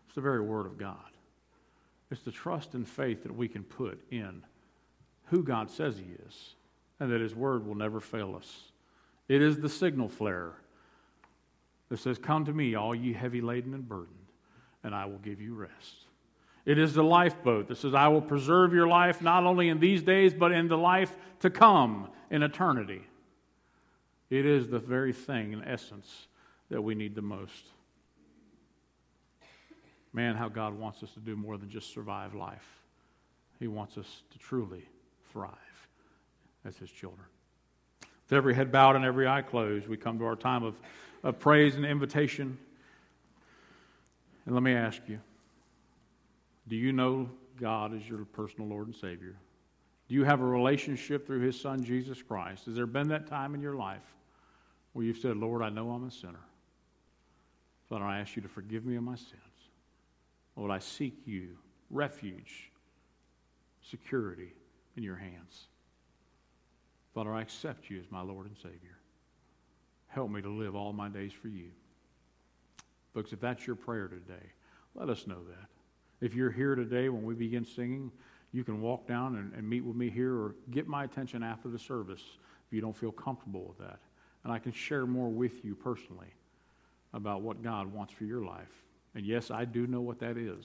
It's 0.06 0.14
the 0.14 0.20
very 0.20 0.40
Word 0.40 0.66
of 0.66 0.76
God. 0.76 0.96
It's 2.10 2.22
the 2.22 2.32
trust 2.32 2.74
and 2.74 2.86
faith 2.86 3.22
that 3.22 3.34
we 3.34 3.48
can 3.48 3.62
put 3.62 4.02
in 4.10 4.42
who 5.26 5.42
God 5.42 5.70
says 5.70 5.96
He 5.96 6.12
is, 6.26 6.54
and 7.00 7.10
that 7.10 7.20
His 7.20 7.34
Word 7.34 7.66
will 7.66 7.76
never 7.76 8.00
fail 8.00 8.34
us. 8.36 8.72
It 9.29 9.43
is 9.43 9.59
the 9.59 9.68
signal 9.68 10.09
flare 10.09 10.53
that 11.89 11.99
says, 11.99 12.18
Come 12.18 12.45
to 12.47 12.53
me, 12.53 12.75
all 12.75 12.95
ye 12.95 13.12
heavy 13.12 13.41
laden 13.41 13.75
and 13.75 13.89
burdened, 13.89 14.16
and 14.83 14.95
I 14.95 15.07
will 15.07 15.18
give 15.18 15.41
you 15.41 15.55
rest. 15.55 16.07
It 16.64 16.79
is 16.79 16.95
the 16.95 17.03
lifeboat 17.03 17.68
that 17.68 17.77
says, 17.77 17.95
I 17.95 18.09
will 18.09 18.23
preserve 18.23 18.73
your 18.73 18.87
life 18.87 19.20
not 19.20 19.45
only 19.45 19.68
in 19.68 19.81
these 19.81 20.03
days, 20.03 20.33
but 20.33 20.53
in 20.53 20.68
the 20.68 20.79
life 20.79 21.16
to 21.41 21.51
come 21.51 22.09
in 22.31 22.43
eternity. 22.43 23.03
It 24.31 24.47
is 24.47 24.68
the 24.68 24.79
very 24.79 25.12
thing, 25.12 25.53
in 25.53 25.64
essence, 25.64 26.29
that 26.70 26.81
we 26.81 26.95
need 26.95 27.14
the 27.14 27.23
most. 27.23 27.66
Man, 30.12 30.37
how 30.37 30.49
God 30.49 30.79
wants 30.79 31.03
us 31.03 31.11
to 31.12 31.20
do 31.20 31.37
more 31.37 31.59
than 31.59 31.68
just 31.68 31.93
survive 31.93 32.35
life. 32.35 32.83
He 33.59 33.66
wants 33.66 33.99
us 33.99 34.23
to 34.31 34.39
truly 34.39 34.85
thrive 35.33 35.89
as 36.64 36.77
His 36.77 36.91
children. 36.91 37.27
With 38.33 38.39
every 38.39 38.55
head 38.55 38.72
bowed 38.72 38.97
and 38.97 39.05
every 39.05 39.28
eye 39.28 39.43
closed, 39.43 39.87
we 39.87 39.99
come 39.99 40.18
to 40.18 40.24
our 40.24 40.37
time 40.37 40.62
of, 40.62 40.74
of 41.22 41.39
praise 41.39 41.76
and 41.76 41.85
invitation. 41.85 42.57
And 44.47 44.55
let 44.55 44.62
me 44.62 44.72
ask 44.72 45.03
you 45.07 45.20
do 46.66 46.74
you 46.74 46.95
know 46.95 47.28
God 47.61 47.95
as 47.95 48.09
your 48.09 48.24
personal 48.24 48.70
Lord 48.70 48.87
and 48.87 48.97
Savior? 48.97 49.37
Do 50.09 50.14
you 50.14 50.24
have 50.24 50.41
a 50.41 50.47
relationship 50.47 51.26
through 51.26 51.41
His 51.41 51.61
Son, 51.61 51.85
Jesus 51.85 52.22
Christ? 52.22 52.64
Has 52.64 52.74
there 52.74 52.87
been 52.87 53.09
that 53.09 53.26
time 53.26 53.55
in 53.55 53.61
your 53.61 53.74
life 53.74 54.14
where 54.95 55.05
you've 55.05 55.18
said, 55.18 55.37
Lord, 55.37 55.61
I 55.61 55.68
know 55.68 55.91
I'm 55.91 56.09
a 56.09 56.11
sinner. 56.11 56.41
Father, 57.91 58.07
I 58.07 58.20
ask 58.20 58.35
you 58.35 58.41
to 58.41 58.49
forgive 58.49 58.87
me 58.87 58.97
of 58.97 59.03
my 59.03 59.16
sins. 59.16 59.43
Lord, 60.57 60.70
I 60.70 60.78
seek 60.78 61.18
you, 61.26 61.59
refuge, 61.91 62.70
security 63.83 64.55
in 64.97 65.03
your 65.03 65.16
hands. 65.16 65.66
Father, 67.14 67.32
I 67.32 67.42
accept 67.42 67.90
you 67.90 67.98
as 68.00 68.10
my 68.10 68.22
Lord 68.22 68.46
and 68.46 68.56
Savior. 68.56 68.98
Help 70.08 70.30
me 70.30 70.42
to 70.42 70.48
live 70.48 70.74
all 70.74 70.92
my 70.92 71.08
days 71.08 71.32
for 71.32 71.48
you. 71.48 71.68
Folks, 73.14 73.32
if 73.32 73.40
that's 73.40 73.66
your 73.66 73.76
prayer 73.76 74.08
today, 74.08 74.46
let 74.94 75.08
us 75.08 75.26
know 75.26 75.42
that. 75.48 76.24
If 76.24 76.34
you're 76.34 76.50
here 76.50 76.74
today 76.74 77.08
when 77.08 77.24
we 77.24 77.34
begin 77.34 77.64
singing, 77.64 78.10
you 78.52 78.64
can 78.64 78.80
walk 78.80 79.06
down 79.06 79.36
and, 79.36 79.52
and, 79.54 79.68
meet 79.68 79.82
with 79.82 79.96
me 79.96 80.10
here 80.10 80.34
or 80.34 80.54
get 80.70 80.86
my 80.86 81.04
attention 81.04 81.42
after 81.42 81.68
the 81.68 81.78
service 81.78 82.22
if 82.66 82.72
you 82.72 82.80
don't 82.80 82.96
feel 82.96 83.12
comfortable 83.12 83.64
with 83.66 83.78
that. 83.78 83.98
And 84.44 84.52
I 84.52 84.58
can 84.58 84.72
share 84.72 85.06
more 85.06 85.28
with 85.28 85.64
you 85.64 85.74
personally 85.74 86.34
about 87.14 87.42
what 87.42 87.62
God 87.62 87.92
wants 87.92 88.12
for 88.12 88.24
your 88.24 88.44
life. 88.44 88.84
And 89.14 89.24
yes, 89.26 89.50
I 89.50 89.64
do 89.64 89.86
know 89.86 90.00
what 90.00 90.18
that 90.20 90.36
is, 90.36 90.64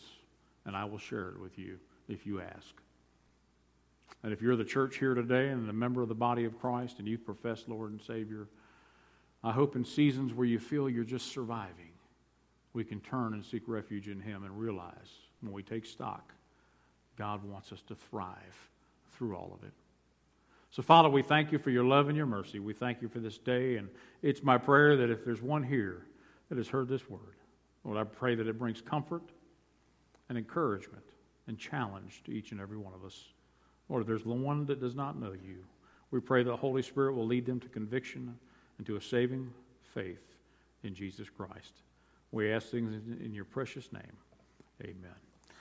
and 0.65 0.75
I 0.75 0.85
will 0.85 0.97
share 0.97 1.29
it 1.29 1.39
with 1.39 1.57
you 1.57 1.79
if 2.07 2.25
you 2.25 2.41
ask. 2.41 2.75
And 4.24 4.34
if 4.34 4.41
you're 4.41 4.55
the 4.55 4.66
church 4.66 4.97
here 4.97 5.14
today 5.14 5.49
and 5.49 5.70
a 5.70 5.74
member 5.74 6.01
of 6.01 6.10
the 6.10 6.16
body 6.16 6.45
of 6.45 6.60
Christ 6.60 6.99
and 6.99 7.08
you 7.08 7.18
profess 7.18 7.66
Lord 7.68 7.91
and 7.91 8.01
Savior, 8.01 8.47
I 9.43 9.51
hope 9.51 9.76
in 9.76 9.86
seasons 9.86 10.34
where 10.34 10.47
you 10.47 10.60
feel 10.60 10.89
you're 10.89 11.03
just 11.03 11.32
surviving, 11.32 11.91
we 12.74 12.84
can 12.84 12.99
turn 12.99 13.34
and 13.34 13.45
seek 13.45 13.64
refuge 13.68 14.08
in 14.08 14.20
Him 14.20 14.43
and 14.43 14.60
realize 14.60 15.12
when 15.41 15.53
we 15.53 15.64
take 15.64 15.86
stock, 15.86 16.34
God 17.18 17.43
wants 17.43 17.72
us 17.72 17.82
to 17.84 17.95
thrive 17.95 18.70
through 19.14 19.36
all 19.36 19.51
of 19.53 19.66
it. 19.68 19.74
So, 20.72 20.84
Father, 20.84 21.10
we 21.10 21.22
thank 21.22 21.51
you 21.51 21.60
for 21.60 21.70
your 21.70 21.84
love 21.84 22.08
and 22.08 22.18
your 22.18 22.26
mercy. 22.26 22.60
We 22.60 22.74
thank 22.74 23.01
you 23.01 23.08
for 23.08 23.20
this 23.20 23.38
day. 23.38 23.78
And 23.78 23.89
it's 24.22 24.43
my 24.43 24.58
prayer 24.58 24.97
that 24.97 25.10
if 25.10 25.24
there's 25.24 25.41
one 25.41 25.64
here 25.64 26.05
that 26.49 26.58
has 26.58 26.68
heard 26.68 26.88
this 26.88 27.10
word, 27.10 27.36
Lord, 27.84 27.97
I 27.97 28.03
pray 28.03 28.36
that 28.36 28.47
it 28.47 28.60
brings 28.60 28.82
comfort 28.82 29.24
and 30.30 30.38
encouragement 30.38 31.05
and 31.47 31.58
challenge 31.58 32.22
to 32.26 32.32
each 32.32 32.51
and 32.51 32.60
every 32.60 32.78
one 32.78 32.93
of 32.93 33.05
us. 33.05 33.24
Lord, 33.89 34.01
if 34.01 34.07
there's 34.07 34.23
the 34.23 34.29
one 34.29 34.65
that 34.65 34.79
does 34.79 34.95
not 34.95 35.19
know 35.19 35.31
you, 35.31 35.63
we 36.11 36.19
pray 36.19 36.43
that 36.43 36.49
the 36.49 36.57
Holy 36.57 36.81
Spirit 36.81 37.13
will 37.13 37.25
lead 37.25 37.45
them 37.45 37.59
to 37.59 37.67
conviction 37.67 38.38
and 38.77 38.88
to 38.88 38.95
a 38.95 39.01
saving 39.01 39.51
faith 39.93 40.21
in 40.83 40.93
Jesus 40.93 41.29
Christ. 41.29 41.73
We 42.31 42.51
ask 42.51 42.69
things 42.69 42.93
in 43.21 43.33
your 43.33 43.45
precious 43.45 43.91
name. 43.91 44.17
Amen. 44.83 45.26